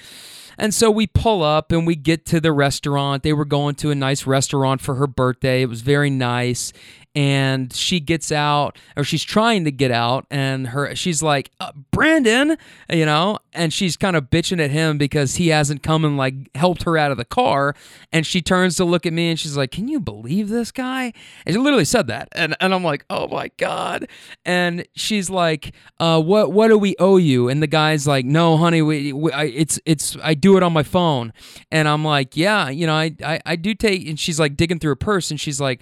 And 0.59 0.75
so 0.75 0.91
we 0.91 1.07
pull 1.07 1.43
up 1.43 1.73
and 1.73 1.87
we 1.87 1.97
get 1.97 2.27
to 2.27 2.41
the 2.41 2.53
restaurant. 2.53 3.23
They 3.23 3.33
were 3.33 3.47
going 3.47 3.77
to 3.77 3.91
a 3.91 3.95
nice 3.95 4.27
restaurant 4.27 4.83
for 4.83 4.97
her 4.97 5.07
birthday. 5.07 5.63
It 5.63 5.71
was 5.71 5.81
very 5.81 6.11
nice 6.11 6.75
and 7.15 7.73
she 7.73 8.01
gets 8.01 8.31
out 8.31 8.79
or 8.97 9.05
she's 9.05 9.25
trying 9.25 9.65
to 9.65 9.73
get 9.73 9.91
out 9.91 10.27
and 10.31 10.69
her 10.69 10.95
she's 10.95 11.23
like 11.23 11.51
uh, 11.61 11.73
brandon 11.91 12.57
you 12.89 13.05
know 13.05 13.39
and 13.53 13.73
she's 13.73 13.97
kind 13.97 14.17
of 14.17 14.31
bitching 14.31 14.63
at 14.63 14.71
him 14.71 14.99
because 14.99 15.37
he 15.37 15.49
hasn't 15.49 15.83
come 15.83 16.05
and 16.05 16.17
like 16.17 16.35
helped 16.55 16.85
her 16.85 16.97
out 16.97 17.11
of 17.11 17.17
the 17.17 17.25
car. 17.25 17.75
And 18.13 18.27
she 18.27 18.41
turns 18.41 18.77
to 18.77 18.85
look 18.85 19.07
at 19.07 19.13
me 19.13 19.31
and 19.31 19.39
she's 19.39 19.57
like 19.57 19.71
can 19.71 19.89
you 19.89 20.01
believe 20.01 20.49
this 20.49 20.71
guy? 20.71 21.13
And 21.47 21.55
she 21.55 21.59
literally 21.59 21.85
said 21.85 22.07
that. 22.09 22.29
And, 22.33 22.57
and 22.61 22.75
i'm 22.75 22.85
like 22.85 23.05
oh 23.11 23.29
my 23.29 23.51
god. 23.57 24.09
And 24.45 24.87
she's 24.95 25.31
like 25.31 25.75
uh, 25.99 26.21
what 26.21 26.53
what 26.53 26.69
do 26.69 26.79
we 26.79 26.95
owe 26.99 27.17
you? 27.17 27.49
And 27.49 27.63
the 27.63 27.67
guy's 27.67 28.07
like 28.07 28.25
no 28.25 28.57
honey 28.57 28.83
we, 28.83 29.13
we 29.13 29.33
I, 29.33 29.45
it's 29.45 29.81
it's 29.85 30.17
i 30.23 30.35
do 30.35 30.57
it 30.57 30.63
on 30.63 30.73
my 30.73 30.83
phone. 30.83 31.33
And 31.71 31.89
i'm 31.89 32.05
like 32.05 32.37
yeah 32.37 32.69
you 32.69 32.87
know 32.87 32.95
I, 32.95 33.15
I 33.25 33.41
i 33.45 33.57
do 33.57 33.75
take 33.75 34.07
and 34.07 34.19
she's 34.19 34.39
like 34.39 34.57
digging 34.57 34.79
through 34.79 34.91
her 34.91 34.97
purse 34.97 35.31
and 35.31 35.41
she's 35.41 35.61
like 35.61 35.81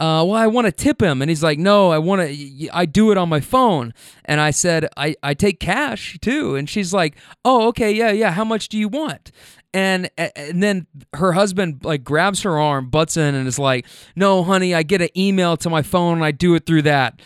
uh, 0.00 0.24
well, 0.24 0.34
I 0.34 0.46
want 0.46 0.64
to 0.64 0.72
tip 0.72 1.02
him. 1.02 1.20
And 1.20 1.28
he's 1.28 1.42
like, 1.42 1.58
no, 1.58 1.90
I 1.90 1.98
want 1.98 2.22
to, 2.26 2.68
I 2.72 2.86
do 2.86 3.12
it 3.12 3.18
on 3.18 3.28
my 3.28 3.40
phone. 3.40 3.92
And 4.24 4.40
I 4.40 4.50
said, 4.50 4.88
I, 4.96 5.14
I 5.22 5.34
take 5.34 5.60
cash 5.60 6.18
too. 6.22 6.56
And 6.56 6.68
she's 6.68 6.94
like, 6.94 7.16
oh, 7.44 7.68
okay, 7.68 7.92
yeah, 7.92 8.10
yeah. 8.10 8.32
How 8.32 8.44
much 8.44 8.70
do 8.70 8.78
you 8.78 8.88
want? 8.88 9.30
And, 9.72 10.10
and 10.16 10.62
then 10.62 10.86
her 11.14 11.32
husband 11.32 11.84
like 11.84 12.02
grabs 12.02 12.42
her 12.42 12.58
arm, 12.58 12.88
butts 12.88 13.18
in, 13.18 13.34
and 13.34 13.46
is 13.46 13.58
like, 13.58 13.86
no, 14.16 14.42
honey, 14.42 14.74
I 14.74 14.82
get 14.82 15.02
an 15.02 15.10
email 15.16 15.58
to 15.58 15.68
my 15.68 15.82
phone 15.82 16.14
and 16.14 16.24
I 16.24 16.30
do 16.32 16.54
it 16.54 16.64
through 16.64 16.82
that 16.82 17.20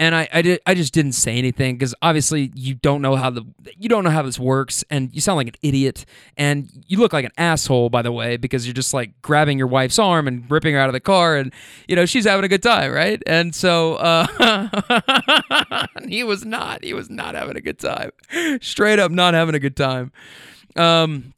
and 0.00 0.14
I 0.14 0.26
I, 0.32 0.42
did, 0.42 0.60
I 0.66 0.74
just 0.74 0.94
didn't 0.94 1.12
say 1.12 1.36
anything 1.36 1.76
because 1.76 1.94
obviously 2.00 2.50
you 2.54 2.74
don't 2.74 3.02
know 3.02 3.16
how 3.16 3.28
the 3.28 3.44
you 3.76 3.88
don't 3.88 4.02
know 4.02 4.10
how 4.10 4.22
this 4.22 4.38
works 4.38 4.82
and 4.88 5.14
you 5.14 5.20
sound 5.20 5.36
like 5.36 5.48
an 5.48 5.54
idiot. 5.62 6.06
And 6.38 6.70
you 6.88 6.98
look 6.98 7.12
like 7.12 7.26
an 7.26 7.32
asshole 7.36 7.90
by 7.90 8.00
the 8.00 8.10
way 8.10 8.38
because 8.38 8.66
you're 8.66 8.72
just 8.72 8.94
like 8.94 9.20
grabbing 9.20 9.58
your 9.58 9.66
wife's 9.66 9.98
arm 9.98 10.26
and 10.26 10.50
ripping 10.50 10.72
her 10.72 10.80
out 10.80 10.88
of 10.88 10.94
the 10.94 11.00
car 11.00 11.36
and 11.36 11.52
you 11.86 11.94
know 11.94 12.06
she's 12.06 12.24
having 12.24 12.44
a 12.44 12.48
good 12.48 12.62
time 12.62 12.92
right? 12.92 13.22
And 13.26 13.54
so 13.54 13.96
uh, 13.96 15.86
he 16.08 16.24
was 16.24 16.46
not 16.46 16.82
he 16.82 16.94
was 16.94 17.10
not 17.10 17.34
having 17.34 17.56
a 17.56 17.60
good 17.60 17.78
time. 17.78 18.10
Straight 18.62 18.98
up 18.98 19.12
not 19.12 19.34
having 19.34 19.54
a 19.54 19.60
good 19.60 19.76
time. 19.76 20.12
Um 20.76 21.34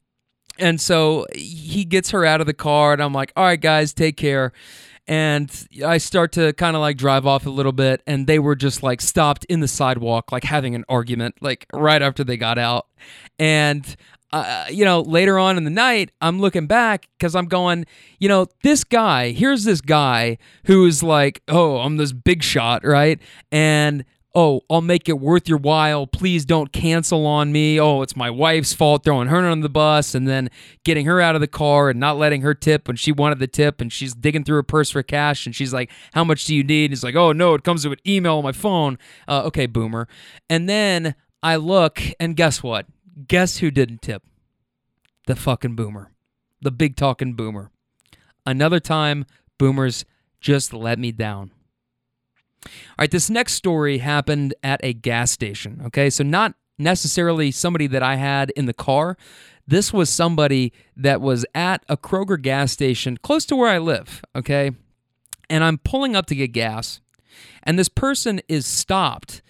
and 0.61 0.81
so 0.81 1.27
he 1.35 1.85
gets 1.85 2.11
her 2.11 2.25
out 2.25 2.41
of 2.41 2.47
the 2.47 2.55
car 2.55 2.93
and 2.93 3.03
I'm 3.03 3.13
like 3.13 3.33
all 3.35 3.45
right 3.45 3.61
guys 3.61 3.93
take 3.93 4.17
care 4.17 4.53
and 5.13 5.69
I 5.85 5.99
start 5.99 6.33
to 6.33 6.55
kind 6.55 6.75
of 6.75 6.81
like 6.81 6.97
drive 6.97 7.27
off 7.27 7.45
a 7.45 7.51
little 7.51 7.73
bit, 7.73 8.03
and 8.07 8.27
they 8.27 8.39
were 8.39 8.57
just 8.57 8.83
like 8.83 9.03
stopped 9.03 9.45
in 9.45 9.61
the 9.61 9.69
sidewalk, 9.69 10.33
like 10.33 10.43
having 10.43 10.75
an 10.75 10.87
argument, 10.89 11.35
like 11.43 11.67
right 11.71 12.01
after 12.01 12.25
they 12.25 12.39
got 12.39 12.57
out. 12.57 12.87
And 13.39 13.85
uh, 14.33 14.65
you 14.71 14.87
know, 14.87 15.03
later 15.03 15.39
on 15.39 15.59
in 15.59 15.65
the 15.65 15.71
night, 15.71 16.13
I'm 16.23 16.41
looking 16.41 16.67
back 16.67 17.09
because 17.19 17.37
I'm 17.37 17.45
going, 17.45 17.85
you 18.21 18.29
know, 18.31 18.47
this 18.63 18.85
guy, 18.85 19.33
here's 19.33 19.65
this 19.65 19.83
guy 19.83 20.39
who's 20.65 21.03
like, 21.03 21.43
oh, 21.47 21.77
I'm 21.81 21.99
this 21.99 22.15
big 22.15 22.43
shot, 22.43 22.83
right? 22.83 23.21
And 23.51 24.07
oh, 24.35 24.63
I'll 24.71 24.81
make 24.81 25.09
it 25.09 25.19
worth 25.19 25.49
your 25.49 25.59
while. 25.59 26.07
Please 26.07 26.45
don't 26.45 26.73
cancel 26.73 27.27
on 27.27 27.53
me. 27.53 27.79
Oh, 27.79 28.03
it's 28.03 28.17
my 28.17 28.31
wife's 28.31 28.73
fault 28.73 29.05
throwing 29.05 29.29
her 29.29 29.47
on 29.47 29.61
the 29.61 29.69
bus 29.69 30.15
and 30.15 30.27
then 30.27 30.51
getting 30.85 31.07
her 31.07 31.21
out 31.21 31.35
of 31.35 31.41
the 31.41 31.47
car 31.47 31.91
and 31.91 32.01
not 32.01 32.17
letting 32.17 32.43
her 32.43 32.55
tip 32.55 32.87
when 32.87 32.97
she 32.97 33.13
wanted 33.13 33.39
the 33.39 33.47
tip 33.47 33.81
and 33.81 33.93
she's 33.93 34.15
digging 34.15 34.45
through 34.45 34.57
her 34.57 34.63
purse 34.63 34.91
for 34.91 35.03
cash 35.03 35.45
and 35.45 35.55
she's 35.55 35.73
like, 35.73 35.91
How 36.15 36.25
much 36.25 36.45
do 36.47 36.55
you 36.55 36.65
need? 36.65 36.87
And 36.87 36.93
he's 36.93 37.05
like, 37.05 37.15
Oh, 37.15 37.33
no, 37.33 37.55
it 37.55 37.65
comes 37.65 37.87
with 37.87 37.99
an 37.99 38.11
email 38.11 38.39
on 38.39 38.45
my 38.45 38.53
phone. 38.53 38.99
Uh, 39.29 39.43
okay, 39.47 39.67
boomer. 39.67 40.09
And 40.49 40.69
then 40.69 41.15
I 41.43 41.57
look 41.57 42.01
and 42.19 42.37
guess 42.37 42.63
what? 42.63 42.87
Guess 43.29 43.59
who 43.59 43.71
didn't 43.71 44.03
tip? 44.03 44.23
The 45.27 45.37
fucking 45.37 45.77
boomer. 45.77 46.13
The 46.61 46.71
big 46.71 46.97
talking 46.97 47.35
boomer. 47.35 47.71
Another 48.47 48.81
time, 48.81 49.27
boomers 49.59 50.05
just 50.41 50.73
let 50.73 50.99
me 50.99 51.13
down. 51.13 51.53
All 52.65 52.71
right, 52.99 53.11
this 53.11 53.29
next 53.31 53.55
story 53.55 53.99
happened 53.99 54.55
at 54.63 54.81
a 54.83 54.93
gas 54.93 55.31
station. 55.31 55.83
Okay, 55.87 56.11
so 56.11 56.25
not 56.25 56.55
necessarily 56.79 57.51
somebody 57.51 57.87
that 57.89 58.03
I 58.03 58.17
had 58.17 58.51
in 58.51 58.67
the 58.67 58.75
car. 58.75 59.17
This 59.67 59.93
was 59.93 60.11
somebody 60.11 60.73
that 60.97 61.21
was 61.21 61.47
at 61.55 61.85
a 61.89 61.97
Kroger 61.97 62.41
gas 62.41 62.73
station 62.73 63.17
close 63.17 63.45
to 63.47 63.57
where 63.57 63.69
I 63.69 63.79
live. 63.79 64.23
Okay, 64.35 64.73
and 65.49 65.65
I'm 65.65 65.79
pulling 65.79 66.17
up 66.17 66.27
to 66.27 66.35
get 66.35 66.49
gas, 66.49 67.01
and 67.63 67.79
this 67.79 67.89
person 67.89 68.41
is 68.49 68.67
stopped. 68.67 69.43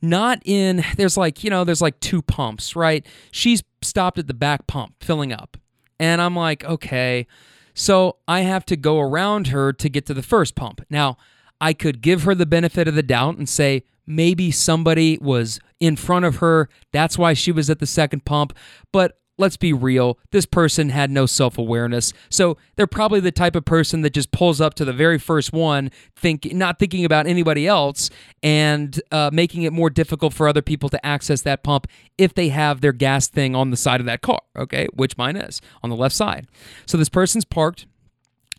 Not 0.00 0.40
in, 0.44 0.84
there's 0.96 1.16
like, 1.16 1.42
you 1.42 1.50
know, 1.50 1.64
there's 1.64 1.82
like 1.82 1.98
two 1.98 2.22
pumps, 2.22 2.76
right? 2.76 3.04
She's 3.32 3.64
stopped 3.82 4.18
at 4.18 4.28
the 4.28 4.34
back 4.34 4.68
pump 4.68 4.94
filling 5.00 5.32
up. 5.32 5.56
And 5.98 6.22
I'm 6.22 6.36
like, 6.36 6.64
okay. 6.64 7.26
So 7.74 8.16
I 8.28 8.40
have 8.40 8.64
to 8.66 8.76
go 8.76 9.00
around 9.00 9.48
her 9.48 9.72
to 9.72 9.88
get 9.88 10.06
to 10.06 10.14
the 10.14 10.22
first 10.22 10.54
pump. 10.54 10.84
Now, 10.88 11.16
I 11.60 11.72
could 11.72 12.00
give 12.00 12.22
her 12.24 12.34
the 12.34 12.46
benefit 12.46 12.88
of 12.88 12.94
the 12.94 13.02
doubt 13.02 13.36
and 13.38 13.48
say 13.48 13.84
maybe 14.06 14.50
somebody 14.50 15.18
was 15.20 15.60
in 15.80 15.96
front 15.96 16.24
of 16.24 16.36
her. 16.36 16.68
That's 16.92 17.18
why 17.18 17.34
she 17.34 17.52
was 17.52 17.68
at 17.70 17.78
the 17.78 17.86
second 17.86 18.24
pump. 18.24 18.56
But 18.92 19.18
let's 19.38 19.56
be 19.56 19.72
real, 19.72 20.18
this 20.32 20.44
person 20.44 20.90
had 20.90 21.10
no 21.10 21.24
self 21.24 21.56
awareness. 21.56 22.12
So 22.28 22.58
they're 22.76 22.86
probably 22.86 23.20
the 23.20 23.32
type 23.32 23.56
of 23.56 23.64
person 23.64 24.02
that 24.02 24.12
just 24.12 24.30
pulls 24.32 24.60
up 24.60 24.74
to 24.74 24.84
the 24.84 24.92
very 24.92 25.18
first 25.18 25.52
one, 25.52 25.90
think 26.16 26.52
not 26.52 26.78
thinking 26.78 27.04
about 27.04 27.26
anybody 27.26 27.66
else, 27.66 28.10
and 28.42 29.00
uh, 29.10 29.30
making 29.32 29.62
it 29.62 29.72
more 29.72 29.88
difficult 29.88 30.34
for 30.34 30.48
other 30.48 30.62
people 30.62 30.88
to 30.90 31.06
access 31.06 31.42
that 31.42 31.62
pump 31.62 31.86
if 32.18 32.34
they 32.34 32.48
have 32.48 32.80
their 32.80 32.92
gas 32.92 33.28
thing 33.28 33.54
on 33.54 33.70
the 33.70 33.76
side 33.76 34.00
of 34.00 34.06
that 34.06 34.20
car. 34.20 34.40
Okay, 34.56 34.88
which 34.92 35.16
mine 35.16 35.36
is 35.36 35.60
on 35.82 35.88
the 35.88 35.96
left 35.96 36.14
side. 36.14 36.48
So 36.86 36.98
this 36.98 37.08
person's 37.08 37.44
parked. 37.44 37.86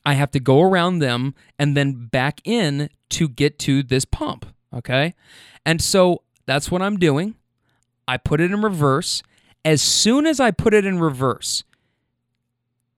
I 0.06 0.14
have 0.14 0.32
to 0.32 0.40
go 0.40 0.62
around 0.62 1.00
them 1.00 1.36
and 1.58 1.76
then 1.76 2.08
back 2.08 2.42
in 2.44 2.90
to 3.10 3.28
get 3.28 3.60
to 3.60 3.84
this 3.84 4.06
pump. 4.06 4.46
Okay, 4.74 5.16
and 5.66 5.82
so 5.82 6.24
that's 6.46 6.72
what 6.72 6.82
I'm 6.82 6.98
doing. 6.98 7.36
I 8.08 8.18
put 8.18 8.42
it 8.42 8.52
in 8.52 8.62
reverse 8.62 9.24
as 9.66 9.82
soon 9.82 10.26
as 10.26 10.40
I 10.40 10.52
put 10.52 10.74
it 10.74 10.86
in 10.86 11.00
reverse, 11.00 11.64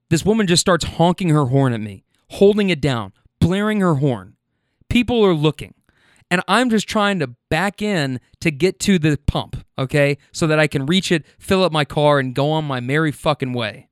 this 0.10 0.26
woman 0.26 0.48
just 0.48 0.62
starts 0.62 0.86
honking 0.86 1.30
her 1.30 1.46
horn 1.46 1.74
at 1.74 1.82
me, 1.82 2.04
holding 2.32 2.70
it 2.70 2.82
down, 2.82 3.14
blaring 3.40 3.80
her 3.82 3.96
horn. 3.96 4.36
People 4.90 5.24
are 5.26 5.34
looking. 5.34 5.74
And 6.30 6.42
I'm 6.48 6.70
just 6.70 6.88
trying 6.88 7.20
to 7.20 7.28
back 7.50 7.82
in 7.82 8.22
to 8.40 8.52
get 8.52 8.80
to 8.82 8.98
the 8.98 9.18
pump, 9.28 9.66
okay? 9.78 10.18
So 10.32 10.48
that 10.48 10.60
I 10.60 10.68
can 10.68 10.86
reach 10.86 11.12
it, 11.12 11.26
fill 11.40 11.64
up 11.64 11.74
my 11.74 11.84
car, 11.84 12.20
and 12.20 12.34
go 12.34 12.52
on 12.52 12.64
my 12.64 12.80
merry 12.80 13.12
fucking 13.12 13.52
way. 13.52 13.90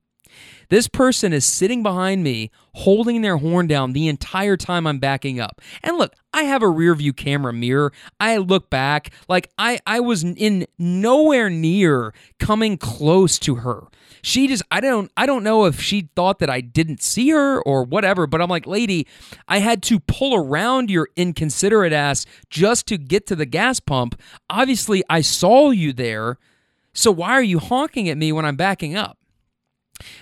This 0.70 0.86
person 0.86 1.32
is 1.32 1.44
sitting 1.44 1.82
behind 1.82 2.22
me, 2.22 2.50
holding 2.74 3.22
their 3.22 3.36
horn 3.38 3.66
down 3.66 3.92
the 3.92 4.06
entire 4.06 4.56
time 4.56 4.86
I'm 4.86 5.00
backing 5.00 5.40
up. 5.40 5.60
And 5.82 5.98
look, 5.98 6.14
I 6.32 6.44
have 6.44 6.62
a 6.62 6.68
rear 6.68 6.94
view 6.94 7.12
camera 7.12 7.52
mirror. 7.52 7.92
I 8.20 8.36
look 8.36 8.70
back, 8.70 9.10
like 9.28 9.50
I, 9.58 9.80
I 9.84 9.98
was 9.98 10.22
in 10.22 10.66
nowhere 10.78 11.50
near 11.50 12.14
coming 12.38 12.78
close 12.78 13.38
to 13.40 13.56
her. 13.56 13.88
She 14.22 14.46
just 14.46 14.62
I 14.70 14.80
don't 14.80 15.10
I 15.16 15.26
don't 15.26 15.42
know 15.42 15.64
if 15.64 15.80
she 15.80 16.10
thought 16.14 16.38
that 16.38 16.50
I 16.50 16.60
didn't 16.60 17.02
see 17.02 17.30
her 17.30 17.60
or 17.62 17.82
whatever, 17.82 18.26
but 18.26 18.40
I'm 18.40 18.50
like, 18.50 18.66
lady, 18.66 19.06
I 19.48 19.58
had 19.58 19.82
to 19.84 19.98
pull 19.98 20.34
around 20.36 20.90
your 20.90 21.08
inconsiderate 21.16 21.92
ass 21.92 22.26
just 22.48 22.86
to 22.88 22.98
get 22.98 23.26
to 23.28 23.36
the 23.36 23.46
gas 23.46 23.80
pump. 23.80 24.20
Obviously, 24.48 25.02
I 25.10 25.22
saw 25.22 25.70
you 25.70 25.92
there. 25.92 26.38
So 26.92 27.10
why 27.10 27.30
are 27.30 27.42
you 27.42 27.58
honking 27.58 28.08
at 28.08 28.18
me 28.18 28.30
when 28.30 28.44
I'm 28.44 28.56
backing 28.56 28.94
up? 28.94 29.19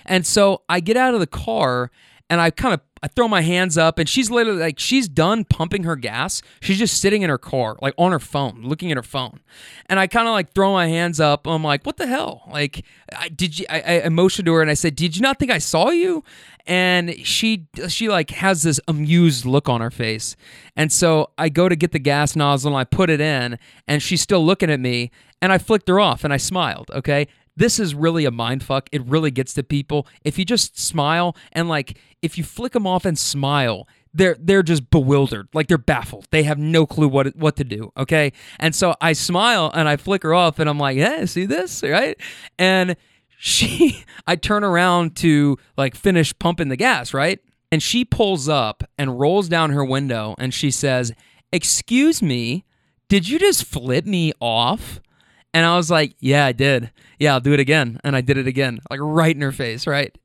And 0.05 0.25
so 0.25 0.61
I 0.69 0.79
get 0.79 0.97
out 0.97 1.13
of 1.13 1.19
the 1.19 1.27
car 1.27 1.91
and 2.29 2.39
I 2.39 2.51
kind 2.51 2.73
of 2.73 2.81
I 3.01 3.07
throw 3.07 3.27
my 3.27 3.41
hands 3.41 3.77
up 3.77 3.97
and 3.97 4.09
she's 4.09 4.29
literally 4.29 4.59
like 4.59 4.77
she's 4.77 5.07
done 5.07 5.45
pumping 5.45 5.83
her 5.83 5.95
gas. 5.95 6.41
She's 6.61 6.77
just 6.77 6.99
sitting 6.99 7.21
in 7.21 7.29
her 7.29 7.37
car, 7.37 7.77
like 7.81 7.93
on 7.97 8.11
her 8.11 8.19
phone, 8.19 8.61
looking 8.63 8.91
at 8.91 8.97
her 8.97 9.03
phone. 9.03 9.39
And 9.87 9.99
I 9.99 10.07
kind 10.07 10.27
of 10.27 10.33
like 10.33 10.53
throw 10.53 10.73
my 10.73 10.87
hands 10.87 11.19
up. 11.19 11.47
I'm 11.47 11.63
like, 11.63 11.85
"What 11.85 11.97
the 11.97 12.07
hell?" 12.07 12.43
Like, 12.51 12.85
I, 13.17 13.29
did 13.29 13.57
you? 13.57 13.65
I, 13.69 14.01
I 14.01 14.09
motioned 14.09 14.45
to 14.47 14.53
her 14.53 14.61
and 14.61 14.69
I 14.69 14.73
said, 14.73 14.95
"Did 14.95 15.15
you 15.15 15.21
not 15.21 15.39
think 15.39 15.51
I 15.51 15.59
saw 15.59 15.89
you?" 15.89 16.23
And 16.67 17.15
she 17.25 17.67
she 17.87 18.09
like 18.09 18.31
has 18.31 18.63
this 18.63 18.79
amused 18.87 19.45
look 19.45 19.69
on 19.69 19.81
her 19.81 19.91
face. 19.91 20.35
And 20.75 20.91
so 20.91 21.31
I 21.37 21.49
go 21.49 21.69
to 21.69 21.75
get 21.75 21.93
the 21.93 21.99
gas 21.99 22.35
nozzle 22.35 22.71
and 22.71 22.77
I 22.77 22.83
put 22.83 23.09
it 23.09 23.21
in, 23.21 23.57
and 23.87 24.03
she's 24.03 24.21
still 24.21 24.45
looking 24.45 24.69
at 24.69 24.79
me. 24.79 25.11
And 25.41 25.53
I 25.53 25.57
flicked 25.57 25.87
her 25.87 26.01
off 26.01 26.25
and 26.25 26.33
I 26.33 26.37
smiled. 26.37 26.91
Okay, 26.93 27.29
this 27.59 27.77
is 27.77 27.93
really 27.93 28.23
a 28.23 28.31
mind 28.31 28.63
fuck. 28.63 28.89
It 28.91 29.05
really 29.05 29.31
gets 29.31 29.53
to 29.55 29.63
people. 29.63 30.07
If 30.23 30.39
you 30.39 30.45
just 30.45 30.79
smile 30.79 31.35
and 31.51 31.67
like 31.67 31.99
if 32.21 32.37
you 32.37 32.43
flick 32.43 32.71
them 32.71 32.87
off 32.87 33.03
and 33.05 33.19
smile, 33.19 33.85
they're 34.13 34.37
they're 34.39 34.63
just 34.63 34.89
bewildered, 34.89 35.49
like 35.53 35.67
they're 35.67 35.77
baffled. 35.77 36.25
They 36.31 36.43
have 36.43 36.57
no 36.57 36.85
clue 36.85 37.09
what 37.09 37.35
what 37.35 37.57
to 37.57 37.65
do. 37.65 37.91
Okay, 37.97 38.31
and 38.59 38.73
so 38.73 38.95
I 39.01 39.13
smile 39.13 39.69
and 39.73 39.87
I 39.89 39.97
flick 39.97 40.23
her 40.23 40.33
off, 40.33 40.57
and 40.57 40.69
I'm 40.69 40.79
like, 40.79 40.97
"Yeah, 40.97 41.25
see 41.25 41.45
this, 41.45 41.83
right?" 41.83 42.19
And 42.57 42.95
she, 43.37 44.05
I 44.27 44.35
turn 44.37 44.63
around 44.63 45.15
to 45.17 45.57
like 45.77 45.95
finish 45.95 46.37
pumping 46.39 46.69
the 46.69 46.77
gas, 46.77 47.13
right? 47.13 47.39
And 47.71 47.83
she 47.83 48.03
pulls 48.03 48.49
up 48.49 48.83
and 48.97 49.19
rolls 49.19 49.47
down 49.49 49.71
her 49.71 49.85
window, 49.85 50.33
and 50.39 50.53
she 50.53 50.71
says, 50.71 51.11
"Excuse 51.51 52.21
me, 52.21 52.63
did 53.09 53.27
you 53.27 53.37
just 53.37 53.65
flip 53.65 54.05
me 54.05 54.31
off?" 54.39 55.01
And 55.53 55.65
I 55.65 55.75
was 55.75 55.89
like, 55.89 56.15
yeah, 56.19 56.45
I 56.45 56.51
did. 56.51 56.91
Yeah, 57.17 57.33
I'll 57.33 57.39
do 57.39 57.53
it 57.53 57.59
again. 57.59 57.99
And 58.03 58.15
I 58.15 58.21
did 58.21 58.37
it 58.37 58.47
again, 58.47 58.79
like 58.89 58.99
right 59.01 59.35
in 59.35 59.41
her 59.41 59.51
face, 59.51 59.87
right? 59.87 60.15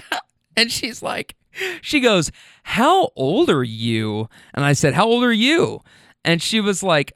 and 0.56 0.70
she's 0.70 1.02
like, 1.02 1.36
she 1.80 2.00
goes, 2.00 2.30
How 2.62 3.10
old 3.16 3.48
are 3.50 3.64
you? 3.64 4.28
And 4.54 4.64
I 4.64 4.72
said, 4.72 4.94
How 4.94 5.06
old 5.06 5.24
are 5.24 5.32
you? 5.32 5.80
And 6.24 6.42
she 6.42 6.60
was 6.60 6.82
like, 6.82 7.12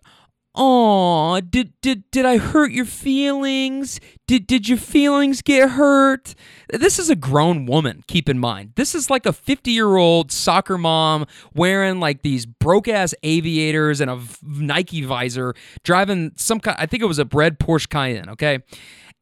Oh, 0.53 1.40
did 1.40 1.72
did 1.80 2.11
did 2.11 2.26
I 2.26 2.38
hurt 2.38 2.72
your 2.72 2.84
feelings? 2.84 4.01
Did 4.26 4.48
did 4.48 4.68
your 4.68 4.78
feelings 4.78 5.42
get 5.42 5.70
hurt? 5.70 6.34
This 6.68 6.98
is 6.98 7.09
a 7.09 7.14
grown 7.14 7.66
woman, 7.66 8.03
keep 8.09 8.28
in 8.28 8.38
mind. 8.40 8.72
This 8.74 8.94
is 8.94 9.11
like 9.11 9.26
a 9.26 9.32
50-year-old 9.32 10.32
soccer 10.32 10.76
mom 10.76 11.26
wearing 11.55 12.01
like 12.01 12.22
these 12.22 12.46
broke-ass 12.46 13.14
aviators 13.22 14.01
and 14.01 14.11
a 14.11 14.20
Nike 14.42 15.03
visor, 15.03 15.55
driving 15.84 16.32
some 16.36 16.59
kind 16.59 16.76
I 16.80 16.86
think 16.86 17.03
it 17.05 17.07
was 17.07 17.20
a 17.20 17.28
red 17.32 17.61
Porsche 17.61 17.88
Cayenne, 17.88 18.28
okay? 18.30 18.59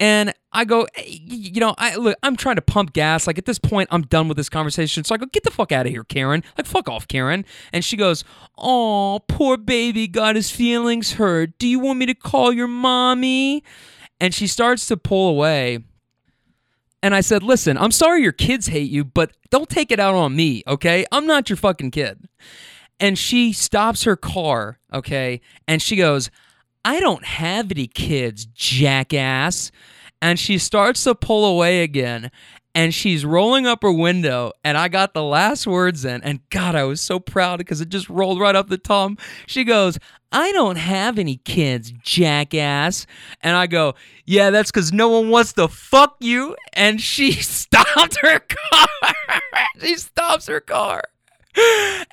And 0.00 0.32
I 0.52 0.64
go, 0.64 0.86
you 1.04 1.60
know, 1.60 1.74
I 1.76 1.96
look, 1.96 2.16
I'm 2.22 2.36
trying 2.36 2.56
to 2.56 2.62
pump 2.62 2.92
gas. 2.92 3.26
Like 3.26 3.36
at 3.36 3.46
this 3.46 3.58
point, 3.58 3.88
I'm 3.90 4.02
done 4.02 4.28
with 4.28 4.36
this 4.36 4.48
conversation. 4.48 5.02
So 5.04 5.14
I 5.14 5.18
go, 5.18 5.26
get 5.26 5.42
the 5.42 5.50
fuck 5.50 5.72
out 5.72 5.86
of 5.86 5.92
here, 5.92 6.04
Karen. 6.04 6.44
Like, 6.56 6.66
fuck 6.66 6.88
off, 6.88 7.08
Karen. 7.08 7.44
And 7.72 7.84
she 7.84 7.96
goes, 7.96 8.24
Oh, 8.56 9.20
poor 9.28 9.56
baby 9.56 10.06
got 10.06 10.36
his 10.36 10.50
feelings 10.50 11.14
hurt. 11.14 11.58
Do 11.58 11.66
you 11.66 11.80
want 11.80 11.98
me 11.98 12.06
to 12.06 12.14
call 12.14 12.52
your 12.52 12.68
mommy? 12.68 13.64
And 14.20 14.32
she 14.32 14.46
starts 14.46 14.86
to 14.86 14.96
pull 14.96 15.30
away. 15.30 15.80
And 17.02 17.14
I 17.14 17.20
said, 17.20 17.42
Listen, 17.42 17.76
I'm 17.76 17.92
sorry 17.92 18.22
your 18.22 18.32
kids 18.32 18.68
hate 18.68 18.90
you, 18.90 19.04
but 19.04 19.32
don't 19.50 19.68
take 19.68 19.90
it 19.90 19.98
out 19.98 20.14
on 20.14 20.36
me, 20.36 20.62
okay? 20.66 21.06
I'm 21.10 21.26
not 21.26 21.50
your 21.50 21.56
fucking 21.56 21.90
kid. 21.90 22.28
And 23.00 23.18
she 23.18 23.52
stops 23.52 24.04
her 24.04 24.16
car, 24.16 24.78
okay? 24.92 25.40
And 25.66 25.80
she 25.80 25.96
goes, 25.96 26.30
I 26.84 27.00
don't 27.00 27.24
have 27.24 27.70
any 27.70 27.86
kids, 27.86 28.46
jackass. 28.46 29.70
And 30.20 30.38
she 30.38 30.58
starts 30.58 31.04
to 31.04 31.14
pull 31.14 31.44
away 31.44 31.82
again. 31.82 32.30
And 32.74 32.94
she's 32.94 33.24
rolling 33.24 33.66
up 33.66 33.82
her 33.82 33.90
window, 33.90 34.52
and 34.62 34.78
I 34.78 34.86
got 34.86 35.12
the 35.12 35.22
last 35.22 35.66
words 35.66 36.04
in. 36.04 36.22
And 36.22 36.48
God, 36.50 36.76
I 36.76 36.84
was 36.84 37.00
so 37.00 37.18
proud 37.18 37.58
because 37.58 37.80
it 37.80 37.88
just 37.88 38.08
rolled 38.08 38.38
right 38.38 38.54
up 38.54 38.68
the 38.68 38.78
tongue. 38.78 39.18
She 39.46 39.64
goes, 39.64 39.98
I 40.30 40.52
don't 40.52 40.76
have 40.76 41.18
any 41.18 41.38
kids, 41.38 41.92
jackass. 42.02 43.06
And 43.40 43.56
I 43.56 43.66
go, 43.66 43.94
Yeah, 44.26 44.50
that's 44.50 44.70
because 44.70 44.92
no 44.92 45.08
one 45.08 45.30
wants 45.30 45.54
to 45.54 45.66
fuck 45.66 46.16
you. 46.20 46.54
And 46.74 47.00
she 47.00 47.32
stopped 47.42 48.18
her 48.18 48.38
car. 48.38 49.10
she 49.80 49.96
stops 49.96 50.46
her 50.46 50.60
car 50.60 51.02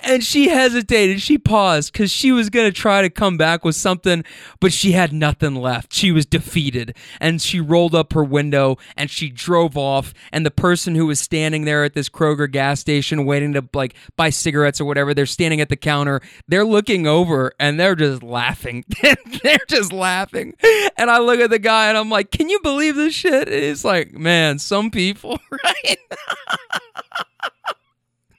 and 0.00 0.24
she 0.24 0.48
hesitated. 0.48 1.20
She 1.20 1.38
paused 1.38 1.92
because 1.92 2.10
she 2.10 2.32
was 2.32 2.50
going 2.50 2.66
to 2.66 2.72
try 2.72 3.02
to 3.02 3.10
come 3.10 3.36
back 3.36 3.64
with 3.64 3.74
something, 3.74 4.24
but 4.60 4.72
she 4.72 4.92
had 4.92 5.12
nothing 5.12 5.54
left. 5.54 5.92
She 5.92 6.10
was 6.12 6.26
defeated. 6.26 6.96
And 7.20 7.40
she 7.40 7.60
rolled 7.60 7.94
up 7.94 8.12
her 8.12 8.24
window 8.24 8.76
and 8.96 9.10
she 9.10 9.28
drove 9.30 9.76
off. 9.76 10.14
And 10.32 10.44
the 10.44 10.50
person 10.50 10.94
who 10.94 11.06
was 11.06 11.20
standing 11.20 11.64
there 11.64 11.84
at 11.84 11.94
this 11.94 12.08
Kroger 12.08 12.50
gas 12.50 12.80
station 12.80 13.24
waiting 13.24 13.52
to 13.54 13.68
like 13.72 13.94
buy 14.16 14.30
cigarettes 14.30 14.80
or 14.80 14.84
whatever, 14.84 15.14
they're 15.14 15.26
standing 15.26 15.60
at 15.60 15.68
the 15.68 15.76
counter. 15.76 16.20
They're 16.48 16.64
looking 16.64 17.06
over 17.06 17.52
and 17.58 17.78
they're 17.78 17.96
just 17.96 18.22
laughing. 18.22 18.84
they're 19.42 19.58
just 19.68 19.92
laughing. 19.92 20.54
And 20.96 21.10
I 21.10 21.18
look 21.18 21.40
at 21.40 21.50
the 21.50 21.58
guy 21.58 21.88
and 21.88 21.98
I'm 21.98 22.10
like, 22.10 22.30
can 22.30 22.48
you 22.48 22.60
believe 22.60 22.96
this 22.96 23.14
shit? 23.14 23.48
It's 23.48 23.84
like, 23.84 24.12
man, 24.12 24.58
some 24.58 24.90
people, 24.90 25.38
right? 25.50 25.98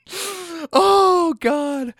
oh 0.72 1.34
God. 1.40 1.94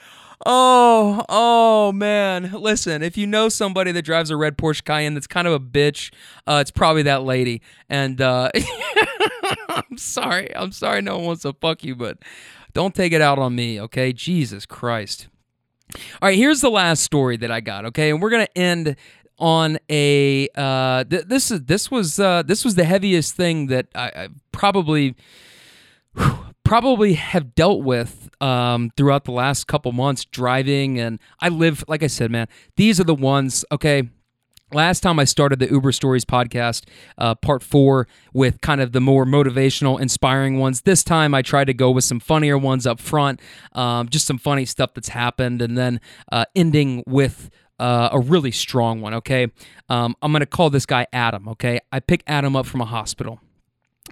Oh, 0.47 1.25
oh 1.29 1.93
man. 1.93 2.53
Listen, 2.53 3.03
if 3.03 3.16
you 3.16 3.27
know 3.27 3.49
somebody 3.49 3.93
that 3.93 4.03
drives 4.03 4.31
a 4.31 4.37
red 4.37 4.57
Porsche 4.57 4.85
Cayenne 4.85 5.14
that's 5.14 5.27
kind 5.27 5.47
of 5.47 5.53
a 5.53 5.61
bitch, 5.61 6.12
uh, 6.47 6.59
it's 6.61 6.71
probably 6.71 7.03
that 7.03 7.25
lady. 7.25 7.61
And 7.89 8.21
uh, 8.21 8.51
I'm 9.69 9.97
sorry. 9.97 10.55
I'm 10.55 10.73
sorry 10.73 11.03
no 11.03 11.19
one 11.19 11.27
wants 11.27 11.43
to 11.43 11.53
fuck 11.55 11.83
you, 11.85 11.97
but 11.97 12.19
don't 12.73 12.95
take 12.95 13.12
it 13.12 13.21
out 13.21 13.39
on 13.39 13.55
me, 13.55 13.81
okay? 13.81 14.12
Jesus 14.12 14.64
Christ. 14.64 15.29
All 15.95 16.29
right, 16.29 16.37
here's 16.37 16.61
the 16.61 16.71
last 16.71 17.03
story 17.03 17.37
that 17.39 17.51
I 17.51 17.61
got, 17.61 17.87
okay? 17.87 18.11
And 18.11 18.21
we're 18.21 18.31
going 18.31 18.47
to 18.47 18.59
end 18.59 18.97
on 19.39 19.79
a 19.89 20.49
uh, 20.55 21.05
th- 21.05 21.25
this 21.27 21.51
is 21.51 21.62
this 21.64 21.91
was 21.91 22.19
uh, 22.19 22.43
this 22.43 22.64
was 22.64 22.75
the 22.75 22.85
heaviest 22.85 23.37
thing 23.37 23.69
that 23.69 23.87
I, 23.95 24.07
I 24.09 24.29
probably 24.53 25.14
whew, 26.16 26.39
probably 26.69 27.14
have 27.14 27.55
dealt 27.55 27.83
with 27.83 28.29
um, 28.43 28.91
throughout 28.95 29.25
the 29.25 29.33
last 29.33 29.66
couple 29.66 29.91
months 29.91 30.27
driving. 30.27 31.01
And 31.01 31.19
I 31.41 31.49
live, 31.49 31.83
like 31.89 32.03
I 32.03 32.09
said, 32.09 32.31
man, 32.31 32.47
these 32.77 33.01
are 33.01 33.05
the 33.05 33.14
ones, 33.14 33.64
okay. 33.73 34.11
Last 34.75 35.01
time 35.01 35.19
I 35.19 35.25
started 35.25 35.61
the 35.61 35.71
Uber 35.71 35.93
Stories 35.93 36.27
podcast, 36.27 36.85
uh, 37.16 37.35
part 37.37 37.62
four, 37.62 38.07
with 38.35 38.61
kind 38.61 38.83
of 38.83 38.93
the 38.93 39.01
more 39.01 39.25
motivational, 39.25 39.99
inspiring 39.99 40.59
ones. 40.59 40.83
This 40.83 41.03
time 41.03 41.35
I 41.35 41.41
tried 41.41 41.69
to 41.69 41.73
go 41.75 41.91
with 41.91 42.05
some 42.05 42.21
funnier 42.21 42.59
ones 42.59 42.87
up 42.87 43.01
front, 43.01 43.41
um, 43.73 44.11
just 44.11 44.27
some 44.27 44.37
funny 44.37 44.66
stuff 44.66 44.91
that's 44.93 45.09
happened, 45.09 45.62
and 45.62 45.79
then 45.79 46.03
uh, 46.31 46.45
ending 46.55 47.03
with 47.07 47.49
uh, 47.79 48.11
a 48.12 48.21
really 48.21 48.51
strong 48.51 49.01
one, 49.01 49.14
okay? 49.14 49.47
Um, 49.89 50.14
I'm 50.21 50.35
to 50.35 50.45
call 50.45 50.69
this 50.69 50.85
guy 50.85 51.07
Adam, 51.14 51.49
okay? 51.49 51.81
I 51.91 52.01
pick 52.01 52.23
Adam 52.27 52.55
up 52.55 52.66
from 52.66 52.83
a 52.83 52.85
hospital. 52.85 53.41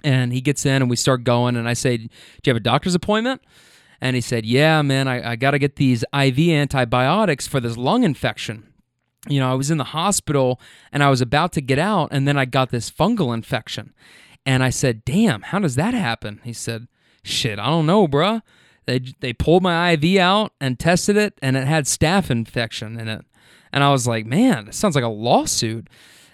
And 0.03 0.31
he 0.31 0.41
gets 0.41 0.65
in 0.65 0.81
and 0.81 0.89
we 0.89 0.95
start 0.95 1.23
going. 1.23 1.55
And 1.55 1.67
I 1.67 1.73
say, 1.73 1.97
Do 1.97 2.03
you 2.45 2.49
have 2.51 2.57
a 2.57 2.61
doctor's 2.61 2.95
appointment? 2.95 3.41
And 3.99 4.15
he 4.15 4.21
said, 4.21 4.45
Yeah, 4.45 4.81
man, 4.81 5.07
I, 5.07 5.31
I 5.31 5.35
got 5.35 5.51
to 5.51 5.59
get 5.59 5.75
these 5.75 6.03
IV 6.13 6.39
antibiotics 6.39 7.47
for 7.47 7.59
this 7.59 7.77
lung 7.77 8.03
infection. 8.03 8.67
You 9.27 9.39
know, 9.39 9.51
I 9.51 9.55
was 9.55 9.71
in 9.71 9.77
the 9.77 9.83
hospital 9.85 10.59
and 10.91 11.03
I 11.03 11.09
was 11.09 11.21
about 11.21 11.51
to 11.53 11.61
get 11.61 11.79
out, 11.79 12.09
and 12.11 12.27
then 12.27 12.37
I 12.37 12.45
got 12.45 12.69
this 12.69 12.89
fungal 12.89 13.33
infection. 13.33 13.93
And 14.45 14.63
I 14.63 14.69
said, 14.69 15.03
Damn, 15.03 15.41
how 15.41 15.59
does 15.59 15.75
that 15.75 15.93
happen? 15.93 16.39
He 16.43 16.53
said, 16.53 16.87
Shit, 17.23 17.59
I 17.59 17.65
don't 17.67 17.85
know, 17.85 18.07
bruh. 18.07 18.41
They, 18.85 19.01
they 19.19 19.33
pulled 19.33 19.63
my 19.63 19.91
IV 19.91 20.17
out 20.17 20.53
and 20.61 20.79
tested 20.79 21.17
it, 21.17 21.37
and 21.41 21.57
it 21.57 21.67
had 21.67 21.85
staph 21.85 22.29
infection 22.29 22.97
in 22.97 23.09
it. 23.09 23.25
And 23.73 23.83
I 23.83 23.91
was 23.91 24.07
like, 24.07 24.25
Man, 24.25 24.69
it 24.69 24.75
sounds 24.75 24.95
like 24.95 25.03
a 25.03 25.09
lawsuit. 25.09 25.89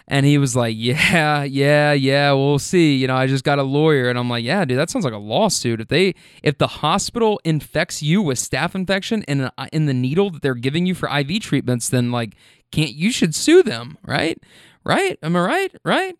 And 0.08 0.26
he 0.26 0.38
was 0.38 0.56
like, 0.56 0.76
"Yeah, 0.78 1.43
yeah, 1.43 1.93
yeah, 1.93 2.32
we'll 2.34 2.60
see. 2.60 2.95
You 2.95 3.08
know, 3.08 3.16
I 3.16 3.28
just 3.28 3.43
got 3.43 3.60
a 3.60 3.64
lawyer." 3.64 4.10
And 4.10 4.20
I'm 4.20 4.30
like, 4.30 4.43
"Yeah, 4.43 4.66
dude, 4.66 4.78
that 4.78 4.89
sounds 4.89 5.06
like 5.06 5.14
a 5.14 5.18
lawsuit. 5.18 5.80
If 5.80 5.88
they 5.88 6.14
if 6.41 6.58
the 6.58 6.68
hospital 6.68 7.39
infects 7.43 8.04
you 8.04 8.22
with 8.22 8.38
staph 8.38 8.76
infection 8.76 9.24
in 9.24 9.41
a, 9.41 9.54
uh, 9.58 9.68
in 9.72 9.86
the 9.86 9.93
needle 9.93 10.30
that 10.32 10.41
they're 10.41 10.56
giving 10.56 10.86
you 10.86 10.93
for 10.93 11.10
IV 11.10 11.41
treatments, 11.41 11.89
then 11.89 12.12
like 12.12 12.36
can't 12.72 12.93
you 12.93 13.12
should 13.12 13.34
sue 13.34 13.64
them, 13.64 13.97
right? 14.06 14.38
Right? 14.84 15.18
Am 15.24 15.36
I 15.36 15.39
right? 15.39 15.76
Right?" 15.86 16.16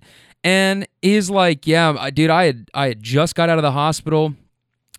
And 0.45 0.88
he's 1.01 1.29
like, 1.29 1.67
"Yeah, 1.67 2.09
dude, 2.13 2.29
I 2.29 2.45
had 2.45 2.69
I 2.73 2.88
had 2.88 3.03
just 3.03 3.36
got 3.36 3.49
out 3.49 3.57
of 3.57 3.63
the 3.63 3.71
hospital. 3.73 4.36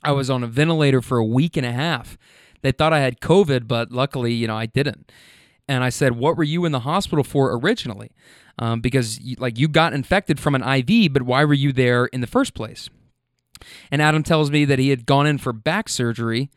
I 0.03 0.13
was 0.13 0.29
on 0.29 0.45
a 0.45 0.47
ventilator 0.47 1.01
for 1.01 1.17
a 1.17 1.25
week 1.25 1.57
and 1.57 1.65
a 1.65 1.73
half. 1.73 2.19
They 2.61 2.73
thought 2.73 2.93
I 2.93 3.01
had 3.01 3.21
COVID, 3.21 3.67
but 3.67 3.93
luckily, 3.93 4.35
you 4.35 4.47
know, 4.47 4.57
I 4.57 4.67
didn't." 4.67 5.11
And 5.67 5.83
I 5.83 5.89
said, 5.89 6.17
"What 6.17 6.37
were 6.37 6.45
you 6.45 6.65
in 6.65 6.73
the 6.73 6.81
hospital 6.81 7.25
for 7.25 7.55
originally?" 7.55 8.11
um, 8.59 8.81
because 8.81 9.21
like 9.39 9.59
you 9.59 9.69
got 9.69 9.93
infected 9.93 10.39
from 10.39 10.55
an 10.55 10.63
IV, 10.63 11.13
but 11.13 11.23
why 11.23 11.45
were 11.45 11.55
you 11.55 11.73
there 11.73 12.07
in 12.07 12.21
the 12.21 12.27
first 12.27 12.55
place? 12.55 12.89
And 13.91 14.03
Adam 14.03 14.23
tells 14.23 14.51
me 14.51 14.65
that 14.65 14.79
he 14.79 14.91
had 14.91 15.07
gone 15.07 15.27
in 15.27 15.39
for 15.39 15.53
back 15.53 15.89
surgery, 15.89 16.51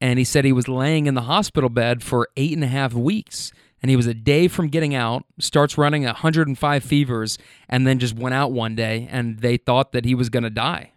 and 0.00 0.18
he 0.18 0.24
said 0.24 0.44
he 0.44 0.52
was 0.52 0.68
laying 0.68 1.06
in 1.06 1.14
the 1.14 1.22
hospital 1.22 1.68
bed 1.68 2.02
for 2.02 2.28
eight 2.36 2.52
and 2.52 2.64
a 2.64 2.68
half 2.68 2.92
weeks. 2.92 3.52
And 3.82 3.88
he 3.88 3.96
was 3.96 4.06
a 4.06 4.12
day 4.12 4.46
from 4.46 4.68
getting 4.68 4.94
out, 4.94 5.24
starts 5.38 5.78
running 5.78 6.04
105 6.04 6.84
fevers, 6.84 7.38
and 7.66 7.86
then 7.86 7.98
just 7.98 8.14
went 8.14 8.34
out 8.34 8.52
one 8.52 8.74
day, 8.74 9.08
and 9.10 9.38
they 9.38 9.56
thought 9.56 9.92
that 9.92 10.04
he 10.04 10.14
was 10.14 10.28
going 10.28 10.42
to 10.42 10.50
die. 10.50 10.92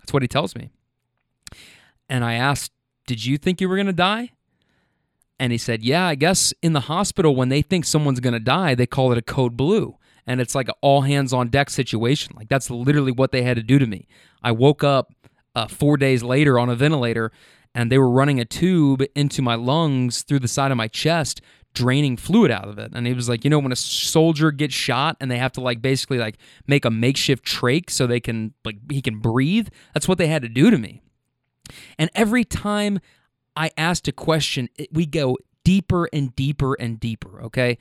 That's 0.00 0.12
what 0.12 0.22
he 0.22 0.28
tells 0.28 0.56
me. 0.56 0.70
And 2.08 2.24
I 2.24 2.34
asked, 2.34 2.72
Did 3.06 3.24
you 3.24 3.38
think 3.38 3.60
you 3.60 3.68
were 3.68 3.76
going 3.76 3.86
to 3.86 3.92
die? 3.92 4.32
And 5.40 5.52
he 5.52 5.58
said, 5.58 5.82
Yeah, 5.82 6.06
I 6.06 6.14
guess 6.14 6.52
in 6.62 6.72
the 6.72 6.80
hospital, 6.80 7.36
when 7.36 7.48
they 7.48 7.62
think 7.62 7.84
someone's 7.84 8.20
going 8.20 8.34
to 8.34 8.40
die, 8.40 8.74
they 8.74 8.86
call 8.86 9.12
it 9.12 9.18
a 9.18 9.22
code 9.22 9.56
blue. 9.56 9.96
And 10.26 10.40
it's 10.40 10.54
like 10.54 10.68
an 10.68 10.74
all 10.82 11.02
hands 11.02 11.32
on 11.32 11.48
deck 11.48 11.70
situation. 11.70 12.34
Like 12.36 12.48
that's 12.48 12.70
literally 12.70 13.12
what 13.12 13.32
they 13.32 13.42
had 13.42 13.56
to 13.56 13.62
do 13.62 13.78
to 13.78 13.86
me. 13.86 14.06
I 14.42 14.52
woke 14.52 14.84
up 14.84 15.12
uh, 15.54 15.66
four 15.66 15.96
days 15.96 16.22
later 16.22 16.58
on 16.58 16.68
a 16.68 16.76
ventilator 16.76 17.32
and 17.74 17.92
they 17.92 17.98
were 17.98 18.10
running 18.10 18.40
a 18.40 18.44
tube 18.44 19.02
into 19.14 19.42
my 19.42 19.54
lungs 19.54 20.22
through 20.22 20.40
the 20.40 20.48
side 20.48 20.70
of 20.70 20.76
my 20.76 20.88
chest 20.88 21.40
draining 21.74 22.16
fluid 22.16 22.50
out 22.50 22.66
of 22.66 22.78
it 22.78 22.90
and 22.94 23.06
he 23.06 23.12
was 23.12 23.28
like 23.28 23.44
you 23.44 23.50
know 23.50 23.58
when 23.58 23.70
a 23.70 23.76
soldier 23.76 24.50
gets 24.50 24.74
shot 24.74 25.16
and 25.20 25.30
they 25.30 25.38
have 25.38 25.52
to 25.52 25.60
like 25.60 25.82
basically 25.82 26.18
like 26.18 26.36
make 26.66 26.84
a 26.84 26.90
makeshift 26.90 27.44
trach 27.44 27.90
so 27.90 28.06
they 28.06 28.18
can 28.18 28.52
like 28.64 28.76
he 28.90 29.02
can 29.02 29.18
breathe 29.18 29.68
that's 29.94 30.08
what 30.08 30.18
they 30.18 30.26
had 30.26 30.42
to 30.42 30.48
do 30.48 30.70
to 30.70 30.78
me 30.78 31.02
and 31.98 32.10
every 32.14 32.42
time 32.42 32.98
I 33.58 33.72
asked 33.76 34.06
a 34.06 34.12
question, 34.12 34.68
we 34.92 35.04
go 35.04 35.36
deeper 35.64 36.08
and 36.12 36.34
deeper 36.36 36.74
and 36.74 37.00
deeper, 37.00 37.42
okay? 37.42 37.76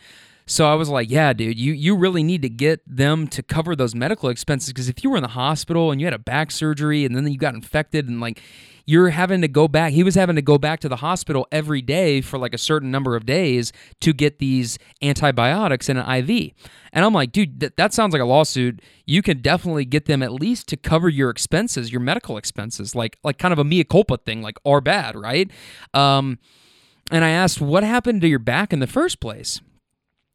So 0.49 0.65
I 0.65 0.75
was 0.75 0.87
like, 0.87 1.11
yeah, 1.11 1.33
dude, 1.33 1.59
you 1.59 1.73
you 1.73 1.95
really 1.95 2.23
need 2.23 2.41
to 2.41 2.49
get 2.49 2.81
them 2.87 3.27
to 3.27 3.43
cover 3.43 3.75
those 3.75 3.93
medical 3.93 4.29
expenses 4.29 4.69
because 4.69 4.87
if 4.87 5.03
you 5.03 5.09
were 5.09 5.17
in 5.17 5.23
the 5.23 5.29
hospital 5.29 5.91
and 5.91 5.99
you 5.99 6.07
had 6.07 6.13
a 6.13 6.19
back 6.19 6.51
surgery 6.51 7.03
and 7.03 7.13
then 7.13 7.27
you 7.29 7.37
got 7.37 7.53
infected 7.53 8.07
and 8.07 8.21
like 8.21 8.41
you're 8.85 9.09
having 9.09 9.41
to 9.41 9.49
go 9.49 9.67
back, 9.67 9.91
he 9.91 10.03
was 10.03 10.15
having 10.15 10.37
to 10.37 10.41
go 10.41 10.57
back 10.57 10.79
to 10.79 10.87
the 10.87 10.95
hospital 10.95 11.45
every 11.51 11.81
day 11.81 12.21
for 12.21 12.39
like 12.39 12.53
a 12.53 12.57
certain 12.57 12.89
number 12.89 13.17
of 13.17 13.25
days 13.25 13.73
to 13.99 14.13
get 14.13 14.39
these 14.39 14.79
antibiotics 15.01 15.89
in 15.89 15.97
an 15.97 16.09
IV. 16.09 16.53
And 16.93 17.03
I'm 17.03 17.13
like, 17.13 17.33
dude, 17.33 17.59
th- 17.59 17.73
that 17.75 17.93
sounds 17.93 18.13
like 18.13 18.21
a 18.21 18.25
lawsuit. 18.25 18.81
You 19.05 19.21
can 19.21 19.41
definitely 19.41 19.83
get 19.83 20.05
them 20.05 20.23
at 20.23 20.31
least 20.31 20.69
to 20.69 20.77
cover 20.77 21.09
your 21.09 21.29
expenses, 21.29 21.91
your 21.91 21.99
medical 21.99 22.37
expenses, 22.37 22.95
like 22.95 23.17
like 23.25 23.37
kind 23.37 23.51
of 23.51 23.59
a 23.59 23.65
mea 23.65 23.83
culpa 23.83 24.15
thing, 24.15 24.41
like 24.41 24.57
are 24.65 24.79
bad, 24.79 25.17
right? 25.17 25.51
Um, 25.93 26.39
and 27.11 27.25
I 27.25 27.31
asked, 27.31 27.59
what 27.59 27.83
happened 27.83 28.21
to 28.21 28.29
your 28.29 28.39
back 28.39 28.71
in 28.71 28.79
the 28.79 28.87
first 28.87 29.19
place? 29.19 29.59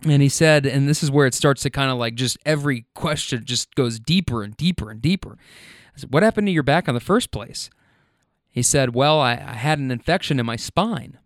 And 0.05 0.21
he 0.21 0.29
said, 0.29 0.67
and 0.67 0.89
this 0.89 1.03
is 1.03 1.11
where 1.11 1.27
it 1.27 1.35
starts 1.35 1.63
to 1.63 1.71
kind 1.71 1.91
of 1.91 1.99
like 1.99 2.15
just 2.15 2.37
every 2.45 2.87
question 2.95 3.45
just 3.45 3.75
goes 3.75 4.01
deeper 4.01 4.43
and 4.43 4.57
deeper 4.57 4.91
and 4.91 5.01
deeper. 5.01 5.39
I 5.95 6.01
said, 6.01 6.13
what 6.13 6.23
happened 6.23 6.49
to 6.49 6.53
your 6.53 6.65
back 6.65 6.89
in 6.89 6.95
the 6.95 7.01
first 7.01 7.31
place? 7.31 7.71
He 8.53 8.63
said, 8.63 8.95
Well, 8.95 9.19
I, 9.19 9.33
I 9.33 9.55
had 9.55 9.79
an 9.79 9.91
infection 9.91 10.39
in 10.39 10.47
my 10.47 10.57
spine. 10.57 11.19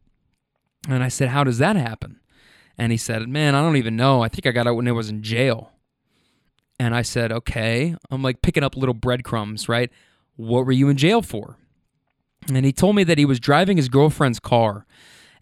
And 0.89 1.03
I 1.03 1.09
said, 1.09 1.31
How 1.31 1.45
does 1.45 1.59
that 1.59 1.77
happen? 1.77 2.21
And 2.79 2.93
he 2.93 2.99
said, 2.99 3.29
Man, 3.29 3.55
I 3.55 3.61
don't 3.61 3.77
even 3.77 3.97
know. 3.97 4.23
I 4.23 4.29
think 4.29 4.47
I 4.47 4.53
got 4.53 4.69
it 4.69 4.73
when 4.73 4.87
I 4.89 4.93
was 4.93 5.11
in 5.11 5.23
jail. 5.23 5.73
And 6.79 6.95
I 6.95 7.03
said, 7.03 7.33
Okay. 7.33 7.97
I'm 8.11 8.23
like 8.23 8.43
picking 8.43 8.63
up 8.63 8.77
little 8.77 8.95
breadcrumbs, 8.95 9.69
right? 9.69 9.91
What 10.37 10.65
were 10.65 10.73
you 10.73 10.89
in 10.89 10.97
jail 10.97 11.21
for? 11.21 11.57
And 12.49 12.65
he 12.65 12.73
told 12.73 12.95
me 12.95 13.03
that 13.03 13.19
he 13.19 13.25
was 13.25 13.41
driving 13.41 13.77
his 13.77 13.89
girlfriend's 13.89 14.39
car 14.39 14.87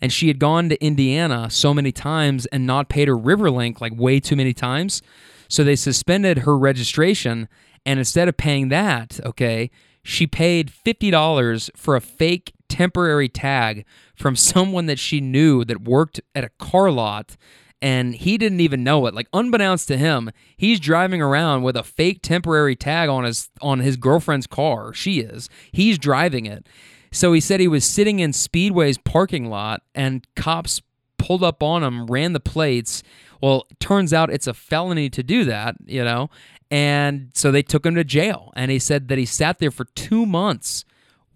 and 0.00 0.12
she 0.12 0.28
had 0.28 0.38
gone 0.38 0.68
to 0.68 0.84
Indiana 0.84 1.50
so 1.50 1.72
many 1.74 1.92
times 1.92 2.46
and 2.46 2.66
not 2.66 2.88
paid 2.88 3.08
her 3.08 3.16
Riverlink 3.16 3.80
like 3.80 3.92
way 3.96 4.20
too 4.20 4.36
many 4.36 4.52
times. 4.52 5.02
So 5.48 5.64
they 5.64 5.76
suspended 5.76 6.38
her 6.38 6.56
registration. 6.56 7.48
And 7.86 7.98
instead 7.98 8.28
of 8.28 8.36
paying 8.36 8.68
that, 8.68 9.20
okay, 9.24 9.70
she 10.02 10.26
paid 10.26 10.70
$50 10.70 11.70
for 11.76 11.96
a 11.96 12.00
fake 12.00 12.52
temporary 12.68 13.28
tag 13.28 13.84
from 14.14 14.36
someone 14.36 14.86
that 14.86 14.98
she 14.98 15.20
knew 15.20 15.64
that 15.64 15.82
worked 15.82 16.20
at 16.34 16.44
a 16.44 16.50
car 16.58 16.90
lot 16.90 17.36
and 17.82 18.14
he 18.14 18.38
didn't 18.38 18.60
even 18.60 18.82
know 18.82 19.04
it 19.06 19.14
like 19.14 19.28
unbeknownst 19.32 19.86
to 19.88 19.96
him 19.96 20.30
he's 20.56 20.80
driving 20.80 21.20
around 21.20 21.62
with 21.62 21.76
a 21.76 21.82
fake 21.82 22.20
temporary 22.22 22.74
tag 22.74 23.08
on 23.08 23.24
his 23.24 23.50
on 23.60 23.80
his 23.80 23.96
girlfriend's 23.96 24.46
car 24.46 24.92
she 24.94 25.20
is 25.20 25.48
he's 25.70 25.98
driving 25.98 26.46
it 26.46 26.66
so 27.14 27.32
he 27.32 27.40
said 27.40 27.60
he 27.60 27.68
was 27.68 27.84
sitting 27.84 28.20
in 28.20 28.32
speedway's 28.32 28.98
parking 28.98 29.48
lot 29.48 29.82
and 29.94 30.26
cops 30.36 30.82
pulled 31.18 31.42
up 31.42 31.62
on 31.62 31.82
him 31.82 32.06
ran 32.06 32.32
the 32.32 32.40
plates 32.40 33.02
well 33.40 33.66
turns 33.80 34.12
out 34.12 34.30
it's 34.30 34.46
a 34.46 34.54
felony 34.54 35.08
to 35.08 35.22
do 35.22 35.44
that 35.44 35.74
you 35.86 36.04
know 36.04 36.28
and 36.74 37.30
so 37.34 37.52
they 37.52 37.62
took 37.62 37.86
him 37.86 37.94
to 37.94 38.02
jail. 38.02 38.52
And 38.56 38.68
he 38.68 38.80
said 38.80 39.06
that 39.06 39.16
he 39.16 39.26
sat 39.26 39.60
there 39.60 39.70
for 39.70 39.84
two 39.94 40.26
months 40.26 40.84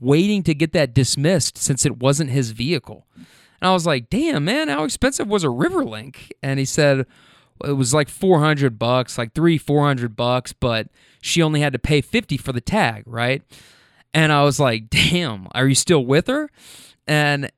waiting 0.01 0.43
to 0.43 0.53
get 0.53 0.73
that 0.73 0.93
dismissed 0.93 1.57
since 1.57 1.87
it 1.87 1.99
wasn't 1.99 2.31
his 2.31 2.51
vehicle. 2.51 3.07
And 3.15 3.69
I 3.69 3.73
was 3.73 3.87
like, 3.87 4.11
damn, 4.11 4.45
man, 4.45 4.67
how 4.67 4.83
expensive 4.83 5.29
was 5.29 5.45
a 5.45 5.49
Riverlink? 5.49 6.33
And 6.43 6.59
he 6.59 6.65
said, 6.65 7.07
it 7.65 7.73
was 7.73 7.95
like 7.95 8.09
400 8.09 8.81
bucks, 8.81 9.17
like 9.17 9.33
three, 9.33 9.59
400 9.59 10.17
bucks, 10.17 10.53
but 10.53 10.89
she 11.21 11.41
only 11.41 11.61
had 11.61 11.73
to 11.73 11.79
pay 11.79 12.01
50 12.01 12.37
for 12.37 12.53
the 12.53 12.61
tag, 12.61 13.05
right? 13.07 13.43
And 14.15 14.33
I 14.33 14.43
was 14.43 14.59
like, 14.59 14.91
damn, 14.91 15.49
are 15.53 15.67
you 15.69 15.75
still 15.75 16.05
with 16.05 16.27
her? 16.29 16.51
And, 17.07 17.51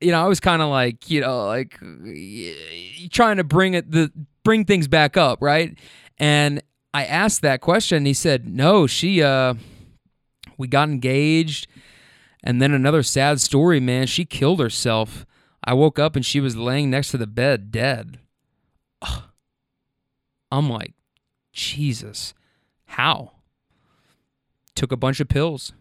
you 0.00 0.10
know, 0.10 0.24
I 0.24 0.28
was 0.28 0.40
kind 0.40 0.62
of 0.62 0.68
like, 0.68 1.10
you 1.10 1.20
know, 1.20 1.46
like 1.46 1.78
trying 3.10 3.36
to 3.36 3.44
bring 3.44 3.74
it, 3.74 3.90
the, 3.90 4.12
bring 4.42 4.64
things 4.64 4.88
back 4.88 5.16
up, 5.16 5.40
right? 5.40 5.76
And 6.18 6.62
I 6.94 7.04
asked 7.04 7.42
that 7.42 7.60
question. 7.60 8.06
he 8.06 8.14
said, 8.14 8.46
"No, 8.46 8.86
she 8.86 9.20
uh, 9.20 9.54
we 10.56 10.68
got 10.68 10.88
engaged, 10.88 11.66
and 12.44 12.62
then 12.62 12.72
another 12.72 13.02
sad 13.02 13.40
story, 13.40 13.80
man. 13.80 14.06
She 14.06 14.24
killed 14.24 14.60
herself. 14.60 15.26
I 15.64 15.74
woke 15.74 15.98
up 15.98 16.14
and 16.14 16.24
she 16.24 16.38
was 16.40 16.56
laying 16.56 16.90
next 16.90 17.10
to 17.10 17.18
the 17.18 17.26
bed, 17.26 17.72
dead." 17.72 18.20
Ugh. 19.02 19.24
I'm 20.52 20.70
like, 20.70 20.94
Jesus, 21.52 22.32
how? 22.84 23.32
Took 24.76 24.92
a 24.92 24.96
bunch 24.96 25.18
of 25.18 25.28
pills. 25.28 25.72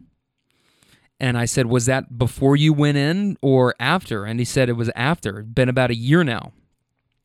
And 1.24 1.38
I 1.38 1.46
said, 1.46 1.68
Was 1.68 1.86
that 1.86 2.18
before 2.18 2.56
you 2.56 2.74
went 2.74 2.98
in 2.98 3.38
or 3.42 3.76
after? 3.80 4.26
And 4.26 4.40
he 4.40 4.46
said 4.46 4.68
it 4.68 4.74
was 4.74 4.92
after. 4.96 5.40
It's 5.40 5.50
been 5.50 5.70
about 5.70 5.92
a 5.92 5.96
year 5.96 6.24
now. 6.24 6.52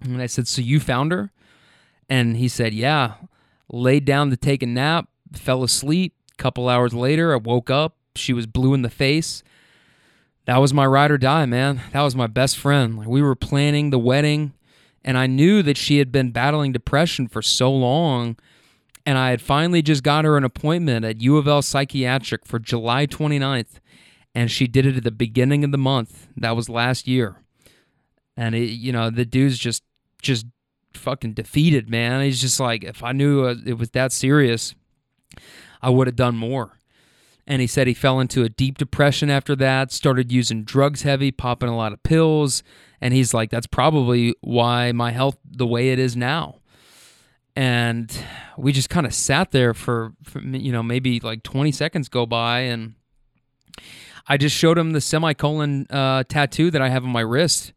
And 0.01 0.23
I 0.23 0.27
said, 0.27 0.47
So 0.47 0.63
you 0.63 0.79
found 0.79 1.11
her? 1.11 1.33
And 2.09 2.37
he 2.37 2.49
said, 2.49 2.73
Yeah 2.73 3.15
laid 3.71 4.05
down 4.05 4.31
to 4.31 4.37
take 4.37 4.63
a 4.63 4.67
nap, 4.67 5.09
fell 5.33 5.63
asleep. 5.63 6.15
A 6.33 6.43
couple 6.43 6.69
hours 6.69 6.95
later, 6.95 7.33
I 7.33 7.37
woke 7.37 7.71
up. 7.71 7.97
She 8.15 8.33
was 8.33 8.47
blue 8.47 8.75
in 8.75 8.83
the 8.83 8.91
face. 8.91 9.43
That 10.47 10.59
was 10.59 10.73
my 10.73 10.87
ride 10.87 11.11
or 11.11 11.19
die, 11.19 11.47
man. 11.47 11.83
That 11.93 12.03
was 12.03 12.17
my 12.17 12.27
best 12.27 12.57
friend. 12.57 12.99
Like 12.99 13.09
we 13.09 13.23
were 13.23 13.35
planning 13.35 13.91
the 13.91 13.99
wedding, 13.99 14.55
and 15.05 15.19
I 15.19 15.27
knew 15.27 15.63
that 15.63 15.77
she 15.77 15.99
had 15.99 16.11
been 16.11 16.31
battling 16.31 16.73
depression 16.73 17.29
for 17.29 17.43
so 17.43 17.71
long. 17.71 18.37
And 19.05 19.17
I 19.17 19.31
had 19.31 19.41
finally 19.41 19.81
just 19.81 20.03
got 20.03 20.25
her 20.25 20.37
an 20.37 20.45
appointment 20.45 21.05
at 21.05 21.23
U 21.23 21.39
of 21.39 21.49
L 21.49 21.63
Psychiatric 21.63 22.45
for 22.45 22.59
July 22.59 23.07
29th. 23.07 23.81
And 24.35 24.51
she 24.51 24.67
did 24.67 24.87
it 24.87 24.97
at 24.97 25.05
the 25.05 25.11
beginning 25.11 25.65
of 25.65 25.73
the 25.73 25.79
month. 25.79 26.29
That 26.37 26.55
was 26.55 26.69
last 26.69 27.09
year. 27.09 27.43
And 28.37 28.55
it, 28.55 28.71
you 28.71 28.93
know, 28.93 29.11
the 29.11 29.25
dude's 29.25 29.59
just 29.59 29.83
just 30.23 30.47
fucking 30.95 31.35
defeated, 31.35 31.89
man. 31.89 32.23
He's 32.23 32.41
just 32.41 32.61
like, 32.61 32.85
if 32.85 33.03
I 33.03 33.13
knew 33.13 33.45
uh, 33.45 33.55
it 33.65 33.75
was 33.75 33.91
that 33.91 34.13
serious, 34.13 34.75
I 35.81 35.91
would 35.91 36.07
have 36.07 36.17
done 36.17 36.37
more. 36.37 36.79
And 37.47 37.63
he 37.63 37.67
said 37.67 37.87
he 37.87 37.95
fell 37.95 38.21
into 38.21 38.45
a 38.45 38.51
deep 38.51 38.77
depression 38.77 39.31
after 39.31 39.57
that, 39.57 39.91
started 39.91 40.31
using 40.31 40.65
drugs 40.65 41.03
heavy, 41.03 41.31
popping 41.31 41.71
a 41.71 41.77
lot 41.77 41.95
of 41.95 42.03
pills. 42.03 42.63
And 43.01 43.15
he's 43.15 43.33
like, 43.33 43.49
that's 43.51 43.67
probably 43.67 44.35
why 44.43 44.93
my 44.93 45.13
health 45.13 45.39
the 45.51 45.67
way 45.67 45.91
it 45.91 45.99
is 45.99 46.15
now. 46.15 46.57
And 47.57 48.13
we 48.59 48.71
just 48.71 48.91
kind 48.91 49.07
of 49.07 49.15
sat 49.15 49.51
there 49.51 49.73
for, 49.73 50.13
for, 50.23 50.41
you 50.41 50.71
know, 50.71 50.83
maybe 50.83 51.21
like 51.21 51.43
20 51.43 51.73
seconds 51.73 52.11
go 52.11 52.27
by. 52.27 52.61
And 52.61 52.95
I 54.29 54.37
just 54.37 54.55
showed 54.55 54.77
him 54.77 54.93
the 54.93 55.01
semicolon 55.01 55.87
uh, 55.91 56.25
tattoo 56.29 56.71
that 56.71 56.83
I 56.83 56.91
have 56.91 57.05
on 57.05 57.11
my 57.11 57.23
wrist. 57.23 57.73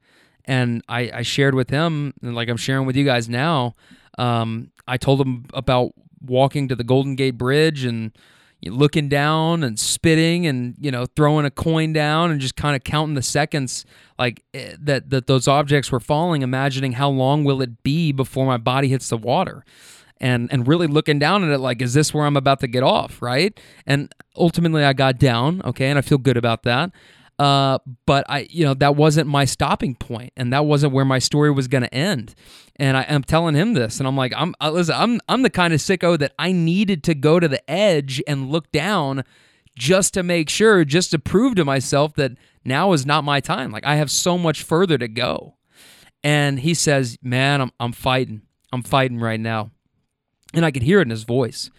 And 0.45 0.83
I, 0.89 1.11
I 1.13 1.21
shared 1.21 1.55
with 1.55 1.69
him, 1.69 2.13
and 2.21 2.35
like 2.35 2.49
I'm 2.49 2.57
sharing 2.57 2.87
with 2.87 2.95
you 2.95 3.05
guys 3.05 3.29
now, 3.29 3.75
um, 4.17 4.71
I 4.87 4.97
told 4.97 5.21
him 5.21 5.45
about 5.53 5.93
walking 6.19 6.67
to 6.67 6.75
the 6.75 6.83
Golden 6.83 7.15
Gate 7.15 7.37
Bridge 7.37 7.83
and 7.85 8.11
looking 8.65 9.09
down 9.09 9.63
and 9.63 9.79
spitting 9.79 10.45
and 10.45 10.75
you 10.79 10.91
know 10.91 11.05
throwing 11.15 11.45
a 11.45 11.51
coin 11.51 11.93
down 11.93 12.29
and 12.29 12.39
just 12.39 12.55
kind 12.55 12.75
of 12.75 12.83
counting 12.83 13.15
the 13.15 13.21
seconds 13.21 13.85
like 14.19 14.43
eh, 14.53 14.75
that 14.79 15.09
that 15.09 15.25
those 15.25 15.47
objects 15.47 15.91
were 15.91 15.99
falling 15.99 16.43
imagining 16.43 16.91
how 16.91 17.09
long 17.09 17.43
will 17.43 17.61
it 17.61 17.81
be 17.81 18.11
before 18.11 18.45
my 18.45 18.57
body 18.57 18.87
hits 18.87 19.09
the 19.09 19.17
water 19.17 19.65
and 20.21 20.49
and 20.53 20.65
really 20.67 20.87
looking 20.87 21.19
down 21.19 21.43
at 21.43 21.49
it 21.49 21.57
like 21.57 21.81
is 21.81 21.93
this 21.93 22.13
where 22.13 22.25
I'm 22.25 22.37
about 22.37 22.61
to 22.61 22.67
get 22.67 22.83
off 22.83 23.21
right 23.21 23.59
and 23.85 24.13
ultimately 24.37 24.85
I 24.85 24.93
got 24.93 25.17
down 25.17 25.61
okay 25.65 25.89
and 25.89 25.99
I 25.99 26.01
feel 26.01 26.17
good 26.17 26.37
about 26.37 26.63
that 26.63 26.91
uh, 27.41 27.79
but 28.05 28.23
I, 28.29 28.47
you 28.51 28.63
know, 28.63 28.75
that 28.75 28.95
wasn't 28.95 29.27
my 29.27 29.45
stopping 29.45 29.95
point, 29.95 30.31
and 30.37 30.53
that 30.53 30.65
wasn't 30.65 30.93
where 30.93 31.05
my 31.05 31.17
story 31.17 31.49
was 31.49 31.67
going 31.67 31.81
to 31.81 31.91
end. 31.91 32.35
And 32.75 32.95
I, 32.95 33.01
am 33.01 33.23
telling 33.23 33.55
him 33.55 33.73
this, 33.73 33.97
and 33.97 34.07
I'm 34.07 34.15
like, 34.15 34.31
I'm, 34.37 34.53
uh, 34.61 34.69
listen, 34.69 34.93
I'm, 34.95 35.19
I'm 35.27 35.41
the 35.41 35.49
kind 35.49 35.73
of 35.73 35.79
sicko 35.79 36.19
that 36.19 36.33
I 36.37 36.51
needed 36.51 37.03
to 37.05 37.15
go 37.15 37.39
to 37.39 37.47
the 37.47 37.67
edge 37.67 38.21
and 38.27 38.51
look 38.51 38.71
down, 38.71 39.23
just 39.75 40.13
to 40.13 40.21
make 40.21 40.51
sure, 40.51 40.85
just 40.85 41.09
to 41.11 41.19
prove 41.19 41.55
to 41.55 41.65
myself 41.65 42.13
that 42.13 42.33
now 42.63 42.93
is 42.93 43.07
not 43.07 43.23
my 43.23 43.39
time. 43.39 43.71
Like 43.71 43.87
I 43.87 43.95
have 43.95 44.11
so 44.11 44.37
much 44.37 44.61
further 44.61 44.99
to 44.99 45.07
go. 45.07 45.55
And 46.23 46.59
he 46.59 46.75
says, 46.75 47.17
"Man, 47.23 47.61
I'm, 47.61 47.71
I'm 47.79 47.91
fighting. 47.91 48.43
I'm 48.71 48.83
fighting 48.83 49.17
right 49.17 49.39
now," 49.39 49.71
and 50.53 50.65
I 50.65 50.71
could 50.71 50.83
hear 50.83 50.99
it 50.99 51.03
in 51.03 51.09
his 51.09 51.23
voice. 51.23 51.69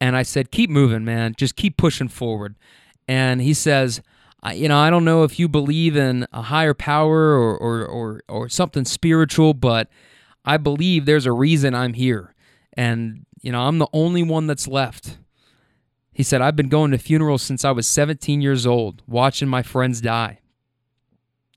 And 0.00 0.16
I 0.16 0.22
said, 0.22 0.50
"Keep 0.50 0.70
moving, 0.70 1.04
man. 1.04 1.34
Just 1.36 1.56
keep 1.56 1.76
pushing 1.76 2.08
forward." 2.08 2.56
And 3.06 3.40
he 3.40 3.54
says 3.54 4.02
you 4.52 4.68
know, 4.68 4.78
I 4.78 4.90
don't 4.90 5.04
know 5.04 5.22
if 5.22 5.38
you 5.38 5.48
believe 5.48 5.96
in 5.96 6.26
a 6.32 6.42
higher 6.42 6.74
power 6.74 7.34
or, 7.34 7.56
or, 7.56 7.86
or, 7.86 8.22
or 8.28 8.48
something 8.48 8.84
spiritual, 8.84 9.54
but 9.54 9.88
I 10.44 10.58
believe 10.58 11.06
there's 11.06 11.26
a 11.26 11.32
reason 11.32 11.74
I'm 11.74 11.94
here. 11.94 12.34
And, 12.74 13.24
you 13.40 13.50
know, 13.52 13.62
I'm 13.62 13.78
the 13.78 13.88
only 13.92 14.22
one 14.22 14.46
that's 14.46 14.68
left. 14.68 15.18
He 16.12 16.22
said, 16.22 16.42
I've 16.42 16.56
been 16.56 16.68
going 16.68 16.90
to 16.90 16.98
funerals 16.98 17.42
since 17.42 17.64
I 17.64 17.70
was 17.70 17.86
17 17.86 18.42
years 18.42 18.66
old, 18.66 19.02
watching 19.06 19.48
my 19.48 19.62
friends 19.62 20.00
die 20.00 20.40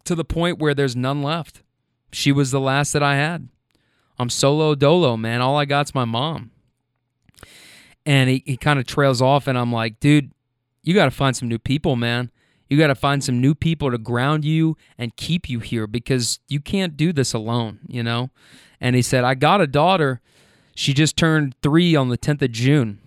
to 0.06 0.16
the 0.16 0.26
point 0.26 0.60
where 0.60 0.74
there's 0.74 0.96
none 0.96 1.22
left. 1.22 1.64
She 2.14 2.32
was 2.32 2.52
the 2.52 2.62
last 2.62 2.94
that 2.94 3.04
I 3.04 3.16
had. 3.16 3.50
I'm 4.20 4.30
solo 4.30 4.76
dolo, 4.76 5.18
man. 5.18 5.42
All 5.42 5.58
I 5.58 5.66
got's 5.66 5.94
my 5.94 6.06
mom. 6.06 6.52
And 8.06 8.30
he, 8.30 8.44
he 8.46 8.58
kind 8.58 8.80
of 8.80 8.86
trails 8.86 9.22
off, 9.22 9.48
and 9.48 9.58
I'm 9.58 9.72
like, 9.72 10.00
dude, 10.00 10.32
you 10.82 10.94
got 10.94 11.06
to 11.06 11.12
find 11.12 11.36
some 11.36 11.50
new 11.50 11.60
people, 11.60 11.96
man. 11.96 12.32
You 12.70 12.78
got 12.78 12.88
to 12.88 12.96
find 12.96 13.24
some 13.24 13.40
new 13.40 13.56
people 13.56 13.92
to 13.92 13.98
ground 13.98 14.46
you 14.46 14.78
and 14.98 15.16
keep 15.16 15.50
you 15.50 15.60
here 15.60 15.88
because 15.88 16.40
you 16.48 16.60
can't 16.60 16.98
do 16.98 17.14
this 17.14 17.34
alone, 17.34 17.80
you 17.88 18.04
know? 18.04 18.30
And 18.82 18.96
he 18.96 19.02
said, 19.02 19.24
I 19.24 19.36
got 19.36 19.62
a 19.62 19.68
daughter. 19.68 20.22
She 20.76 20.94
just 20.94 21.18
turned 21.18 21.56
three 21.62 21.96
on 21.96 22.10
the 22.10 22.18
10th 22.18 22.42
of 22.42 22.52
June. 22.52 23.00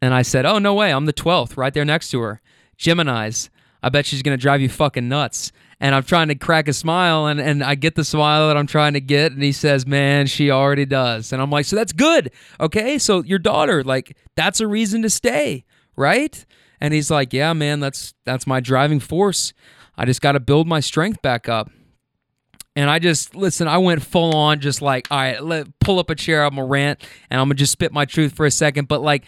And 0.00 0.14
I 0.14 0.22
said, 0.22 0.46
Oh, 0.46 0.58
no 0.58 0.74
way. 0.74 0.92
I'm 0.92 1.06
the 1.06 1.12
12th, 1.12 1.56
right 1.56 1.72
there 1.72 1.84
next 1.84 2.10
to 2.10 2.20
her. 2.20 2.40
Gemini's. 2.76 3.50
I 3.82 3.88
bet 3.88 4.06
she's 4.06 4.22
going 4.22 4.36
to 4.36 4.40
drive 4.40 4.60
you 4.60 4.68
fucking 4.68 5.08
nuts. 5.08 5.52
And 5.78 5.94
I'm 5.94 6.04
trying 6.04 6.28
to 6.28 6.34
crack 6.34 6.68
a 6.68 6.72
smile, 6.72 7.26
and, 7.26 7.38
and 7.38 7.62
I 7.62 7.74
get 7.74 7.96
the 7.96 8.04
smile 8.04 8.48
that 8.48 8.56
I'm 8.56 8.66
trying 8.66 8.94
to 8.94 9.00
get. 9.00 9.32
And 9.32 9.42
he 9.42 9.52
says, 9.52 9.86
Man, 9.86 10.26
she 10.26 10.50
already 10.50 10.86
does. 10.86 11.32
And 11.32 11.42
I'm 11.42 11.50
like, 11.50 11.66
So 11.66 11.76
that's 11.76 11.92
good. 11.92 12.30
Okay. 12.58 12.98
So 12.98 13.22
your 13.22 13.38
daughter, 13.38 13.84
like, 13.84 14.16
that's 14.36 14.60
a 14.60 14.66
reason 14.66 15.02
to 15.02 15.10
stay, 15.10 15.64
right? 15.94 16.44
And 16.80 16.92
he's 16.92 17.10
like, 17.10 17.32
"Yeah, 17.32 17.52
man, 17.52 17.80
that's 17.80 18.14
that's 18.24 18.46
my 18.46 18.60
driving 18.60 19.00
force. 19.00 19.52
I 19.96 20.04
just 20.04 20.20
got 20.20 20.32
to 20.32 20.40
build 20.40 20.66
my 20.66 20.80
strength 20.80 21.22
back 21.22 21.48
up." 21.48 21.70
And 22.74 22.90
I 22.90 22.98
just 22.98 23.34
listen. 23.34 23.68
I 23.68 23.78
went 23.78 24.02
full 24.02 24.36
on, 24.36 24.60
just 24.60 24.82
like, 24.82 25.08
all 25.10 25.18
right, 25.18 25.42
let 25.42 25.78
pull 25.78 25.98
up 25.98 26.10
a 26.10 26.14
chair. 26.14 26.44
I'm 26.44 26.56
gonna 26.56 26.66
rant, 26.66 27.02
and 27.30 27.40
I'm 27.40 27.46
gonna 27.46 27.54
just 27.54 27.72
spit 27.72 27.92
my 27.92 28.04
truth 28.04 28.34
for 28.34 28.44
a 28.44 28.50
second. 28.50 28.88
But 28.88 29.00
like, 29.00 29.24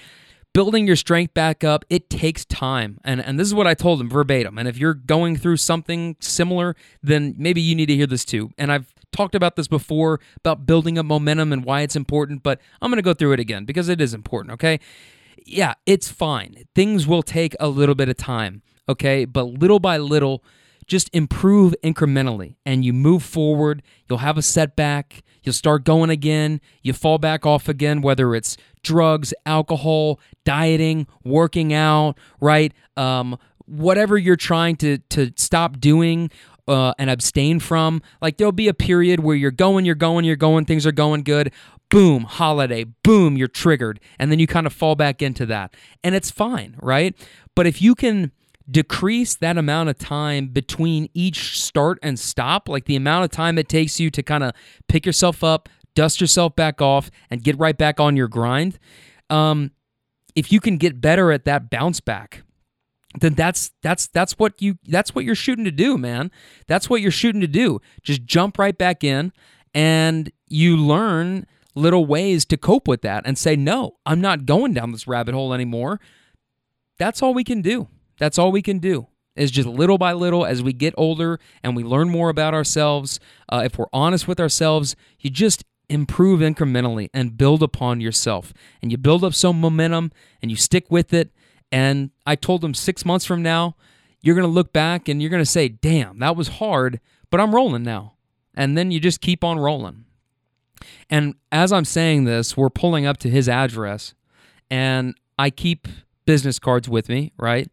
building 0.53 0.87
your 0.87 0.97
strength 0.97 1.35
back 1.35 1.63
up, 1.65 1.85
it 1.91 2.11
takes 2.11 2.45
time. 2.45 2.99
And 3.05 3.21
and 3.21 3.39
this 3.39 3.47
is 3.47 3.55
what 3.55 3.67
I 3.67 3.75
told 3.75 4.01
him 4.01 4.09
verbatim. 4.09 4.59
And 4.59 4.69
if 4.69 4.79
you're 4.79 4.95
going 4.95 5.37
through 5.37 5.59
something 5.59 6.17
similar, 6.21 6.77
then 7.03 7.35
maybe 7.39 7.61
you 7.61 7.75
need 7.75 7.87
to 7.87 7.97
hear 7.97 8.07
this 8.07 8.25
too. 8.25 8.51
And 8.59 8.73
I've 8.73 8.93
talked 9.13 9.35
about 9.35 9.57
this 9.57 9.69
before 9.69 10.21
about 10.37 10.67
building 10.67 10.99
up 10.99 11.07
momentum 11.07 11.53
and 11.53 11.65
why 11.65 11.81
it's 11.81 11.97
important, 11.97 12.43
but 12.43 12.61
I'm 12.83 12.91
gonna 12.91 13.03
go 13.03 13.15
through 13.15 13.33
it 13.33 13.41
again 13.41 13.65
because 13.65 13.89
it 13.89 14.01
is 14.01 14.15
important. 14.15 14.53
Okay 14.55 14.81
yeah, 15.49 15.75
it's 15.87 16.09
fine. 16.09 16.65
Things 16.75 17.07
will 17.07 17.23
take 17.23 17.57
a 17.59 17.69
little 17.69 17.95
bit 17.95 18.09
of 18.09 18.17
time, 18.17 18.63
okay? 18.89 19.25
But 19.25 19.45
little 19.45 19.79
by 19.79 19.97
little, 19.97 20.45
just 20.89 21.11
improve 21.13 21.75
incrementally 21.85 22.57
and 22.67 22.85
you 22.85 22.93
move 22.93 23.23
forward. 23.23 23.83
You'll 24.09 24.19
have 24.19 24.39
a 24.39 24.43
setback. 24.43 25.23
You'll 25.43 25.53
start 25.53 25.85
going 25.85 26.11
again. 26.11 26.61
You 26.83 26.93
fall 26.93 27.19
back 27.19 27.47
off 27.47 27.69
again, 27.69 28.01
whether 28.01 28.35
it's 28.35 28.57
drugs, 28.83 29.33
alcohol, 29.47 30.19
dieting, 30.45 31.07
working 31.23 31.73
out, 31.73 32.19
right? 32.41 32.73
Um, 32.97 33.39
whatever 33.67 34.17
you're 34.17 34.37
trying 34.37 34.77
to, 34.77 34.99
to 35.11 35.33
stop 35.37 35.79
doing 35.79 36.31
uh, 36.67 36.95
and 36.99 37.11
abstain 37.11 37.61
from. 37.61 38.03
Like 38.21 38.39
there'll 38.39 38.53
be 38.53 38.69
a 38.69 38.75
period 38.75 39.21
where 39.21 39.37
you're 39.37 39.51
going, 39.51 39.85
you're 39.85 39.95
going, 39.95 40.25
you're 40.25 40.37
going, 40.37 40.65
things 40.65 40.87
are 40.87 40.93
going 40.93 41.23
good 41.23 41.53
boom, 41.91 42.25
holiday, 42.25 42.85
boom, 42.85 43.37
you're 43.37 43.49
triggered. 43.49 44.01
And 44.19 44.31
then 44.31 44.39
you 44.39 44.47
kind 44.47 44.67
of 44.67 44.73
fall 44.73 44.95
back 44.95 45.23
into 45.23 45.47
that. 45.47 45.75
And 46.05 46.15
it's 46.15 46.31
fine, 46.31 46.77
right? 46.81 47.15
But 47.55 47.67
if 47.67 47.81
you 47.81 47.95
can 47.95 48.33
decrease 48.71 49.35
that 49.37 49.57
amount 49.57 49.89
of 49.89 49.99
time 49.99 50.49
between 50.49 51.09
each 51.15 51.61
start 51.61 51.99
and 52.03 52.19
stop, 52.19 52.69
like 52.69 52.85
the 52.85 52.97
amount 52.97 53.25
of 53.25 53.31
time 53.31 53.59
it 53.59 53.69
takes 53.69 53.99
you 53.99 54.11
to 54.11 54.23
kind 54.23 54.45
of 54.45 54.53
pick 54.89 55.07
yourself 55.07 55.43
up, 55.43 55.69
dust 55.95 56.21
yourself 56.21 56.55
back 56.55 56.81
off, 56.83 57.11
and 57.31 57.43
get 57.43 57.59
right 57.59 57.79
back 57.79 57.99
on 57.99 58.17
your 58.17 58.29
grind, 58.29 58.79
um, 59.31 59.71
if 60.35 60.53
you 60.53 60.61
can 60.61 60.77
get 60.77 61.01
better 61.01 61.33
at 61.33 61.45
that 61.47 61.71
bounce 61.71 62.01
back, 62.01 62.43
then 63.21 63.35
that's 63.35 63.73
that's 63.83 64.07
that's 64.07 64.35
what 64.35 64.61
you 64.61 64.79
that's 64.87 65.15
what 65.15 65.25
you're 65.25 65.35
shooting 65.35 65.65
to 65.65 65.71
do, 65.71 65.97
man. 65.97 66.31
That's 66.67 66.89
what 66.91 67.01
you're 67.01 67.11
shooting 67.11 67.41
to 67.41 67.49
do. 67.49 67.81
Just 68.03 68.25
jump 68.25 68.59
right 68.59 68.77
back 68.77 69.03
in 69.03 69.33
and 69.75 70.31
you 70.47 70.77
learn 70.77 71.47
little 71.75 72.07
ways 72.07 72.45
to 72.45 72.57
cope 72.57 72.87
with 72.87 73.03
that 73.03 73.25
and 73.27 73.39
say, 73.39 73.57
no, 73.57 73.97
I'm 74.05 74.21
not 74.21 74.47
going 74.47 74.75
down 74.75 74.93
this 74.93 75.07
rabbit 75.07 75.35
hole 75.35 75.55
anymore. 75.55 76.01
That's 76.99 77.23
all 77.23 77.33
we 77.33 77.45
can 77.45 77.63
do. 77.63 77.89
That's 78.19 78.39
all 78.39 78.53
we 78.53 78.63
can 78.63 78.79
do 78.79 79.09
is 79.37 79.51
just 79.51 79.69
little 79.69 79.99
by 79.99 80.13
little 80.13 80.45
as 80.45 80.63
we 80.63 80.73
get 80.73 80.95
older 80.97 81.39
and 81.63 81.77
we 81.77 81.85
learn 81.85 82.11
more 82.11 82.29
about 82.29 82.55
ourselves. 82.55 83.21
Uh, 83.49 83.63
if 83.65 83.79
we're 83.79 83.87
honest 83.93 84.27
with 84.27 84.41
ourselves, 84.41 84.97
you 85.21 85.31
just 85.31 85.65
improve 85.89 86.41
incrementally 86.41 87.09
and 87.15 87.39
build 87.39 87.63
upon 87.63 88.01
yourself. 88.01 88.53
And 88.83 88.91
you 88.91 88.99
build 88.99 89.25
up 89.25 89.35
some 89.35 89.61
momentum 89.61 90.13
and 90.43 90.51
you 90.51 90.57
stick 90.57 90.91
with 90.91 91.15
it. 91.15 91.31
And 91.71 92.11
I 92.27 92.35
told 92.35 92.63
them 92.63 92.75
six 92.75 93.05
months 93.05 93.25
from 93.25 93.43
now, 93.43 93.77
you're 94.21 94.35
going 94.35 94.47
to 94.47 94.53
look 94.53 94.73
back 94.73 95.09
and 95.09 95.23
you're 95.23 95.31
going 95.31 95.43
to 95.43 95.47
say, 95.47 95.69
damn, 95.69 96.19
that 96.19 96.37
was 96.37 96.49
hard, 96.49 97.01
but 97.31 97.41
I'm 97.41 97.55
rolling 97.55 97.85
now. 97.85 98.15
And 98.55 98.77
then 98.77 98.91
you 98.91 98.99
just 98.99 99.21
keep 99.21 99.45
on 99.45 99.59
rolling. 99.59 100.05
And 101.11 101.35
as 101.53 101.73
I'm 101.73 101.85
saying 101.85 102.25
this, 102.25 102.57
we're 102.57 102.71
pulling 102.71 103.07
up 103.07 103.17
to 103.19 103.31
his 103.31 103.49
address, 103.49 104.15
and 104.71 105.15
I 105.39 105.51
keep 105.51 105.89
business 106.27 106.59
cards 106.59 106.89
with 106.89 107.09
me, 107.09 107.33
right? 107.37 107.71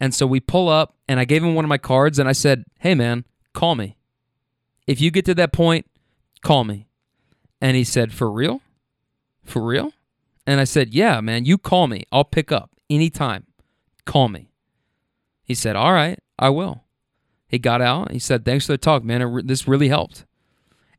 And 0.00 0.14
so 0.14 0.26
we 0.26 0.40
pull 0.40 0.68
up, 0.68 0.94
and 1.08 1.18
I 1.18 1.24
gave 1.24 1.42
him 1.42 1.54
one 1.54 1.64
of 1.64 1.68
my 1.68 1.78
cards, 1.78 2.18
and 2.18 2.28
I 2.28 2.32
said, 2.32 2.64
Hey, 2.78 2.94
man, 2.94 3.24
call 3.52 3.74
me. 3.74 3.96
If 4.86 5.00
you 5.00 5.10
get 5.10 5.24
to 5.24 5.34
that 5.34 5.52
point, 5.52 5.86
call 6.42 6.64
me. 6.64 6.86
And 7.60 7.76
he 7.76 7.84
said, 7.84 8.12
For 8.12 8.30
real? 8.30 8.60
For 9.44 9.62
real? 9.62 9.92
And 10.46 10.60
I 10.60 10.64
said, 10.64 10.94
Yeah, 10.94 11.20
man, 11.20 11.44
you 11.44 11.58
call 11.58 11.86
me. 11.86 12.04
I'll 12.12 12.24
pick 12.24 12.52
up 12.52 12.70
anytime. 12.88 13.46
Call 14.04 14.28
me. 14.28 14.50
He 15.42 15.54
said, 15.54 15.76
All 15.76 15.92
right, 15.92 16.18
I 16.38 16.50
will. 16.50 16.84
He 17.48 17.58
got 17.58 17.80
out. 17.80 18.12
He 18.12 18.18
said, 18.18 18.44
Thanks 18.44 18.66
for 18.66 18.72
the 18.72 18.78
talk, 18.78 19.02
man. 19.02 19.22
Re- 19.24 19.42
this 19.44 19.66
really 19.66 19.88
helped. 19.88 20.24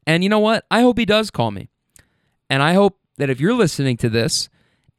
And 0.05 0.23
you 0.23 0.29
know 0.29 0.39
what? 0.39 0.65
I 0.71 0.81
hope 0.81 0.97
he 0.97 1.05
does 1.05 1.29
call 1.29 1.51
me. 1.51 1.69
And 2.49 2.63
I 2.63 2.73
hope 2.73 2.99
that 3.17 3.29
if 3.29 3.39
you're 3.39 3.53
listening 3.53 3.97
to 3.97 4.09
this 4.09 4.49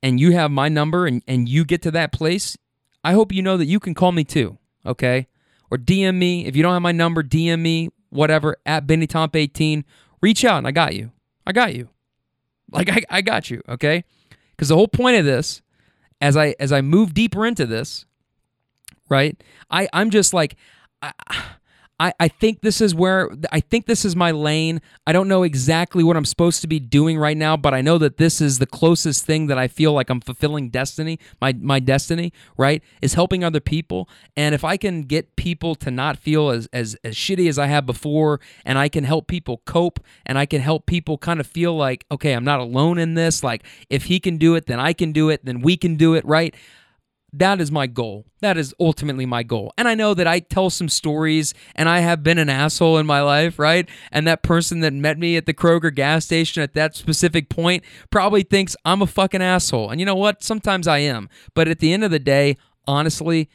and 0.02 0.20
you 0.20 0.32
have 0.32 0.50
my 0.50 0.68
number 0.68 1.06
and, 1.06 1.22
and 1.26 1.48
you 1.48 1.64
get 1.64 1.82
to 1.82 1.90
that 1.92 2.12
place, 2.12 2.56
I 3.04 3.12
hope 3.12 3.32
you 3.32 3.42
know 3.42 3.56
that 3.56 3.66
you 3.66 3.80
can 3.80 3.94
call 3.94 4.12
me 4.12 4.24
too, 4.24 4.58
okay? 4.84 5.28
Or 5.70 5.78
DM 5.78 6.16
me. 6.16 6.46
If 6.46 6.56
you 6.56 6.62
don't 6.62 6.72
have 6.72 6.82
my 6.82 6.92
number, 6.92 7.22
DM 7.22 7.60
me, 7.60 7.90
whatever, 8.10 8.56
at 8.66 8.86
BennyTomp18. 8.86 9.84
Reach 10.20 10.44
out 10.44 10.58
and 10.58 10.66
I 10.66 10.72
got 10.72 10.94
you. 10.94 11.12
I 11.46 11.52
got 11.52 11.74
you. 11.74 11.88
Like, 12.70 12.90
I, 12.90 13.02
I 13.08 13.20
got 13.22 13.50
you, 13.50 13.62
okay? 13.68 14.04
Because 14.50 14.68
the 14.68 14.76
whole 14.76 14.88
point 14.88 15.16
of 15.16 15.24
this, 15.24 15.62
as 16.20 16.36
I 16.36 16.54
as 16.58 16.72
I 16.72 16.80
move 16.80 17.14
deeper 17.14 17.46
into 17.46 17.64
this, 17.64 18.04
right? 19.08 19.40
I 19.70 19.88
I'm 19.92 20.10
just 20.10 20.34
like 20.34 20.56
I, 21.00 21.12
I, 22.00 22.12
I 22.20 22.28
think 22.28 22.60
this 22.60 22.80
is 22.80 22.94
where 22.94 23.30
I 23.50 23.60
think 23.60 23.86
this 23.86 24.04
is 24.04 24.14
my 24.14 24.30
lane. 24.30 24.80
I 25.06 25.12
don't 25.12 25.26
know 25.26 25.42
exactly 25.42 26.04
what 26.04 26.16
I'm 26.16 26.24
supposed 26.24 26.60
to 26.60 26.68
be 26.68 26.78
doing 26.78 27.18
right 27.18 27.36
now, 27.36 27.56
but 27.56 27.74
I 27.74 27.80
know 27.80 27.98
that 27.98 28.18
this 28.18 28.40
is 28.40 28.58
the 28.58 28.66
closest 28.66 29.24
thing 29.24 29.48
that 29.48 29.58
I 29.58 29.66
feel 29.66 29.92
like 29.92 30.08
I'm 30.08 30.20
fulfilling 30.20 30.70
destiny, 30.70 31.18
my 31.40 31.54
my 31.54 31.80
destiny, 31.80 32.32
right? 32.56 32.82
Is 33.02 33.14
helping 33.14 33.42
other 33.42 33.60
people. 33.60 34.08
And 34.36 34.54
if 34.54 34.64
I 34.64 34.76
can 34.76 35.02
get 35.02 35.34
people 35.34 35.74
to 35.76 35.90
not 35.90 36.18
feel 36.18 36.50
as 36.50 36.68
as, 36.72 36.96
as 37.02 37.16
shitty 37.16 37.48
as 37.48 37.58
I 37.58 37.66
have 37.66 37.84
before, 37.84 38.40
and 38.64 38.78
I 38.78 38.88
can 38.88 39.02
help 39.02 39.26
people 39.26 39.62
cope 39.64 39.98
and 40.24 40.38
I 40.38 40.46
can 40.46 40.60
help 40.60 40.86
people 40.86 41.18
kind 41.18 41.40
of 41.40 41.46
feel 41.46 41.76
like, 41.76 42.04
okay, 42.12 42.32
I'm 42.34 42.44
not 42.44 42.60
alone 42.60 42.98
in 42.98 43.14
this. 43.14 43.42
Like 43.42 43.64
if 43.90 44.04
he 44.04 44.20
can 44.20 44.38
do 44.38 44.54
it, 44.54 44.66
then 44.66 44.78
I 44.78 44.92
can 44.92 45.10
do 45.10 45.30
it, 45.30 45.44
then 45.44 45.62
we 45.62 45.76
can 45.76 45.96
do 45.96 46.14
it, 46.14 46.24
right? 46.24 46.54
That 47.32 47.60
is 47.60 47.70
my 47.70 47.86
goal. 47.86 48.24
That 48.40 48.56
is 48.56 48.74
ultimately 48.80 49.26
my 49.26 49.42
goal. 49.42 49.72
And 49.76 49.86
I 49.86 49.94
know 49.94 50.14
that 50.14 50.26
I 50.26 50.40
tell 50.40 50.70
some 50.70 50.88
stories 50.88 51.52
and 51.74 51.88
I 51.88 52.00
have 52.00 52.22
been 52.22 52.38
an 52.38 52.48
asshole 52.48 52.96
in 52.96 53.06
my 53.06 53.20
life, 53.20 53.58
right? 53.58 53.88
And 54.10 54.26
that 54.26 54.42
person 54.42 54.80
that 54.80 54.94
met 54.94 55.18
me 55.18 55.36
at 55.36 55.44
the 55.44 55.52
Kroger 55.52 55.94
gas 55.94 56.24
station 56.24 56.62
at 56.62 56.72
that 56.74 56.96
specific 56.96 57.50
point 57.50 57.84
probably 58.10 58.42
thinks 58.42 58.76
I'm 58.84 59.02
a 59.02 59.06
fucking 59.06 59.42
asshole. 59.42 59.90
And 59.90 60.00
you 60.00 60.06
know 60.06 60.14
what? 60.14 60.42
Sometimes 60.42 60.88
I 60.88 60.98
am. 60.98 61.28
But 61.54 61.68
at 61.68 61.80
the 61.80 61.92
end 61.92 62.02
of 62.02 62.10
the 62.10 62.18
day, 62.18 62.56
honestly, 62.86 63.50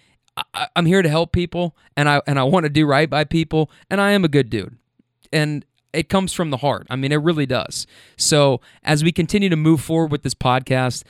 I, 0.53 0.67
am 0.76 0.86
here 0.86 1.01
to 1.01 1.09
help 1.09 1.32
people 1.32 1.76
and 1.97 2.07
I 2.07 2.21
and 2.28 2.39
I 2.39 2.43
want 2.43 2.65
to 2.65 2.69
do 2.69 2.86
right 2.86 3.09
by 3.09 3.24
people 3.24 3.71
and 3.89 3.99
I 3.99 4.11
am 4.11 4.24
a 4.24 4.28
good 4.28 4.49
dude. 4.49 4.78
And 5.32 5.65
it 5.93 6.09
comes 6.09 6.34
from 6.34 6.49
the 6.49 6.57
heart. 6.57 6.88
I 6.89 6.95
mean, 6.95 7.11
it 7.11 7.17
really 7.17 7.45
does. 7.45 7.86
So, 8.17 8.61
as 8.84 9.03
we 9.03 9.11
continue 9.11 9.49
to 9.49 9.55
move 9.55 9.82
forward 9.82 10.11
with 10.11 10.24
this 10.24 10.34
podcast, 10.34 11.03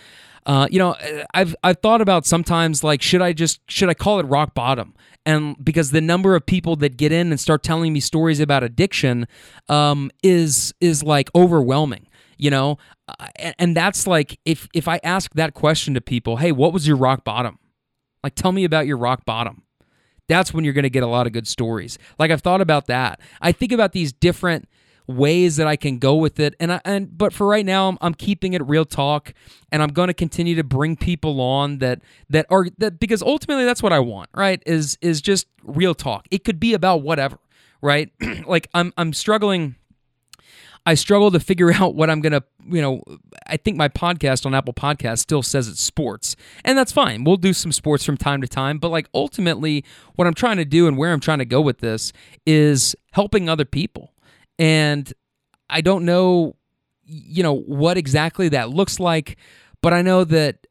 uh, 0.46 0.68
you 0.70 0.80
know, 0.80 0.96
I've 1.34 1.56
I've 1.64 1.80
thought 1.80 2.02
about 2.02 2.26
sometimes 2.26 2.84
like 2.84 3.02
should 3.02 3.22
I 3.22 3.34
just 3.34 3.60
should 3.70 3.90
I 3.90 3.94
call 3.94 4.20
it 4.20 4.24
rock 4.24 4.54
bottom? 4.54 4.94
And 5.26 5.56
because 5.64 5.92
the 5.92 6.02
number 6.02 6.36
of 6.36 6.46
people 6.46 6.76
that 6.78 6.98
get 6.98 7.12
in 7.12 7.32
and 7.32 7.40
start 7.40 7.64
telling 7.64 7.94
me 7.94 8.00
stories 8.00 8.40
about 8.40 8.64
addiction 8.64 9.28
um, 9.70 10.12
is 10.22 10.74
is 10.82 11.04
like 11.04 11.30
overwhelming 11.36 12.08
you 12.38 12.50
know? 12.50 12.78
Uh, 13.08 13.28
and, 13.38 13.56
and 13.60 13.78
that's 13.78 14.08
like 14.08 14.40
if 14.46 14.68
if 14.74 14.88
i 14.88 15.00
ask 15.04 15.34
that 15.34 15.54
question 15.54 15.94
to 15.94 16.02
people 16.02 16.38
hey 16.38 16.52
what 16.52 16.74
was 16.74 16.88
your 16.88 16.98
rock 16.98 17.24
bottom? 17.24 17.60
Like 18.24 18.36
tell 18.36 18.52
me 18.52 18.64
about 18.64 18.88
your 18.88 18.98
rock 18.98 19.26
bottom. 19.26 19.64
That's 20.30 20.54
when 20.54 20.64
you're 20.64 20.74
going 20.74 20.84
to 20.84 20.90
get 20.90 21.04
a 21.04 21.08
lot 21.08 21.28
of 21.28 21.34
good 21.34 21.48
stories. 21.48 21.98
Like 22.18 22.32
i've 22.32 22.42
thought 22.42 22.62
about 22.62 22.88
that. 22.88 23.20
I 23.42 23.52
think 23.52 23.72
about 23.72 23.92
these 23.92 24.14
different 24.14 24.68
ways 25.08 25.58
that 25.58 25.68
I 25.68 25.76
can 25.76 25.98
go 25.98 26.16
with 26.16 26.40
it. 26.40 26.56
And 26.60 26.74
I, 26.74 26.82
and 26.86 27.18
but 27.18 27.34
for 27.34 27.48
right 27.48 27.66
now, 27.66 27.90
I'm, 27.90 27.98
I'm 28.02 28.14
keeping 28.14 28.54
it 28.54 28.66
real 28.66 28.86
talk, 28.86 29.34
and 29.72 29.82
I'm 29.82 29.90
going 29.90 30.08
to 30.08 30.14
continue 30.14 30.56
to 30.56 30.64
bring 30.64 30.96
people 30.96 31.42
on 31.42 31.80
that 31.80 32.02
that 32.30 32.46
are 32.50 32.68
that 32.78 33.00
because 33.00 33.22
ultimately 33.22 33.66
that's 33.66 33.84
what 33.84 33.94
I 33.94 34.00
want. 34.00 34.30
Right? 34.34 34.62
Is 34.66 34.98
is 35.02 35.22
just 35.22 35.48
real 35.64 35.94
talk. 35.94 36.28
It 36.32 36.44
could 36.44 36.60
be 36.60 36.74
about 36.74 37.02
whatever. 37.02 37.38
Right? 37.82 38.12
like 38.46 38.68
I'm 38.74 38.94
I'm 38.98 39.14
struggling. 39.14 39.76
I 40.86 40.96
struggle 40.96 41.32
to 41.32 41.40
figure 41.40 41.72
out 41.74 41.96
what 41.96 42.10
I'm 42.10 42.20
going 42.20 42.34
to, 42.34 42.44
you 42.68 42.82
know, 42.82 43.02
I 43.48 43.56
think 43.56 43.78
my 43.78 43.88
podcast 43.88 44.46
on 44.46 44.54
Apple 44.54 44.74
Podcast 44.74 45.20
still 45.20 45.42
says 45.42 45.70
it's 45.70 45.82
sports. 45.82 46.36
And 46.66 46.78
that's 46.78 46.92
fine. 46.92 47.24
We'll 47.24 47.38
do 47.38 47.54
some 47.54 47.72
sports 47.72 48.04
from 48.04 48.18
time 48.18 48.42
to 48.42 48.50
time, 48.50 48.80
but 48.80 48.90
like 48.90 49.08
ultimately 49.14 49.86
what 50.16 50.28
I'm 50.28 50.34
trying 50.34 50.58
to 50.58 50.66
do 50.66 50.88
and 50.88 50.98
where 50.98 51.14
I'm 51.14 51.22
trying 51.22 51.40
to 51.40 51.46
go 51.46 51.62
with 51.62 51.80
this 51.80 52.12
is 52.46 52.96
helping 53.14 53.48
other 53.48 53.66
people. 53.66 54.13
And 54.60 55.12
I 55.70 55.82
don't 55.82 56.06
know, 56.06 56.56
you 57.06 57.44
know, 57.44 57.54
what 57.54 57.98
exactly 57.98 58.50
that 58.50 58.70
looks 58.70 59.00
like, 59.00 59.38
but 59.82 59.94
I 59.94 60.02
know 60.02 60.24
that 60.24 60.68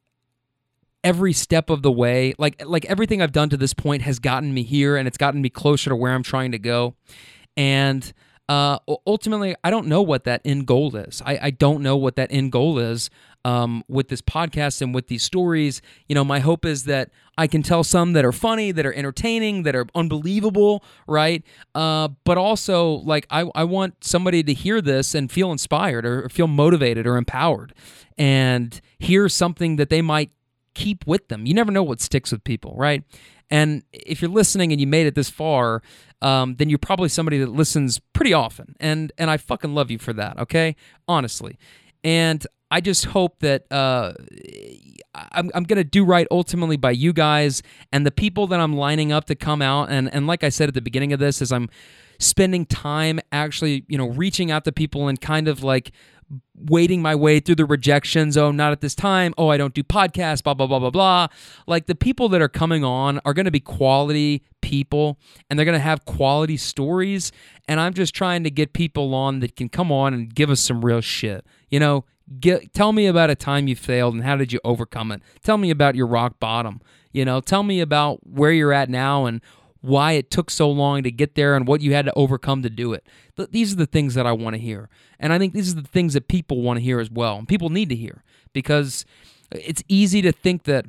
every 1.04 1.32
step 1.32 1.70
of 1.70 1.82
the 1.82 1.92
way, 1.92 2.34
like 2.38 2.64
like 2.64 2.84
everything 2.86 3.20
I've 3.20 3.32
done 3.32 3.48
to 3.50 3.56
this 3.56 3.74
point 3.74 4.02
has 4.02 4.18
gotten 4.18 4.54
me 4.54 4.62
here 4.62 4.96
and 4.96 5.08
it's 5.08 5.18
gotten 5.18 5.42
me 5.42 5.50
closer 5.50 5.90
to 5.90 5.96
where 5.96 6.12
I'm 6.12 6.22
trying 6.22 6.52
to 6.52 6.58
go. 6.58 6.94
And 7.56 8.12
uh, 8.48 8.78
ultimately, 9.06 9.54
I 9.62 9.70
don't 9.70 9.86
know 9.86 10.02
what 10.02 10.24
that 10.24 10.42
end 10.44 10.66
goal 10.66 10.94
is. 10.96 11.22
I, 11.24 11.38
I 11.42 11.50
don't 11.50 11.82
know 11.82 11.96
what 11.96 12.16
that 12.16 12.32
end 12.32 12.52
goal 12.52 12.78
is 12.78 13.08
um, 13.44 13.84
with 13.88 14.08
this 14.08 14.20
podcast 14.20 14.82
and 14.82 14.94
with 14.94 15.08
these 15.08 15.22
stories. 15.22 15.80
You 16.08 16.14
know, 16.14 16.24
my 16.24 16.40
hope 16.40 16.64
is 16.64 16.84
that 16.84 17.10
I 17.38 17.46
can 17.46 17.62
tell 17.62 17.84
some 17.84 18.12
that 18.14 18.24
are 18.24 18.32
funny, 18.32 18.72
that 18.72 18.84
are 18.84 18.92
entertaining, 18.92 19.62
that 19.62 19.74
are 19.74 19.86
unbelievable, 19.94 20.84
right? 21.06 21.42
Uh, 21.74 22.08
but 22.24 22.36
also, 22.36 22.94
like, 23.04 23.26
I, 23.30 23.48
I 23.54 23.64
want 23.64 24.04
somebody 24.04 24.42
to 24.42 24.52
hear 24.52 24.80
this 24.80 25.14
and 25.14 25.30
feel 25.30 25.52
inspired 25.52 26.04
or, 26.04 26.24
or 26.24 26.28
feel 26.28 26.48
motivated 26.48 27.06
or 27.06 27.16
empowered 27.16 27.72
and 28.18 28.80
hear 28.98 29.28
something 29.28 29.76
that 29.76 29.88
they 29.88 30.02
might 30.02 30.30
keep 30.74 31.06
with 31.06 31.28
them. 31.28 31.46
You 31.46 31.54
never 31.54 31.70
know 31.70 31.82
what 31.82 32.00
sticks 32.00 32.32
with 32.32 32.44
people, 32.44 32.74
right? 32.76 33.02
And 33.50 33.82
if 33.92 34.22
you're 34.22 34.30
listening 34.30 34.72
and 34.72 34.80
you 34.80 34.86
made 34.86 35.06
it 35.06 35.14
this 35.14 35.28
far, 35.28 35.82
um, 36.22 36.56
then 36.56 36.70
you're 36.70 36.78
probably 36.78 37.08
somebody 37.08 37.38
that 37.38 37.50
listens 37.50 38.00
pretty 38.12 38.32
often. 38.32 38.74
And 38.80 39.12
and 39.18 39.30
I 39.30 39.36
fucking 39.36 39.74
love 39.74 39.90
you 39.90 39.98
for 39.98 40.12
that, 40.14 40.38
okay? 40.38 40.76
Honestly. 41.06 41.58
And 42.04 42.46
I 42.70 42.80
just 42.80 43.04
hope 43.04 43.40
that 43.40 43.70
uh, 43.70 44.14
I'm, 45.14 45.50
I'm 45.54 45.64
going 45.64 45.76
to 45.76 45.84
do 45.84 46.04
right 46.04 46.26
ultimately 46.30 46.78
by 46.78 46.92
you 46.92 47.12
guys 47.12 47.62
and 47.92 48.06
the 48.06 48.10
people 48.10 48.46
that 48.46 48.60
I'm 48.60 48.74
lining 48.74 49.12
up 49.12 49.26
to 49.26 49.34
come 49.34 49.60
out. 49.60 49.90
And, 49.90 50.12
and 50.12 50.26
like 50.26 50.42
I 50.42 50.48
said 50.48 50.68
at 50.68 50.74
the 50.74 50.80
beginning 50.80 51.12
of 51.12 51.20
this, 51.20 51.42
is 51.42 51.52
I'm 51.52 51.68
spending 52.18 52.64
time 52.64 53.20
actually, 53.30 53.84
you 53.88 53.98
know, 53.98 54.08
reaching 54.08 54.50
out 54.50 54.64
to 54.64 54.72
people 54.72 55.08
and 55.08 55.20
kind 55.20 55.48
of 55.48 55.62
like 55.62 55.92
wading 56.54 57.02
my 57.02 57.14
way 57.14 57.40
through 57.40 57.56
the 57.56 57.64
rejections. 57.64 58.36
Oh, 58.36 58.50
not 58.50 58.72
at 58.72 58.80
this 58.80 58.94
time. 58.94 59.34
Oh, 59.36 59.48
I 59.48 59.56
don't 59.56 59.74
do 59.74 59.82
podcasts, 59.82 60.42
blah, 60.42 60.54
blah, 60.54 60.66
blah, 60.66 60.78
blah, 60.78 60.90
blah. 60.90 61.28
Like 61.66 61.86
the 61.86 61.94
people 61.94 62.28
that 62.30 62.40
are 62.40 62.48
coming 62.48 62.84
on 62.84 63.20
are 63.24 63.34
going 63.34 63.44
to 63.44 63.50
be 63.50 63.60
quality 63.60 64.42
people 64.60 65.18
and 65.50 65.58
they're 65.58 65.66
going 65.66 65.76
to 65.76 65.80
have 65.80 66.04
quality 66.04 66.56
stories. 66.56 67.32
And 67.68 67.80
I'm 67.80 67.94
just 67.94 68.14
trying 68.14 68.44
to 68.44 68.50
get 68.50 68.72
people 68.72 69.14
on 69.14 69.40
that 69.40 69.56
can 69.56 69.68
come 69.68 69.92
on 69.92 70.14
and 70.14 70.34
give 70.34 70.50
us 70.50 70.60
some 70.60 70.84
real 70.84 71.00
shit. 71.00 71.44
You 71.68 71.80
know, 71.80 72.04
get, 72.40 72.72
tell 72.72 72.92
me 72.92 73.06
about 73.06 73.30
a 73.30 73.34
time 73.34 73.68
you 73.68 73.76
failed 73.76 74.14
and 74.14 74.22
how 74.22 74.36
did 74.36 74.52
you 74.52 74.60
overcome 74.64 75.12
it? 75.12 75.22
Tell 75.42 75.58
me 75.58 75.70
about 75.70 75.94
your 75.94 76.06
rock 76.06 76.38
bottom. 76.38 76.80
You 77.12 77.26
know, 77.26 77.40
tell 77.40 77.62
me 77.62 77.80
about 77.80 78.26
where 78.26 78.52
you're 78.52 78.72
at 78.72 78.88
now 78.88 79.26
and 79.26 79.42
why 79.82 80.12
it 80.12 80.30
took 80.30 80.50
so 80.50 80.70
long 80.70 81.02
to 81.02 81.10
get 81.10 81.34
there 81.34 81.54
and 81.54 81.66
what 81.66 81.80
you 81.80 81.92
had 81.92 82.06
to 82.06 82.12
overcome 82.14 82.62
to 82.62 82.70
do 82.70 82.92
it. 82.92 83.06
These 83.50 83.72
are 83.72 83.76
the 83.76 83.86
things 83.86 84.14
that 84.14 84.26
I 84.26 84.32
want 84.32 84.54
to 84.54 84.60
hear. 84.60 84.88
And 85.18 85.32
I 85.32 85.38
think 85.38 85.52
these 85.52 85.72
are 85.72 85.80
the 85.80 85.88
things 85.88 86.14
that 86.14 86.28
people 86.28 86.62
want 86.62 86.78
to 86.78 86.82
hear 86.82 87.00
as 87.00 87.10
well. 87.10 87.36
And 87.36 87.46
people 87.46 87.68
need 87.68 87.88
to 87.90 87.96
hear 87.96 88.22
because 88.52 89.04
it's 89.50 89.82
easy 89.88 90.22
to 90.22 90.32
think 90.32 90.64
that 90.64 90.86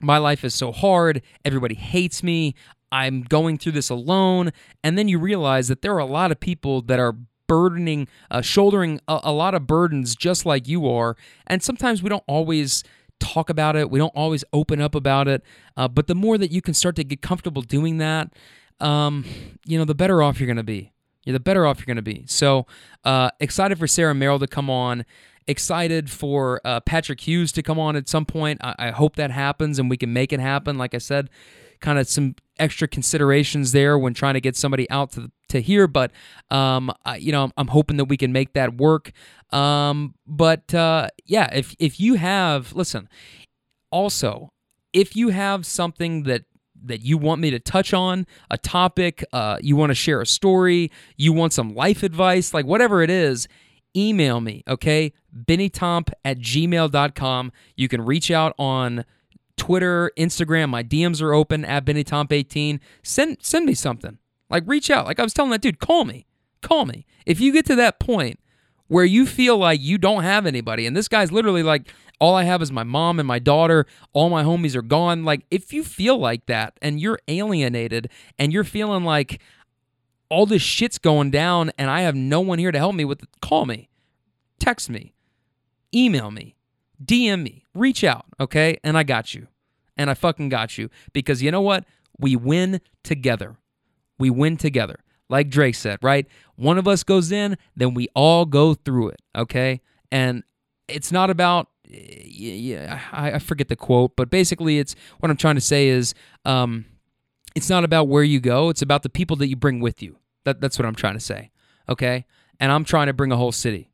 my 0.00 0.18
life 0.18 0.44
is 0.44 0.54
so 0.54 0.72
hard, 0.72 1.22
everybody 1.44 1.74
hates 1.74 2.22
me, 2.22 2.54
I'm 2.90 3.22
going 3.22 3.58
through 3.58 3.72
this 3.72 3.90
alone. 3.90 4.52
And 4.84 4.96
then 4.96 5.08
you 5.08 5.18
realize 5.18 5.68
that 5.68 5.82
there 5.82 5.94
are 5.94 5.98
a 5.98 6.06
lot 6.06 6.30
of 6.30 6.40
people 6.40 6.82
that 6.82 7.00
are 7.00 7.16
burdening, 7.48 8.08
uh, 8.30 8.40
shouldering 8.40 9.00
a, 9.08 9.20
a 9.24 9.32
lot 9.32 9.54
of 9.54 9.66
burdens 9.66 10.14
just 10.14 10.46
like 10.46 10.68
you 10.68 10.88
are. 10.88 11.16
And 11.46 11.62
sometimes 11.62 12.02
we 12.02 12.08
don't 12.08 12.24
always 12.26 12.84
talk 13.22 13.50
about 13.50 13.76
it. 13.76 13.90
We 13.90 13.98
don't 13.98 14.14
always 14.14 14.44
open 14.52 14.80
up 14.80 14.94
about 14.94 15.28
it. 15.28 15.42
Uh, 15.76 15.88
but 15.88 16.06
the 16.06 16.14
more 16.14 16.38
that 16.38 16.50
you 16.50 16.60
can 16.62 16.74
start 16.74 16.96
to 16.96 17.04
get 17.04 17.22
comfortable 17.22 17.62
doing 17.62 17.98
that, 17.98 18.32
um, 18.80 19.24
you 19.66 19.78
know, 19.78 19.84
the 19.84 19.94
better 19.94 20.22
off 20.22 20.40
you're 20.40 20.46
going 20.46 20.56
to 20.56 20.62
be. 20.62 20.92
You're 21.24 21.34
the 21.34 21.40
better 21.40 21.66
off 21.66 21.78
you're 21.78 21.86
going 21.86 21.96
to 21.96 22.02
be. 22.02 22.24
So 22.26 22.66
uh, 23.04 23.30
excited 23.38 23.78
for 23.78 23.86
Sarah 23.86 24.14
Merrill 24.14 24.40
to 24.40 24.46
come 24.46 24.68
on. 24.68 25.04
Excited 25.46 26.10
for 26.10 26.60
uh, 26.64 26.80
Patrick 26.80 27.20
Hughes 27.20 27.52
to 27.52 27.62
come 27.62 27.78
on 27.78 27.96
at 27.96 28.08
some 28.08 28.24
point. 28.24 28.60
I-, 28.62 28.74
I 28.78 28.90
hope 28.90 29.16
that 29.16 29.30
happens 29.30 29.78
and 29.78 29.88
we 29.88 29.96
can 29.96 30.12
make 30.12 30.32
it 30.32 30.40
happen. 30.40 30.78
Like 30.78 30.94
I 30.94 30.98
said, 30.98 31.30
kind 31.80 31.98
of 31.98 32.08
some 32.08 32.34
extra 32.58 32.88
considerations 32.88 33.72
there 33.72 33.98
when 33.98 34.14
trying 34.14 34.34
to 34.34 34.40
get 34.40 34.56
somebody 34.56 34.88
out 34.90 35.12
to 35.12 35.30
to 35.52 35.62
here, 35.62 35.86
but 35.86 36.10
um, 36.50 36.92
I, 37.04 37.16
you 37.16 37.32
know, 37.32 37.50
I'm 37.56 37.68
hoping 37.68 37.96
that 37.96 38.06
we 38.06 38.16
can 38.16 38.32
make 38.32 38.52
that 38.52 38.76
work. 38.76 39.12
Um, 39.50 40.14
but 40.26 40.74
uh, 40.74 41.08
yeah, 41.24 41.48
if 41.54 41.74
if 41.78 42.00
you 42.00 42.14
have, 42.14 42.72
listen, 42.74 43.08
also, 43.90 44.50
if 44.92 45.16
you 45.16 45.28
have 45.28 45.64
something 45.64 46.24
that 46.24 46.44
that 46.84 47.02
you 47.02 47.16
want 47.16 47.40
me 47.40 47.50
to 47.50 47.58
touch 47.58 47.94
on, 47.94 48.26
a 48.50 48.58
topic, 48.58 49.24
uh, 49.32 49.58
you 49.60 49.76
want 49.76 49.90
to 49.90 49.94
share 49.94 50.20
a 50.20 50.26
story, 50.26 50.90
you 51.16 51.32
want 51.32 51.52
some 51.52 51.74
life 51.74 52.02
advice, 52.02 52.52
like 52.52 52.66
whatever 52.66 53.02
it 53.02 53.10
is, 53.10 53.46
email 53.96 54.40
me, 54.40 54.64
okay? 54.66 55.12
BennyTomp 55.34 56.10
at 56.24 56.38
gmail.com. 56.38 57.52
You 57.76 57.88
can 57.88 58.02
reach 58.02 58.30
out 58.30 58.54
on 58.58 59.04
Twitter, 59.56 60.10
Instagram. 60.18 60.70
My 60.70 60.82
DMs 60.82 61.22
are 61.22 61.32
open 61.32 61.64
at 61.64 61.84
BennyTomp18. 61.84 62.80
Send 63.02 63.38
send 63.40 63.66
me 63.66 63.74
something. 63.74 64.18
Like 64.52 64.64
reach 64.66 64.90
out. 64.90 65.06
Like 65.06 65.18
I 65.18 65.22
was 65.22 65.32
telling 65.32 65.50
that 65.50 65.62
dude, 65.62 65.80
call 65.80 66.04
me. 66.04 66.26
Call 66.60 66.84
me. 66.84 67.06
If 67.26 67.40
you 67.40 67.52
get 67.52 67.66
to 67.66 67.74
that 67.76 67.98
point 67.98 68.38
where 68.86 69.04
you 69.04 69.26
feel 69.26 69.56
like 69.56 69.80
you 69.80 69.96
don't 69.98 70.22
have 70.22 70.46
anybody, 70.46 70.86
and 70.86 70.96
this 70.96 71.08
guy's 71.08 71.32
literally 71.32 71.62
like, 71.62 71.92
all 72.20 72.36
I 72.36 72.44
have 72.44 72.62
is 72.62 72.70
my 72.70 72.84
mom 72.84 73.18
and 73.18 73.26
my 73.26 73.40
daughter, 73.40 73.86
all 74.12 74.30
my 74.30 74.44
homies 74.44 74.76
are 74.76 74.82
gone. 74.82 75.24
Like, 75.24 75.44
if 75.50 75.72
you 75.72 75.82
feel 75.82 76.18
like 76.18 76.46
that 76.46 76.78
and 76.80 77.00
you're 77.00 77.18
alienated 77.26 78.10
and 78.38 78.52
you're 78.52 78.62
feeling 78.62 79.02
like 79.02 79.40
all 80.28 80.46
this 80.46 80.62
shit's 80.62 80.98
going 80.98 81.32
down 81.32 81.72
and 81.76 81.90
I 81.90 82.02
have 82.02 82.14
no 82.14 82.40
one 82.40 82.60
here 82.60 82.70
to 82.70 82.78
help 82.78 82.94
me 82.94 83.04
with 83.04 83.24
it, 83.24 83.28
call 83.40 83.66
me, 83.66 83.88
text 84.60 84.88
me, 84.88 85.14
email 85.92 86.30
me, 86.30 86.54
DM 87.04 87.42
me, 87.42 87.64
reach 87.74 88.04
out, 88.04 88.26
okay? 88.38 88.78
And 88.84 88.96
I 88.96 89.02
got 89.02 89.34
you. 89.34 89.48
And 89.96 90.08
I 90.08 90.14
fucking 90.14 90.48
got 90.48 90.78
you. 90.78 90.90
Because 91.12 91.42
you 91.42 91.50
know 91.50 91.60
what? 91.60 91.84
We 92.18 92.36
win 92.36 92.80
together. 93.02 93.56
We 94.18 94.30
win 94.30 94.56
together. 94.56 95.00
Like 95.28 95.48
Drake 95.48 95.74
said, 95.74 95.98
right? 96.02 96.26
One 96.56 96.78
of 96.78 96.86
us 96.86 97.02
goes 97.02 97.32
in, 97.32 97.56
then 97.74 97.94
we 97.94 98.08
all 98.14 98.44
go 98.44 98.74
through 98.74 99.08
it, 99.08 99.22
okay? 99.34 99.80
And 100.10 100.42
it's 100.88 101.10
not 101.10 101.30
about 101.30 101.68
yeah, 101.94 103.00
I, 103.12 103.38
forget 103.38 103.68
the 103.68 103.76
quote, 103.76 104.16
but 104.16 104.30
basically, 104.30 104.78
it's 104.78 104.94
what 105.20 105.30
I'm 105.30 105.36
trying 105.36 105.56
to 105.56 105.60
say 105.60 105.88
is, 105.88 106.14
um, 106.44 106.86
it's 107.54 107.68
not 107.68 107.84
about 107.84 108.08
where 108.08 108.22
you 108.22 108.40
go; 108.40 108.70
it's 108.70 108.82
about 108.82 109.02
the 109.02 109.10
people 109.10 109.36
that 109.36 109.48
you 109.48 109.56
bring 109.56 109.80
with 109.80 110.02
you. 110.02 110.16
That, 110.44 110.60
that's 110.60 110.78
what 110.78 110.86
I'm 110.86 110.94
trying 110.94 111.14
to 111.14 111.20
say. 111.20 111.50
Okay, 111.88 112.24
and 112.58 112.72
I'm 112.72 112.84
trying 112.84 113.08
to 113.08 113.12
bring 113.12 113.32
a 113.32 113.36
whole 113.36 113.52
city. 113.52 113.90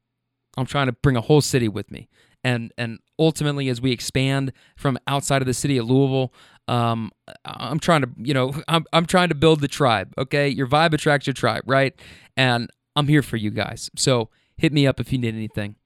I'm 0.56 0.66
trying 0.66 0.86
to 0.86 0.92
bring 0.92 1.16
a 1.16 1.20
whole 1.20 1.40
city 1.40 1.68
with 1.68 1.90
me, 1.90 2.08
and 2.44 2.72
and 2.78 3.00
ultimately, 3.18 3.68
as 3.68 3.80
we 3.80 3.90
expand 3.90 4.52
from 4.76 4.98
outside 5.06 5.42
of 5.42 5.46
the 5.46 5.54
city 5.54 5.76
of 5.76 5.88
Louisville, 5.88 6.32
um, 6.68 7.10
I'm 7.44 7.80
trying 7.80 8.02
to, 8.02 8.10
you 8.18 8.34
know, 8.34 8.52
I'm 8.68 8.84
I'm 8.92 9.06
trying 9.06 9.30
to 9.30 9.34
build 9.34 9.60
the 9.60 9.68
tribe. 9.68 10.12
Okay, 10.18 10.48
your 10.48 10.66
vibe 10.66 10.92
attracts 10.92 11.26
your 11.26 11.34
tribe, 11.34 11.62
right? 11.66 11.98
And 12.36 12.70
I'm 12.94 13.08
here 13.08 13.22
for 13.22 13.36
you 13.36 13.50
guys. 13.50 13.90
So 13.96 14.28
hit 14.56 14.72
me 14.72 14.86
up 14.86 15.00
if 15.00 15.12
you 15.12 15.18
need 15.18 15.34
anything. 15.34 15.76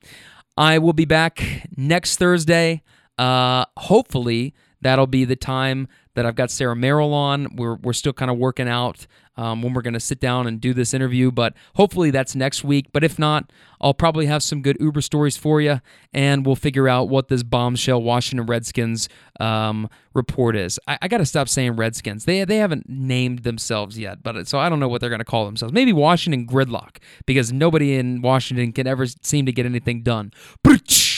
I 0.56 0.78
will 0.78 0.92
be 0.92 1.04
back 1.04 1.68
next 1.76 2.16
Thursday. 2.16 2.82
Uh, 3.16 3.64
hopefully, 3.76 4.54
that'll 4.80 5.06
be 5.06 5.24
the 5.24 5.36
time 5.36 5.88
that 6.14 6.26
I've 6.26 6.34
got 6.34 6.50
Sarah 6.50 6.76
Merrill 6.76 7.14
on. 7.14 7.56
We're, 7.56 7.76
we're 7.76 7.92
still 7.92 8.12
kind 8.12 8.30
of 8.30 8.36
working 8.36 8.68
out 8.68 9.06
um, 9.36 9.62
when 9.62 9.72
we're 9.72 9.82
going 9.82 9.94
to 9.94 10.00
sit 10.00 10.20
down 10.20 10.46
and 10.46 10.60
do 10.60 10.74
this 10.74 10.92
interview, 10.92 11.30
but 11.30 11.54
hopefully 11.74 12.10
that's 12.10 12.34
next 12.34 12.64
week. 12.64 12.86
But 12.92 13.04
if 13.04 13.18
not, 13.18 13.50
I'll 13.80 13.94
probably 13.94 14.26
have 14.26 14.42
some 14.42 14.62
good 14.62 14.76
Uber 14.80 15.00
stories 15.00 15.36
for 15.36 15.60
you, 15.60 15.80
and 16.12 16.46
we'll 16.46 16.56
figure 16.56 16.88
out 16.88 17.08
what 17.08 17.28
this 17.28 17.42
bombshell 17.42 18.02
Washington 18.02 18.46
Redskins 18.46 19.08
um, 19.40 19.88
report 20.14 20.54
is. 20.54 20.78
I, 20.86 20.98
I 21.02 21.08
got 21.08 21.18
to 21.18 21.26
stop 21.26 21.48
saying 21.48 21.76
Redskins. 21.76 22.24
They 22.24 22.44
they 22.44 22.58
haven't 22.58 22.88
named 22.88 23.40
themselves 23.40 23.98
yet, 23.98 24.22
but 24.22 24.46
so 24.46 24.58
I 24.58 24.68
don't 24.68 24.78
know 24.80 24.88
what 24.88 25.00
they're 25.00 25.10
going 25.10 25.18
to 25.18 25.24
call 25.24 25.46
themselves. 25.46 25.72
Maybe 25.72 25.92
Washington 25.92 26.46
Gridlock, 26.46 26.98
because 27.26 27.52
nobody 27.52 27.94
in 27.94 28.22
Washington 28.22 28.72
can 28.72 28.86
ever 28.86 29.06
seem 29.06 29.46
to 29.46 29.52
get 29.52 29.66
anything 29.66 30.02
done. 30.02 30.32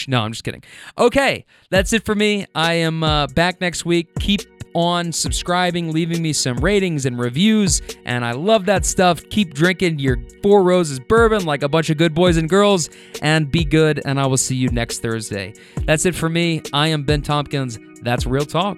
No, 0.07 0.21
I'm 0.23 0.33
just 0.33 0.45
kidding. 0.45 0.62
Okay, 0.99 1.47
that's 1.71 1.93
it 1.93 2.05
for 2.05 2.15
me. 2.15 2.47
I 2.55 2.75
am 2.75 3.03
uh, 3.03 3.27
back 3.29 3.61
next 3.61 3.85
week. 3.85 4.15
Keep 4.21 4.53
on 4.75 5.12
subscribing, 5.12 5.93
leaving 5.93 6.20
me 6.22 6.33
some 6.33 6.57
ratings 6.59 7.07
and 7.07 7.18
reviews, 7.18 7.81
and 8.05 8.25
I 8.25 8.33
love 8.33 8.66
that 8.66 8.85
stuff. 8.85 9.22
Keep 9.31 9.55
drinking 9.55 9.99
your 9.99 10.18
Four 10.43 10.62
Roses 10.62 11.01
bourbon 11.01 11.45
like 11.45 11.62
a 11.62 11.68
bunch 11.68 11.91
of 11.91 11.97
good 11.97 12.14
boys 12.14 12.37
and 12.37 12.49
girls, 12.49 12.91
and 13.22 13.51
be 13.51 13.64
good, 13.64 14.03
and 14.05 14.20
I 14.20 14.27
will 14.27 14.37
see 14.37 14.57
you 14.57 14.68
next 14.68 15.01
Thursday. 15.01 15.55
That's 15.87 16.05
it 16.05 16.14
for 16.14 16.29
me. 16.29 16.62
I 16.72 16.89
am 16.89 17.05
Ben 17.05 17.22
Tompkins. 17.22 17.79
That's 18.03 18.27
Real 18.27 18.45
Talk. 18.45 18.77